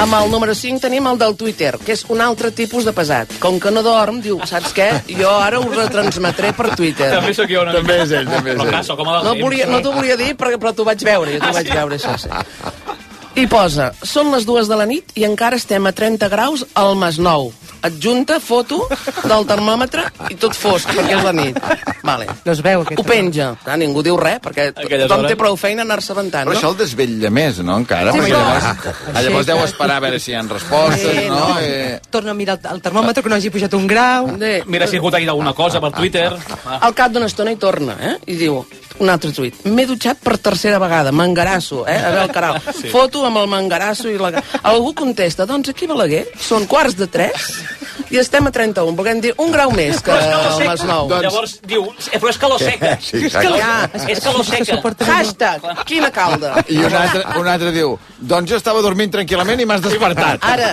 [0.00, 3.34] Amb el número 5 tenim el del Twitter, que és un altre tipus de pesat.
[3.42, 4.86] Com que no dorm, diu, saps què?
[5.18, 7.10] Jo ara ho retransmetré per Twitter.
[7.18, 8.06] També sóc jo una També mica.
[8.06, 8.70] és ell, també és ell.
[8.70, 11.58] del No, volia, no t'ho volia dir, però, però t'ho vaig veure, jo t'ho Ah,
[11.58, 11.72] vaig sí?
[11.76, 12.28] veure, això sí.
[13.40, 16.96] I posa, són les dues de la nit i encara estem a 30 graus al
[16.96, 17.52] Masnou.
[17.82, 18.82] Adjunta foto
[19.24, 21.56] del termòmetre i tot fosc, perquè és la nit.
[22.04, 22.26] Vale.
[22.44, 23.50] No es veu, aquest Ho penja.
[23.64, 25.32] Clar, ningú diu res, perquè Aquelles tothom hores.
[25.32, 26.58] té prou feina a anar-se aventant, Però no?
[26.60, 28.12] això el desvetlla més, no, encara?
[28.12, 28.64] Sí, Perquè llavors,
[29.14, 31.38] ah, llavors deu esperar a veure si hi ha respostes, Eh, no?
[31.48, 31.56] no.
[31.60, 34.28] Eh, Torna a mirar el, el termòmetre, que no hagi pujat un grau.
[34.66, 36.30] Mira si ha hagut alguna cosa per Twitter.
[36.80, 38.16] Al cap d'una estona hi torna, eh?
[38.26, 38.60] I diu,
[39.00, 39.64] un altre tuit.
[39.64, 41.96] M'he dutxat per tercera vegada, mangarasso, eh?
[41.96, 42.60] A veure el canal.
[42.72, 42.80] Sí.
[42.82, 42.88] Sí.
[42.92, 44.32] Foto amb el mangarasso i la...
[44.62, 47.50] Algú contesta, doncs aquí Balaguer són quarts de tres
[48.10, 48.96] i estem a 31.
[48.98, 50.22] Volem dir un grau més que el
[50.58, 50.70] seca.
[50.72, 51.08] Masnou.
[51.10, 51.26] Doncs...
[51.26, 52.96] Llavors diu, eh, però és calor seca.
[53.10, 53.88] Sí, és, calor, ja.
[54.12, 54.78] és calor seca.
[55.10, 56.52] Hashtag, quina calda.
[56.70, 60.44] I un altre, un altre diu, doncs jo estava dormint tranquil·lament i m'has despertat.
[60.46, 60.72] Ara,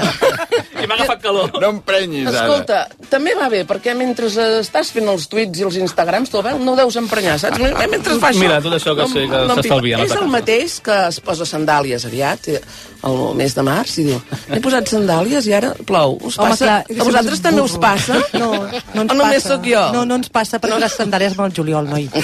[0.77, 1.53] I m'ha agafat calor.
[1.61, 2.43] No em prenyis, ara.
[2.43, 6.41] escolta, també va bé, perquè mentre eh, estàs fent els tuits i els Instagrams, tu
[6.45, 7.61] veus, no deus emprenyar, saps?
[7.61, 8.43] Mentre fa això...
[8.43, 11.47] Mira, tot això que sé que em s'estalvia, no És el mateix que es posa
[11.49, 12.61] sandàlies aviat, eh,
[13.07, 14.21] el mes de març, i diu,
[14.51, 16.17] he posat sandàlies i ara plou.
[16.21, 16.65] Us Home, passa?
[16.65, 18.19] clar, a vosaltres també us passa?
[18.37, 18.51] No,
[18.93, 19.55] no ens o només passa.
[19.55, 19.83] sóc jo?
[19.95, 22.09] No, no ens passa perquè les sandàlies van al juliol, noi.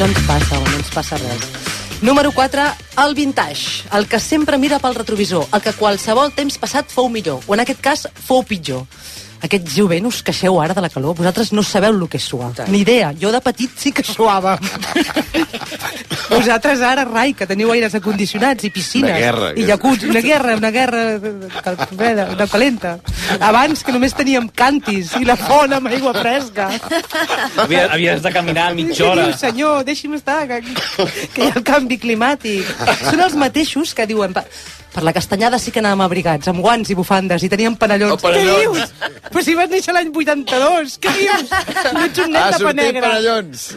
[0.00, 1.42] No ens passa, no ens passa res.
[2.00, 2.62] Número 4,
[3.04, 7.42] el vintage, el que sempre mira pel retrovisor, el que qualsevol temps passat fou millor,
[7.44, 8.86] o en aquest cas fou pitjor.
[9.42, 11.14] Aquests jovent us queixeu ara de la calor.
[11.16, 12.52] Vosaltres no sabeu el que és suar.
[12.68, 13.12] Ni idea.
[13.20, 14.58] Jo de petit sí que suava.
[16.30, 19.10] Vosaltres ara, rai, que teniu aires acondicionats i piscines.
[19.10, 20.08] Una guerra, I jacuzzi.
[20.12, 21.02] Una guerra, una guerra
[21.90, 22.92] freda, de calenta.
[23.40, 26.68] Abans que només teníem cantis i la font amb aigua fresca.
[27.64, 29.26] Havia, havies de caminar mitja Què hora.
[29.26, 29.82] dius, senyor?
[29.88, 30.60] Deixi'm estar, que,
[31.34, 32.68] que hi ha el canvi climàtic.
[33.08, 34.36] Són els mateixos que diuen...
[34.90, 38.12] "Pa- Per la castanyada sí que anàvem abrigats, amb guants i bufandes, i teníem panellons.
[38.12, 38.78] Oh, panellons.
[38.78, 38.90] Què dius?
[39.30, 41.50] Però si vas néixer l'any 82, què dius?
[41.94, 43.00] No ets un nen Ha de pa sortit negre.
[43.00, 43.76] panellons.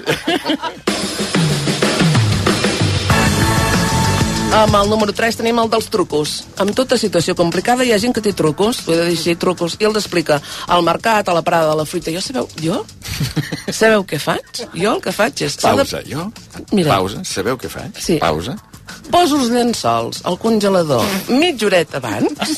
[4.54, 6.44] Amb el número 3 tenim el dels trucos.
[6.62, 9.34] En tota situació complicada hi ha gent que té trucos, ho he de dir així,
[9.36, 10.38] trucos, i els explica
[10.68, 12.12] al mercat, a la parada de la fruita.
[12.14, 12.84] Jo sabeu, jo?
[13.74, 14.44] Sabeu què faig?
[14.78, 15.56] Jo el que faig és...
[15.58, 16.28] s'ha de- Pausa, jo?
[16.72, 16.92] Mira.
[16.94, 17.98] Pausa, sabeu què faig?
[17.98, 18.20] Sí.
[18.22, 18.54] Pausa.
[19.12, 22.54] Poso els llençols al congelador mitja horeta abans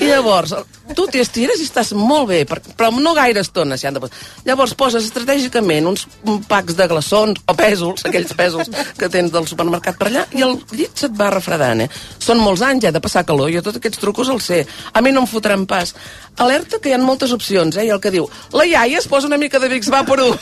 [0.00, 0.54] i llavors
[0.94, 4.02] tu t'hi estires i estàs molt bé, per- però no gaire estona si han de
[4.02, 4.18] posar.
[4.44, 6.02] Llavors poses estratègicament uns
[6.46, 8.68] packs de glaçons o pèsols, aquells pèsols
[8.98, 11.88] que tens del supermercat per allà, i el llit se't va refredant, eh?
[12.20, 14.60] Són molts anys, ja, de passar calor, jo tots aquests trucos els sé.
[14.92, 15.94] A mi no em fotran pas.
[16.36, 17.84] Alerta que hi ha moltes opcions, eh?
[17.86, 20.32] I el que diu, la iaia es posa una mica de Vicks Vaporú.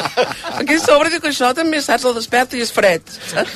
[0.58, 3.02] Aquí a sobre diu que això també, saps, el desperta i és fred.
[3.30, 3.54] saps?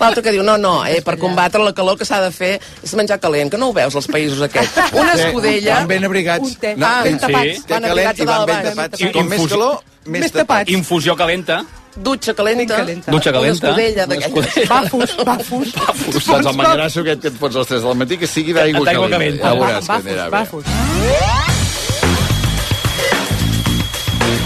[0.00, 2.94] L'altre que diu, no, no, eh, per combatre la calor que s'ha de fer és
[2.96, 4.94] menjar calent, que no ho veus als països aquests.
[4.96, 5.80] Una escudella...
[5.82, 6.48] Van ben abrigats.
[6.48, 6.72] Un té.
[6.76, 7.26] No, ah, ben sí.
[7.26, 7.64] tapats.
[7.66, 9.02] Té Van calent i a van dalt ben tapats.
[9.04, 10.72] I- Com més calor, més tapats.
[10.72, 11.60] Infusió calenta.
[11.96, 12.76] Dutxa calenta.
[12.76, 13.10] calenta.
[13.10, 13.66] Dutxa calenta.
[13.68, 14.46] Una escudella d'aquelles.
[14.46, 14.68] escudella.
[15.24, 16.26] Bafos, bafos.
[16.26, 18.84] Doncs el menjarasso aquest que et fots a les 3 del matí, que sigui d'aigua
[18.84, 19.18] D'aigua calenta.
[19.18, 19.48] calenta.
[19.48, 20.30] Ja veuràs que Bafos, anirà bé.
[20.30, 20.64] bafos.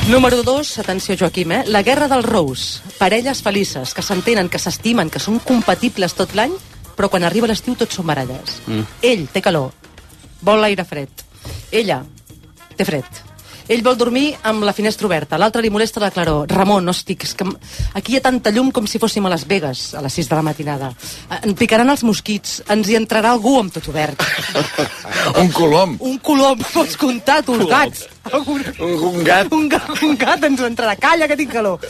[0.09, 1.65] Número 2, atenció Joaquim, eh?
[1.67, 2.83] la guerra dels rous.
[2.99, 6.53] Parelles felices, que s'entenen, que s'estimen, que són compatibles tot l'any,
[6.99, 8.57] però quan arriba l'estiu tots són baralles.
[8.67, 8.83] Mm.
[9.07, 9.71] Ell té calor,
[10.43, 11.09] vol l'aire fred.
[11.71, 12.03] Ella
[12.77, 13.07] té fred.
[13.71, 16.49] Ell vol dormir amb la finestra oberta, l'altre li molesta la claror.
[16.51, 17.47] Ramon, no estic, és que
[17.95, 20.35] aquí hi ha tanta llum com si fóssim a Las Vegas a les 6 de
[20.35, 20.89] la matinada.
[21.31, 24.19] Eh, En picaran els mosquits, ens hi entrarà algú amb tot obert.
[25.43, 25.97] Un colom.
[26.01, 27.77] Un colom, pots comptar, tu, els Colom.
[27.79, 28.09] gats.
[28.31, 29.49] Un, un gat.
[29.53, 30.95] Un gat, un gat ens entrarà.
[31.01, 31.81] Calla, que tinc calor.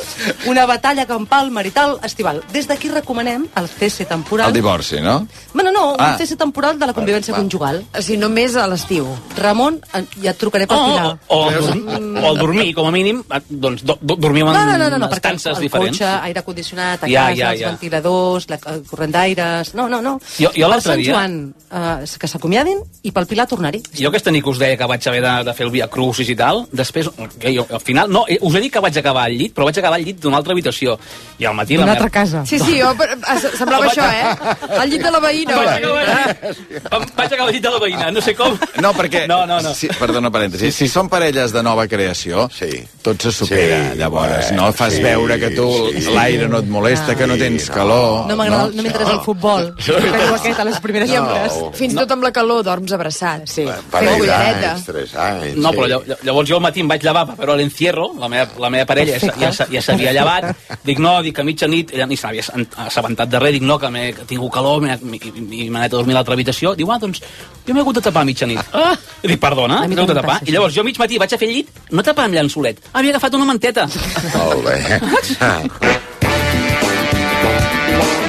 [0.47, 2.43] Una batalla campal, marital, estival.
[2.55, 4.48] Des d'aquí recomanem el cese temporal...
[4.48, 5.27] El divorci, no?
[5.52, 6.12] Bueno, no, Ah.
[6.12, 7.82] un cese temporal de la convivència conjugal.
[7.97, 9.09] O sigui, només a l'estiu.
[9.36, 11.19] Ramon, eh, ja et trucaré per O, Pilar.
[11.27, 14.65] o, o, o el dormir, com a mínim, eh, doncs do, do, dormim en No,
[14.66, 15.98] no, no, no, no perquè estances el diferents.
[15.98, 17.69] cotxe, aire condicionat, a Ja, casa, ja, els ja.
[17.74, 19.74] ventiladors, la, el corrent d'aires...
[19.74, 20.19] No, no, no.
[20.39, 23.82] Jo- jo Per l'altre Sant dia- Joan, eh, que s'acomiadin i pel Pilar tornar-hi.
[23.98, 26.19] Jo aquesta nit que us deia que vaig haver de, de fer el Via Crucis
[26.28, 27.09] i tal, després,
[27.40, 29.64] que jo, al final, no, eh, us he dit que vaig acabar al llit, però
[29.64, 30.98] vaig acabar al llit d'una altra habitació.
[31.38, 31.76] I al matí...
[31.76, 32.44] D'una meva- altra casa.
[32.47, 34.78] Sí, sí, jo, per- ah, semblava això, eh?
[34.80, 35.56] Al llit de la veïna.
[35.56, 38.59] Vaig acabar al llit, em vaig acabar al llit de la veïna, no sé com.
[38.82, 39.26] No, perquè...
[39.30, 39.72] No, no, no.
[39.74, 40.70] Si, perdona, parèntesi.
[40.74, 42.70] Si són parelles de nova creació, sí.
[43.02, 44.51] tot se supera, Sí, llavors.
[44.52, 46.05] no fas sí, veure que tu sí.
[46.12, 48.26] l'aire no et molesta, que no tens calor.
[48.28, 49.70] No m'agrada, no, m'interessa el futbol.
[49.80, 51.59] Que diu aquest a les primeres amb, hores.
[51.78, 53.47] fins i tot amb la calor dorms abraçat.
[53.51, 53.64] Sí.
[53.90, 54.60] Cullereta.
[54.60, 55.56] d'anys, tres anys.
[55.60, 58.70] No, però llavors jo al matí em vaig llevar, però a l'encierro, la meva, la
[58.70, 60.51] meva parella ja, ja, ja, ja s'havia llevat,
[60.89, 62.45] dic no, dic que a mitjanit, ella ni s'havia
[62.87, 66.15] assabentat de res, dic no, que, m'he- que tinc calor, i m'he anat a dormir
[66.16, 67.23] a l'altra habitació, diu, ah, doncs
[67.66, 68.61] jo m'he hagut de tapar a mitjanit.
[68.73, 68.95] Ah!
[69.23, 70.39] I dic, perdona, A m'he hagut de tapar?
[70.47, 73.15] I llavors jo mig matí vaig a fer el llit, no tapar amb llençolet, havia
[73.16, 73.87] agafat una manteta.
[74.35, 76.01] Molt bé.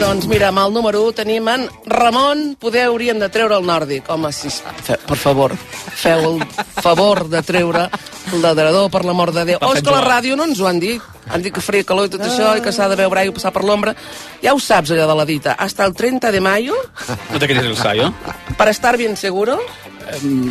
[0.01, 2.55] Doncs mira, amb el número 1 tenim en Ramon.
[2.59, 4.09] Poder haurien de treure el nòrdic.
[4.09, 5.53] Home, si, fe, per favor,
[6.01, 6.41] feu el
[6.81, 7.87] favor de treure
[8.33, 9.61] el ladrador, per l'amor de Déu.
[9.61, 11.01] O és que la ràdio no ens ho han dit.
[11.29, 13.37] Han dit que faria calor i tot això, i que s'ha de beure aigua i
[13.37, 13.93] passar per l'ombra.
[14.43, 15.53] Ja ho saps, allò de la dita.
[15.53, 16.73] Hasta el 30 de mayo,
[17.31, 18.13] No te quedes el ensayo.
[18.57, 19.59] para estar bien seguro,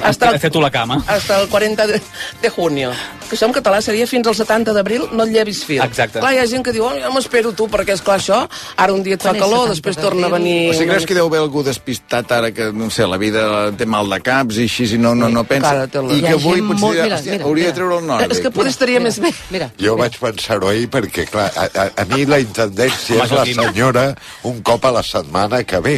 [0.02, 1.02] hasta el, Hasta tu la cama.
[1.06, 2.00] hasta el 40 de,
[2.42, 2.92] de junio.
[3.28, 5.80] Que això en català seria fins al 70 d'abril, no et llevis fil.
[5.84, 6.18] Exacte.
[6.18, 8.40] Clar, hi ha gent que diu, oh, ja m'espero tu, perquè és clar això,
[8.76, 10.70] ara un dia et fa calor, 70 després torna a venir...
[10.70, 13.86] O sigui, creus que deu haver algú despistat ara que, no sé, la vida té
[13.86, 15.84] mal de caps i així, i no, no, no pensa...
[15.86, 17.70] I que avui potser molt- mira, hauria mira.
[17.70, 18.32] de treure el nòrdic.
[18.34, 19.30] És que potser estaria més bé.
[19.50, 23.46] Mira, Jo vaig pensar-ho ahir perquè, clar, a, a, a mi la intendència és la
[23.48, 24.04] senyora
[24.50, 25.96] un cop a la setmana que ve,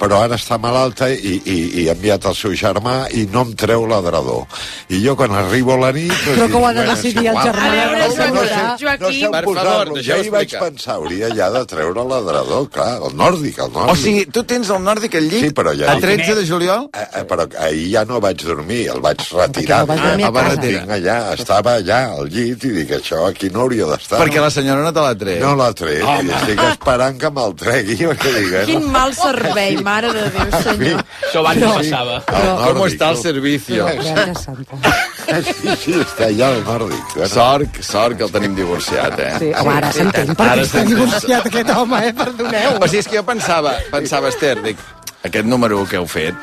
[0.00, 3.52] però ara està malalta i, i, i ha enviat el seu germà i no em
[3.54, 4.46] treu l'adrador.
[4.88, 6.08] I jo quan arribo a la nit...
[6.24, 7.46] doncs Però que ho ha dic, de "Bueno, decidir el igual".
[7.50, 7.66] germà.
[7.66, 11.50] A veure, No, no, sé, no sé Per favor, Jo hi vaig pensar, hauria ja
[11.54, 13.92] de treure l'adrador, clar, el nòrdic, el nòrdic.
[13.92, 16.88] O sigui, tu tens el nòrdic al llit Sí, però ja- a 13 de juliol?
[16.96, 19.80] Eh, eh, però ahir ja no vaig dormir, el vaig retirar.
[19.80, 20.94] no vas dormir a Ah, va casa.
[20.96, 24.18] allà, estava allà al llit i dic, això aquí no hauria d'estar.
[24.22, 25.40] Perquè la senyora no te l'ha tret.
[25.42, 29.76] No l'ha tret, i estic esperant que me'l tregui, perquè dic, eh, Quin mal servei,
[29.90, 31.02] mare de Déu, senyor.
[31.20, 32.18] Això abans no passava.
[32.40, 33.86] El Com està el servicio?
[33.90, 34.82] Verge santa.
[35.30, 37.12] Sí, sí, està allà el nòrdic.
[37.14, 39.28] Bueno, Sort, sort que el tenim divorciat, eh?
[39.38, 42.10] Sí, home, ara s'entén per què està divorciat aquest home, eh?
[42.18, 42.80] Perdoneu.
[42.80, 44.80] O sigui, és que jo pensava, pensava, Esther, dic,
[45.26, 46.34] aquest número que heu fet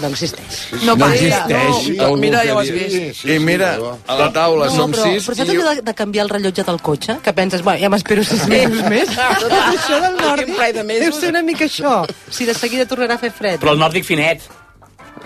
[0.00, 0.60] No existeix.
[0.86, 1.88] No, no existeix.
[1.98, 3.24] No, Algú mira, ja ho has vist.
[3.28, 3.72] I mira,
[4.06, 5.58] a la taula No, som però, sis però saps i...
[5.58, 7.18] de, de canviar el rellotge del cotxe?
[7.24, 9.12] Que penses, bueno, ja m'espero sis mesos més.
[9.12, 12.00] Tot això del nòrdic Un de deu ser una mica això.
[12.30, 13.60] Si de seguida tornarà a fer fred.
[13.60, 14.48] Però el nòrdic finet.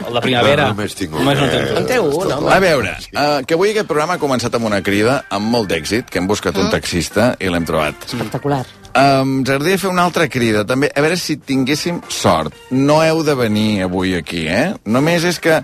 [0.02, 0.68] El de primavera.
[0.72, 1.50] Només tinc un, Només no eh?
[1.52, 2.50] tens En té un, home.
[2.50, 6.10] A veure, uh, que avui aquest programa ha començat amb una crida amb molt d'èxit,
[6.10, 8.08] que hem buscat un taxista i l'hem trobat.
[8.10, 8.64] Espectacular.
[8.94, 12.54] Um, ens agradaria fer una altra crida, també, a veure si tinguéssim sort.
[12.70, 14.68] No heu de venir avui aquí, eh?
[14.86, 15.58] Només és que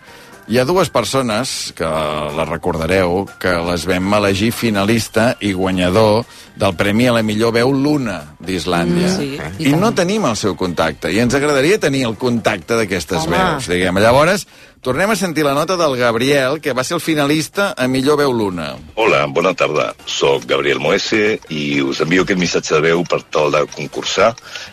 [0.50, 1.86] hi ha dues persones, que
[2.34, 6.24] les recordareu, que les vam elegir finalista i guanyador
[6.58, 9.12] del Premi a la millor veu Luna d'Islàndia.
[9.12, 12.80] Mm, sí, I, I no tenim el seu contacte, i ens agradaria tenir el contacte
[12.80, 14.02] d'aquestes veus, diguem.
[14.02, 14.48] Llavors,
[14.80, 18.32] tornem a sentir la nota del Gabriel, que va ser el finalista a millor veu
[18.32, 18.70] Luna.
[18.96, 19.90] Hola, bona tarda.
[20.08, 24.30] Soc Gabriel Moese i us envio aquest missatge de veu per tal de concursar.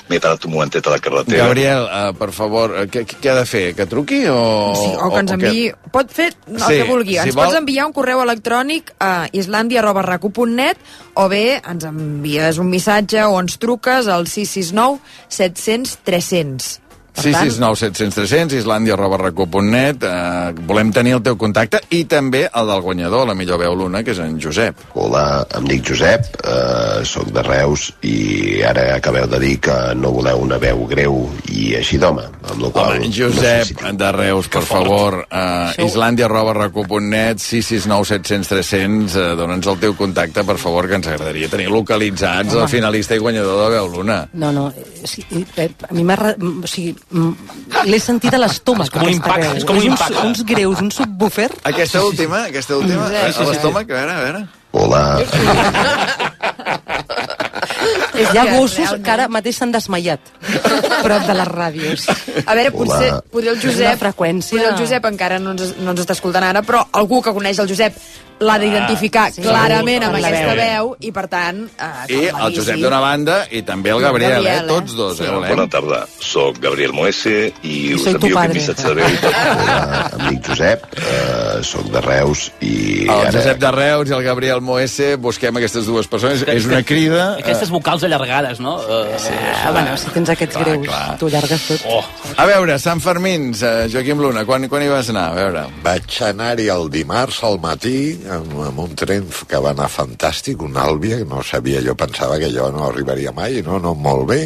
[0.07, 1.43] M'he parat un momentet a la carretera.
[1.49, 3.65] Gabriel, uh, per favor, uh, què, què ha de fer?
[3.75, 4.39] Que truqui o...
[4.79, 5.67] Sí, o que ens enviï...
[5.91, 7.19] Pot fer el Sí, que vulgui.
[7.19, 10.77] si ens vol- pots enviar un correu electrònic a islandia.racu.net
[11.19, 16.86] o bé ens envies un missatge o ens truques al 669 700 300.
[17.17, 20.03] Per tant, 669 700 300, islàndia arroba recu.net.
[20.05, 24.03] Eh, volem tenir el teu contacte i també el del guanyador, la millor veu l'una,
[24.05, 24.83] que és en Josep.
[25.01, 25.23] Hola,
[25.57, 30.43] em dic Josep, eh, sóc de Reus i ara acabeu de dir que no voleu
[30.45, 32.99] una veu greu i així d'home, amb la qual...
[32.99, 39.71] Home, Josep de Reus, per favor, uh, islàndia arroba recu.net, 669 700 300, uh, dona'ns
[39.73, 43.69] el teu contacte, per favor, que ens agradaria tenir localitzats el finalista i guanyador de
[43.77, 44.19] veu l'una.
[44.37, 46.17] No, no, eh, sí, eh, a mi m'ha...
[46.37, 50.25] O sigui, l'he sentit a l'estómac, com un impacte, és com un uns, impacte.
[50.27, 51.49] uns greus, un subwoofer.
[51.63, 53.45] Aquesta última, aquesta última, Sí, a sí, sí.
[53.51, 54.47] l'estómac, a veure, a veure.
[54.77, 55.17] Hola,
[58.17, 60.19] Hi ha gossos que ara mateix s'han desmaiat.
[61.03, 62.07] prop de les ràdios.
[62.45, 63.23] A veure, potser, Hola.
[63.31, 63.99] potser el Josep...
[64.01, 64.55] freqüència.
[64.57, 67.59] Potser el Josep encara no ens, no ens està escoltant ara, però algú que coneix
[67.63, 67.99] el Josep
[68.37, 69.41] l'ha d'identificar sí.
[69.41, 70.59] clarament amb aquesta veu.
[70.59, 71.63] veu i, per tant...
[71.73, 74.65] Eh, I el Josep d'una banda i també el Gabriel, Gabriel, eh?
[74.65, 74.67] eh?
[74.69, 75.29] Tots dos, eh?
[75.31, 75.53] volem.
[75.55, 77.35] Bona tarda, sóc Gabriel Moese
[77.65, 79.31] i us soy tu envio aquest missatge de veu.
[79.31, 79.79] Hola,
[80.19, 82.75] amic Josep, eh, sóc de Reus i
[83.07, 83.33] El ara...
[83.39, 86.45] Josep de Reus i el Gabriel Moese, busquem aquestes dues persones.
[86.53, 87.31] És una crida...
[87.39, 88.75] eh, Aquestes vocals allargades, no?
[88.83, 89.33] Uh, sí,
[89.63, 91.17] Ah, bueno, si tens aquests Clar, greus, clar.
[91.21, 91.85] tu llargues tot.
[91.91, 92.03] Oh.
[92.37, 95.29] A veure, Sant Fermins, eh, Joaquim Luna, quan, quan hi vas anar?
[95.31, 95.63] A veure.
[95.85, 97.97] Vaig anar-hi el dimarts al matí
[98.31, 102.37] amb, amb un tren que va anar fantàstic, un Àlvia, que no sabia, jo pensava
[102.41, 104.41] que jo no arribaria mai, no, no, molt bé.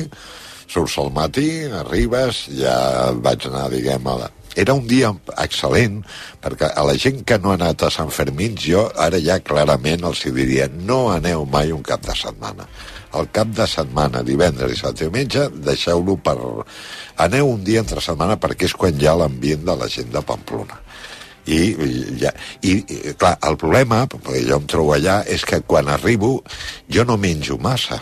[0.72, 1.50] Surts al matí,
[1.82, 4.30] arribes, ja vaig anar, diguem, a la...
[4.56, 5.08] Era un dia
[5.40, 6.02] excel·lent,
[6.44, 10.04] perquè a la gent que no ha anat a Sant Fermín, jo ara ja clarament
[10.10, 12.68] els diria no aneu mai un cap de setmana.
[13.18, 16.38] El cap de setmana, divendres i sant diumenge, deixeu-lo per...
[17.26, 20.24] Aneu un dia entre setmana perquè és quan hi ha l'ambient de la gent de
[20.26, 20.80] Pamplona.
[21.52, 21.60] I,
[22.22, 22.32] ja,
[22.62, 26.36] i, i clar, el problema, perquè jo em trobo allà, és que quan arribo
[26.90, 27.98] jo no menjo massa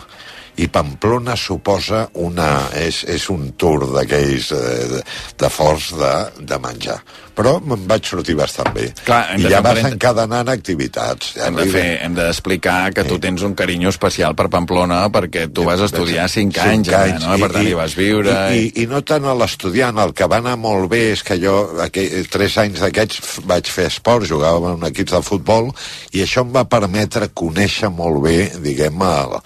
[0.60, 4.62] i Pamplona suposa una, és, és un tour d'aquells eh,
[4.92, 5.02] de,
[5.40, 6.12] de forts de,
[6.44, 6.98] de menjar.
[7.40, 8.90] Però me'n vaig sortir bastant bé.
[9.06, 11.30] Clar, I ja vas parent- encadenant activitats.
[11.40, 15.64] Hem de fer, hem d'explicar que tu tens un carinyo especial per Pamplona perquè tu
[15.64, 17.38] vas estudiar 5 anys, allà, no?
[17.40, 18.34] Per tant, hi vas viure...
[18.52, 21.38] I, i, i no tant a l'estudiant, el que va anar molt bé és que
[21.40, 21.56] jo,
[21.86, 25.70] aquell, tres anys d'aquests, vaig fer esport, jugava en un equip de futbol,
[26.12, 29.40] i això em va permetre conèixer molt bé, diguem, a,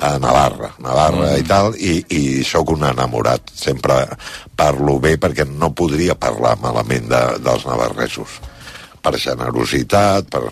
[0.00, 1.40] a Navarra, Navarra mm.
[1.40, 3.52] i tal, i, i sóc un enamorat.
[3.54, 4.02] Sempre
[4.56, 8.40] parlo bé perquè no podria parlar malament de, dels navarresos
[9.00, 10.42] per generositat, per...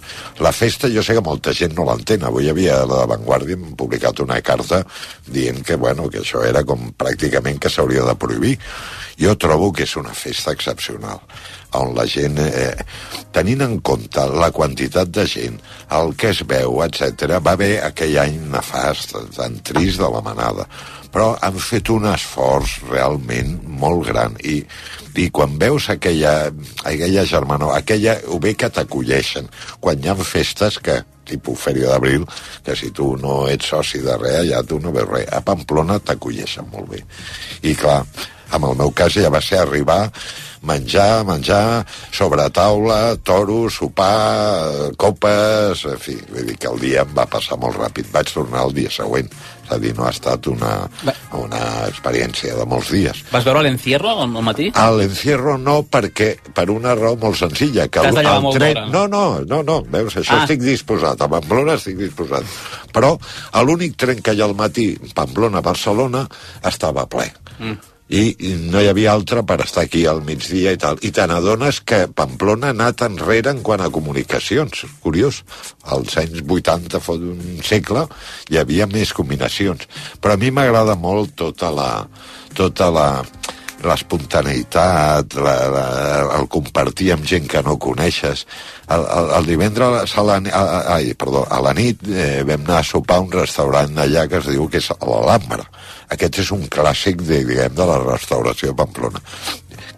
[0.45, 2.25] La festa jo sé que molta gent no l'entén.
[2.25, 4.83] Avui havia la Vanguardia hem publicat una carta
[5.29, 8.57] dient que, bueno, que això era com pràcticament que s'hauria de prohibir.
[9.21, 11.21] Jo trobo que és una festa excepcional
[11.77, 12.75] on la gent, eh,
[13.35, 15.59] tenint en compte la quantitat de gent,
[15.99, 20.69] el que es veu, etc, va haver aquell any nefast, tan trist de la manada,
[21.13, 24.61] però han fet un esforç realment molt gran i,
[25.19, 26.51] i quan veus aquella,
[26.85, 29.49] aquella germanor, aquella, ho bé que t'acolleixen,
[29.81, 32.25] quan hi ha festes que tipus Fèria d'Abril,
[32.65, 35.29] que si tu no ets soci de res, ja tu no veus res.
[35.29, 37.03] A Pamplona t'acolleixen molt bé.
[37.69, 38.01] I clar,
[38.53, 40.07] en el meu cas ja va ser arribar
[40.63, 47.15] menjar, menjar, sobre taula, toros, sopar, copes, en fi, vull dir que el dia em
[47.17, 48.11] va passar molt ràpid.
[48.15, 49.29] Vaig tornar el dia següent,
[49.65, 50.73] és a dir, no ha estat una,
[51.39, 53.23] una experiència de molts dies.
[53.33, 54.71] Vas veure l'encierro al matí?
[54.75, 58.89] A l'encierro no, perquè per una raó molt senzilla, que el molt tren...
[58.95, 60.45] No, no, no, no, veus, això Ah.
[60.45, 62.45] estic disposat, a Pamplona estic disposat.
[62.95, 63.15] Però
[63.65, 66.27] l'únic tren que hi ha al matí, Pamplona-Barcelona,
[66.65, 67.31] estava ple.
[67.59, 67.98] Mm.
[68.09, 68.23] I,
[68.73, 71.01] no hi havia altre per estar aquí al migdia i tal.
[71.05, 74.87] I te n'adones que Pamplona ha anat enrere en quant a comunicacions.
[75.05, 75.43] Curiós.
[75.85, 78.07] Als anys 80, fa un segle,
[78.49, 79.85] hi havia més combinacions.
[80.23, 81.93] Però a mi m'agrada molt tota la...
[82.57, 83.09] Tota la
[83.85, 85.85] l'espontaneïtat, la, la,
[86.39, 88.45] el compartir amb gent que no coneixes.
[88.89, 90.63] El, el, el divendres a la, a,
[90.97, 94.41] ai, perdó, a la nit eh, vam anar a sopar a un restaurant allà que
[94.41, 95.69] es diu que és l'Alhambra.
[96.15, 99.23] Aquest és un clàssic de, diguem, de la restauració de Pamplona.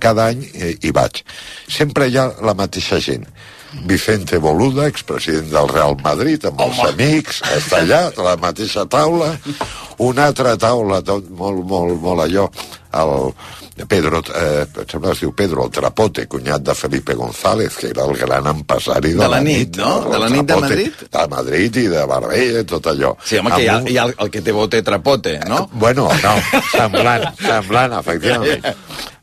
[0.03, 1.23] Cada any eh, hi vaig.
[1.71, 3.27] Sempre hi ha la mateixa gent.
[3.87, 9.31] Vicente Boluda, expresident del Real Madrid, amb els amics, està allà, a la mateixa taula.
[10.03, 12.49] Una altra taula, tot molt, molt, molt allò,
[12.99, 13.15] el
[13.89, 17.89] Pedro, eh, em sembla que es diu Pedro, el Trapote, cunyat de Felipe González, que
[17.91, 20.01] era el gran empresari de, De la nit, no?
[20.11, 20.93] De la nit de Trapote, Madrid?
[21.13, 23.15] De Madrid i de Marbella, tot allò.
[23.25, 25.39] Sí, home, que hi ha, Amb un- hi ha el, el que té bote trapote,
[25.49, 25.69] no?
[25.73, 26.35] Bueno, no,
[26.73, 28.67] semblant, semblant, efectivament.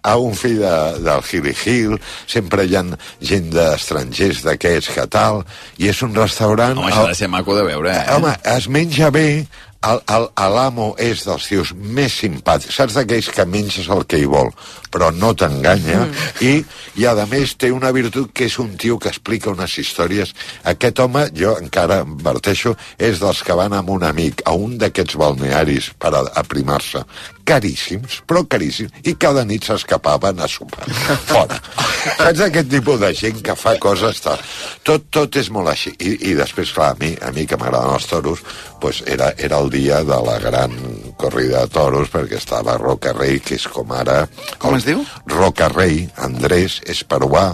[0.07, 0.73] A un fill de,
[1.03, 1.97] del Gili Gil,
[2.31, 2.83] sempre hi ha
[3.19, 5.41] gent d'estrangers d'aquests que tal,
[5.83, 6.77] i és un restaurant...
[6.77, 8.05] Home, això ha de ser maco de veure, eh?
[8.15, 9.45] Home, es menja bé,
[9.95, 14.51] l'amo és dels tios més simpàtics, saps d'aquells que menges el que hi vol,
[14.91, 16.05] però no t'enganya,
[16.41, 16.59] i,
[16.97, 20.33] i a més té una virtut que és un tio que explica unes històries.
[20.67, 25.17] Aquest home, jo encara adverteixo, és dels que van amb un amic a un d'aquests
[25.19, 27.05] balnearis per aprimar-se,
[27.47, 30.87] caríssims, però caríssims, i cada nit s'escapaven a sopar.
[31.29, 31.59] Fora.
[32.17, 34.41] Saps aquest tipus de gent que fa coses tal.
[34.87, 35.93] Tot, tot és molt així.
[35.97, 38.43] I, i després, clar, a mi, a mi que m'agraden els toros,
[38.83, 40.75] pues era, era el dia de la gran
[41.19, 44.21] corrida de toros, perquè estava Roca Rei, que és com ara...
[44.61, 45.03] Com es diu?
[45.31, 47.49] Roca Rei, Andrés, és peruà,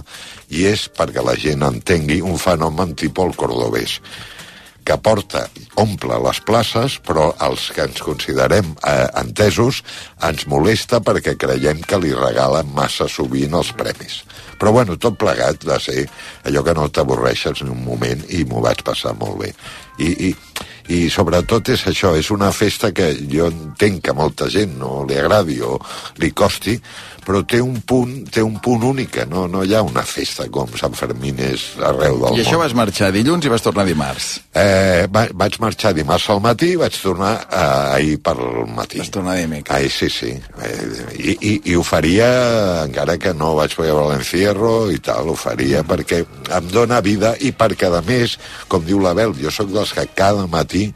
[0.54, 4.00] i és, perquè la gent entengui, un fenomen tipus el cordobès
[4.86, 5.46] que porta,
[5.80, 9.82] omple les places, però els que ens considerem eh, entesos
[10.28, 14.22] ens molesta perquè creiem que li regalen massa sovint els premis.
[14.60, 16.06] Però bueno, tot plegat va ser
[16.48, 19.50] allò que no t'avorreixes ni un moment i m'ho vaig passar molt bé.
[20.00, 20.30] I, i,
[20.96, 25.18] i sobretot és això, és una festa que jo entenc que molta gent no li
[25.20, 25.78] agradi o
[26.24, 26.78] li costi,
[27.26, 30.48] però té un punt, té un punt únic, que no, no hi ha una festa
[30.54, 32.64] com Sant Fermín és arreu del I això món.
[32.64, 34.30] vas marxar dilluns i vas tornar dimarts.
[34.58, 38.36] Eh, va, vaig marxar dimarts al matí i vaig tornar eh, ahir per
[38.74, 39.02] matí.
[39.04, 39.76] Vas tornar dimecres.
[39.78, 40.32] Ahir sí, sí.
[40.34, 40.88] Eh,
[41.20, 42.30] i, i, I ho faria,
[42.88, 46.24] encara que no vaig veure l'encierro i tal, ho faria perquè
[46.58, 48.38] em dóna vida i perquè, a més,
[48.68, 50.90] com diu l'Abel, jo sóc dels que cada matí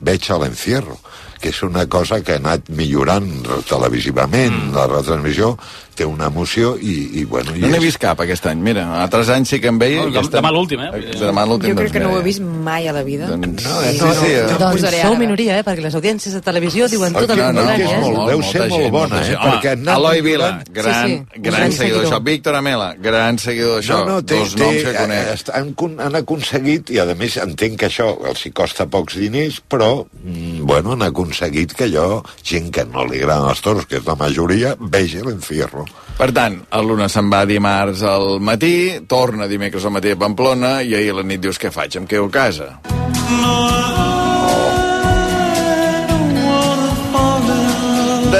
[0.00, 0.96] veig a l'encierro
[1.40, 3.28] que és una cosa que ha anat millorant
[3.68, 4.74] televisivament, mm.
[4.76, 5.54] la retransmissió
[6.00, 7.52] té una emoció i, i bueno...
[7.56, 8.86] I No n'he és- vist cap aquest any, mira.
[9.02, 10.00] Altres anys sí que en veia...
[10.06, 10.90] No, i aquest demà any- l'últim, eh?
[11.20, 13.28] Demà l'últim, Jo crec doncs, que no ho he vist mai a la vida.
[13.30, 14.46] Doncs, no, sí, sí, sí, eh?
[14.54, 15.20] Doncs posaré sou ara.
[15.20, 15.64] minoria, eh?
[15.66, 18.00] Perquè les audiències de televisió diuen tot el no, no, contrari, que és eh?
[18.06, 19.36] molt- deu ser molt bona, eh?
[19.44, 22.04] Perquè han anat Eloi Vila, gran, Sí, sí, gran, gran seguidor seguidor.
[22.08, 22.22] d'això.
[22.30, 23.98] Víctor Amela, gran seguidor d'això.
[24.00, 25.28] No, no, té, Dos té, noms que conec.
[25.34, 25.74] eh, han,
[26.06, 30.64] han aconseguit, i a més entenc que això els hi costa pocs diners, però, mm,
[30.64, 34.16] bueno, han aconseguit que jo, gent que no li agraden els toros, que és la
[34.16, 35.84] majoria, vegi l'encierro.
[36.20, 40.80] Per tant, el Luna se'n va dimarts al matí, torna dimecres al matí a Pamplona
[40.84, 42.68] i ahir a la nit dius què faig, em quedo a casa.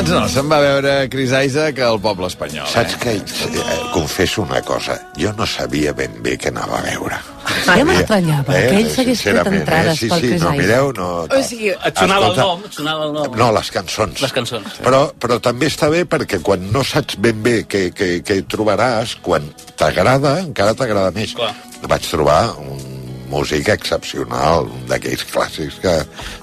[0.01, 2.65] Doncs no, se'n va veure Chris Isaac al poble espanyol.
[2.73, 7.19] Saps que, eh, confesso una cosa, jo no sabia ben bé què anava a veure.
[7.67, 10.63] Ja m'estranyava que ell s'hagués fet sincerament, entrades sí, pel sí, Chris no, Isaac.
[10.63, 11.09] mireu, no...
[11.29, 13.37] O sigui, Et sonava el Escolta, nom, et sonava el nom.
[13.43, 14.23] No, les cançons.
[14.25, 14.79] Les cançons.
[14.87, 19.19] Però, però també està bé perquè quan no saps ben bé què, què, què trobaràs,
[19.21, 21.37] quan t'agrada, encara t'agrada més.
[21.37, 21.53] Clar.
[21.85, 22.90] Vaig trobar un
[23.31, 25.95] músic excepcional, un d'aquells clàssics que,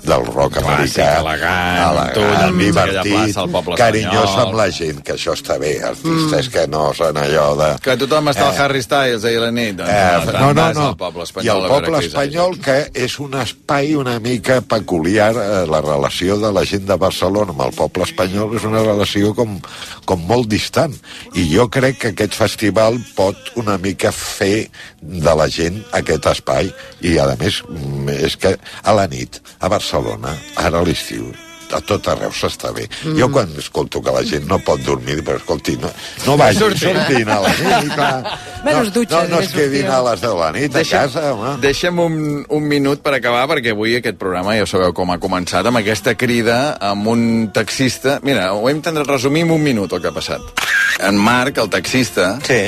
[0.08, 1.10] del rock Clàssic, americà.
[1.20, 2.12] elegant,
[2.48, 4.48] enmig d'aquella divertit, plaça al poble carinyós espanyol.
[4.48, 5.74] amb la gent, que això està bé.
[5.84, 7.70] Artistes que no són allò de...
[7.84, 8.62] Que tothom està al Eh.
[8.64, 9.76] Harry Styles ahir a la nit.
[9.78, 10.88] Doncs, Eh, no, no, no.
[10.88, 15.66] Al poble espanyol I el poble espanyol, que és un espai una mica peculiar, eh,
[15.70, 19.60] la relació de la gent de Barcelona amb el poble espanyol és una relació com,
[20.06, 20.96] com molt distant.
[21.36, 24.70] I jo crec que aquest festival pot una mica fer
[25.02, 26.72] de la gent aquest espai.
[27.02, 31.34] I, a més, mm, és que a la nit, a Barcelona, ara a l'estiu,
[31.74, 32.86] a tot arreu s'està bé.
[33.04, 33.16] Mm.
[33.20, 35.90] Jo quan escolto que la gent no pot dormir, però escolti, no,
[36.26, 36.86] no vagi Surti.
[36.86, 38.38] sortint a la nit, clar.
[38.66, 41.26] Menys no, dutxes no, no es quedin a les 10 de la nit a casa,
[41.34, 41.56] home.
[41.64, 42.18] Deixa'm un,
[42.58, 46.16] un minut per acabar, perquè avui aquest programa, ja sabeu com ha començat, amb aquesta
[46.20, 48.20] crida amb un taxista...
[48.28, 50.66] Mira, ho hem de resumir en un minut, el que ha passat.
[51.04, 52.64] En Marc, el taxista, sí.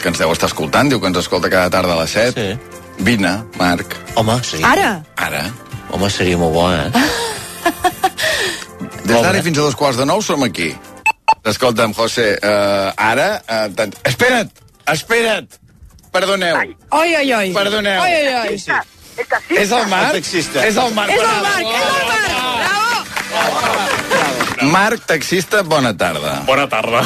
[0.00, 2.34] que ens deu estar escoltant, diu que ens escolta cada tarda a les 7.
[2.34, 2.73] Sí.
[2.98, 3.96] Vine, Marc.
[4.16, 4.62] Home, sí.
[4.62, 5.02] Ara?
[5.16, 5.52] Ara.
[5.90, 6.90] Home, seria molt bo, eh?
[9.04, 10.70] Des d'ara fins a dos quarts de nou som aquí.
[11.44, 13.42] Escolta'm, José, uh, ara...
[13.44, 13.92] Uh, tant...
[14.08, 14.48] Espera't!
[14.88, 15.58] Espera't!
[16.14, 16.56] Perdoneu.
[16.94, 17.52] Oi, oi, oi.
[17.52, 18.00] Perdoneu.
[18.00, 18.54] Oi, oi, oi.
[19.58, 20.14] És el Marc?
[20.18, 20.64] És el Marc.
[20.64, 21.66] És el Marc, és el Marc.
[21.74, 21.94] Bravo.
[24.70, 26.42] Marc, taxista, bona tarda.
[26.46, 27.02] Bona tarda.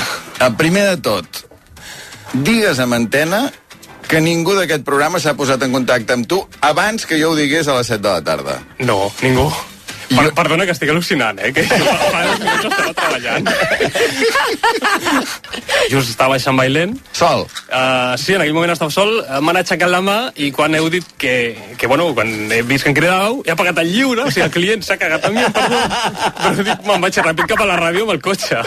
[0.61, 1.45] Primer de tot,
[2.33, 3.49] digues amb antena
[4.09, 7.69] que ningú d'aquest programa s'ha posat en contacte amb tu abans que jo ho digués
[7.69, 8.63] a les 7 de la tarda.
[8.81, 9.51] No, ningú.
[10.09, 11.51] Per, perdona que estic al·lucinant, eh?
[11.53, 13.51] Que fa dos minuts estava treballant.
[15.93, 16.95] Just estava baixant bailent.
[17.13, 17.45] Sol?
[17.69, 19.13] Uh, sí, en aquell moment estava sol.
[19.45, 21.35] M'han aixecat la mà i quan heu dit que,
[21.77, 24.55] que bueno, quan he vist que em cridàveu, he apagat el lliure, o sigui, el
[24.55, 25.83] client s'ha cagat en mi, em perdó.
[26.41, 28.65] Però dic, me'n vaig ràpid cap a la ràdio amb el cotxe.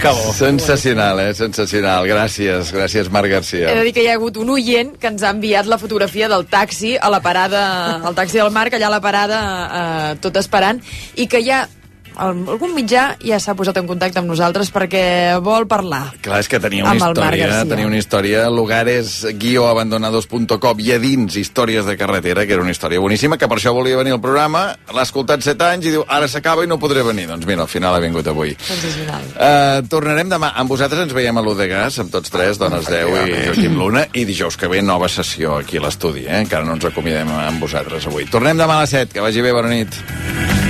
[0.00, 0.32] Que bo.
[0.32, 1.32] Sensacional, eh?
[1.34, 2.04] Sensacional.
[2.06, 3.70] Gràcies, gràcies, Marc Garcia.
[3.70, 6.28] He de dir que hi ha hagut un oient que ens ha enviat la fotografia
[6.28, 7.62] del taxi a la parada,
[8.04, 9.40] al taxi del Marc, allà a la parada,
[9.80, 10.82] eh, tot esperant,
[11.16, 11.75] i que ja el-
[12.16, 16.14] algun mitjà ja s'ha posat en contacte amb nosaltres perquè vol parlar.
[16.24, 21.86] Clar, és que tenia una història, tenia una història, lugares guioabandonados.com i a dins històries
[21.86, 25.06] de carretera, que era una història boníssima, que per això volia venir al programa, l'ha
[25.06, 27.28] escoltat set anys i diu, ara s'acaba i no podré venir.
[27.30, 28.54] Doncs mira, al final ha vingut avui.
[28.58, 29.26] Sensacional.
[29.36, 30.52] Uh, tornarem demà.
[30.56, 33.76] Amb vosaltres ens veiem a l'U de Gas, amb tots tres, Dones 10 i Joaquim
[33.78, 36.42] Luna, i dijous que ve nova sessió aquí a l'estudi, eh?
[36.46, 38.28] Encara no ens acomiadem amb vosaltres avui.
[38.30, 40.65] Tornem demà a les 7, que vagi bé, bona nit.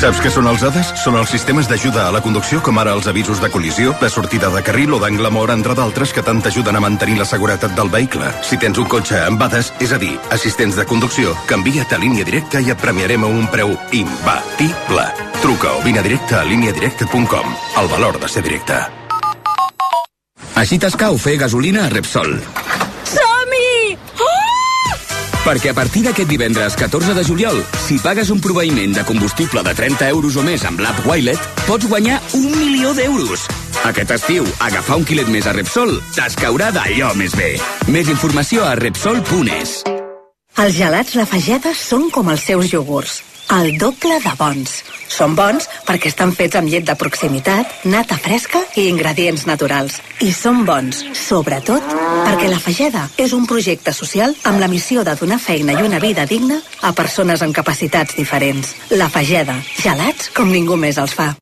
[0.00, 0.94] Saps què són els ADAS?
[0.96, 4.48] Són els sistemes d'ajuda a la conducció, com ara els avisos de col·lisió, de sortida
[4.48, 7.92] de carril o d'angle mort, entre d'altres, que tant t'ajuden a mantenir la seguretat del
[7.92, 8.30] vehicle.
[8.40, 12.24] Si tens un cotxe amb ADAS, és a dir, assistents de conducció, canvia't a línia
[12.24, 15.04] directa i et premiarem a un preu imbatible.
[15.42, 17.54] Truca o vine directe a líniadirecta.com.
[17.84, 18.80] El valor de ser directe.
[20.56, 22.38] Així t'escau fer gasolina a Repsol.
[25.40, 29.72] Perquè a partir d'aquest divendres 14 de juliol, si pagues un proveïment de combustible de
[29.74, 33.46] 30 euros o més amb l'app Wilet, pots guanyar un milió d'euros.
[33.88, 37.54] Aquest estiu, agafar un quilet més a Repsol t'escaurà d'allò més bé.
[37.88, 39.80] Més informació a Repsol.es.
[40.60, 43.22] Els gelats La Fageda són com els seus iogurts,
[43.56, 44.74] el doble de bons.
[45.10, 49.98] Són bons perquè estan fets amb llet de proximitat, nata fresca i ingredients naturals.
[50.22, 51.84] I són bons, sobretot,
[52.28, 55.98] perquè La Fageda és un projecte social amb la missió de donar feina i una
[55.98, 58.74] vida digna a persones amb capacitats diferents.
[58.90, 61.34] La Fageda, gelats com ningú més els fa.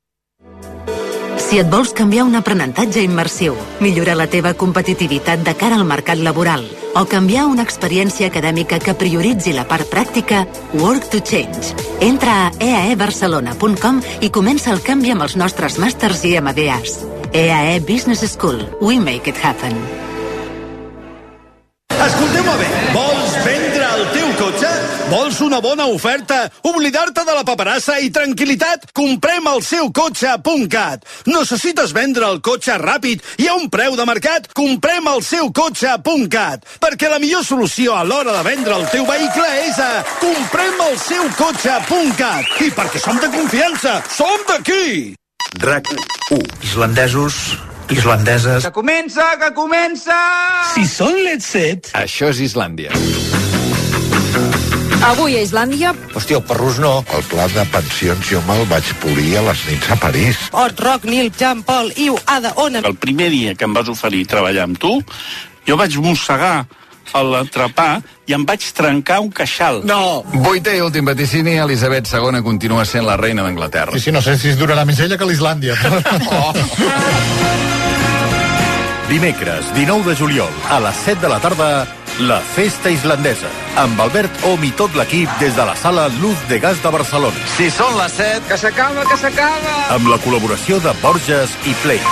[1.49, 6.21] Si et vols canviar un aprenentatge immersiu, millorar la teva competitivitat de cara al mercat
[6.21, 10.45] laboral o canviar una experiència acadèmica que prioritzi la part pràctica,
[10.79, 11.75] Work to Change.
[12.01, 17.01] Entra a eaebarcelona.com i comença el canvi amb els nostres màsters i MBAs.
[17.33, 18.65] EAE Business School.
[18.81, 19.77] We make it happen.
[21.99, 23.28] Escolteu-me bé, vols
[25.09, 26.51] Vols una bona oferta?
[26.69, 28.91] Oblidar-te de la paperassa i tranquil·litat?
[28.93, 31.07] Comprem el seu cotxe.cat.
[31.31, 34.51] Necessites vendre el cotxe ràpid i a un preu de mercat?
[34.53, 36.67] Comprem el seu cotxe.cat.
[36.83, 39.89] Perquè la millor solució a l'hora de vendre el teu vehicle és a
[40.21, 42.53] comprem el seu cotxe.cat.
[42.69, 45.17] I perquè som de confiança, som d'aquí!
[45.65, 45.89] RAC
[46.37, 46.45] 1.
[46.69, 47.57] Islandesos,
[47.89, 48.69] islandeses...
[48.69, 50.21] Que comença, que comença!
[50.75, 51.95] Si són Let's Set...
[51.97, 52.93] Això és Islàndia.
[55.07, 55.93] Avui a Islàndia...
[56.17, 56.99] Hòstia, el perrús no.
[57.15, 60.41] El pla de pensions jo me'l vaig polir a les nits a París.
[60.51, 62.83] Ot, Roc, Nil, Jean Paul, Iu, Ada, Ona...
[62.83, 64.97] El primer dia que em vas oferir treballar amb tu,
[65.69, 66.67] jo vaig mossegar
[67.15, 67.89] a l'entrepà
[68.29, 69.81] i em vaig trencar un queixal.
[69.89, 70.25] No!
[70.45, 73.95] Vuitè i últim vaticini, Elisabet II continua sent la reina d'Anglaterra.
[73.95, 75.79] Sí, sí, no sé si es durarà més ella que l'Islàndia.
[76.35, 77.98] oh.
[79.09, 81.87] Dimecres, 19 de juliol, a les 7 de la tarda,
[82.21, 83.49] la Festa Islandesa,
[83.81, 87.47] amb Albert Om i tot l'equip des de la sala Luz de Gas de Barcelona.
[87.57, 88.45] Si són les 7...
[88.51, 89.73] Que s'acaba, que s'acaba!
[89.97, 92.05] Amb la col·laboració de Borges i Play.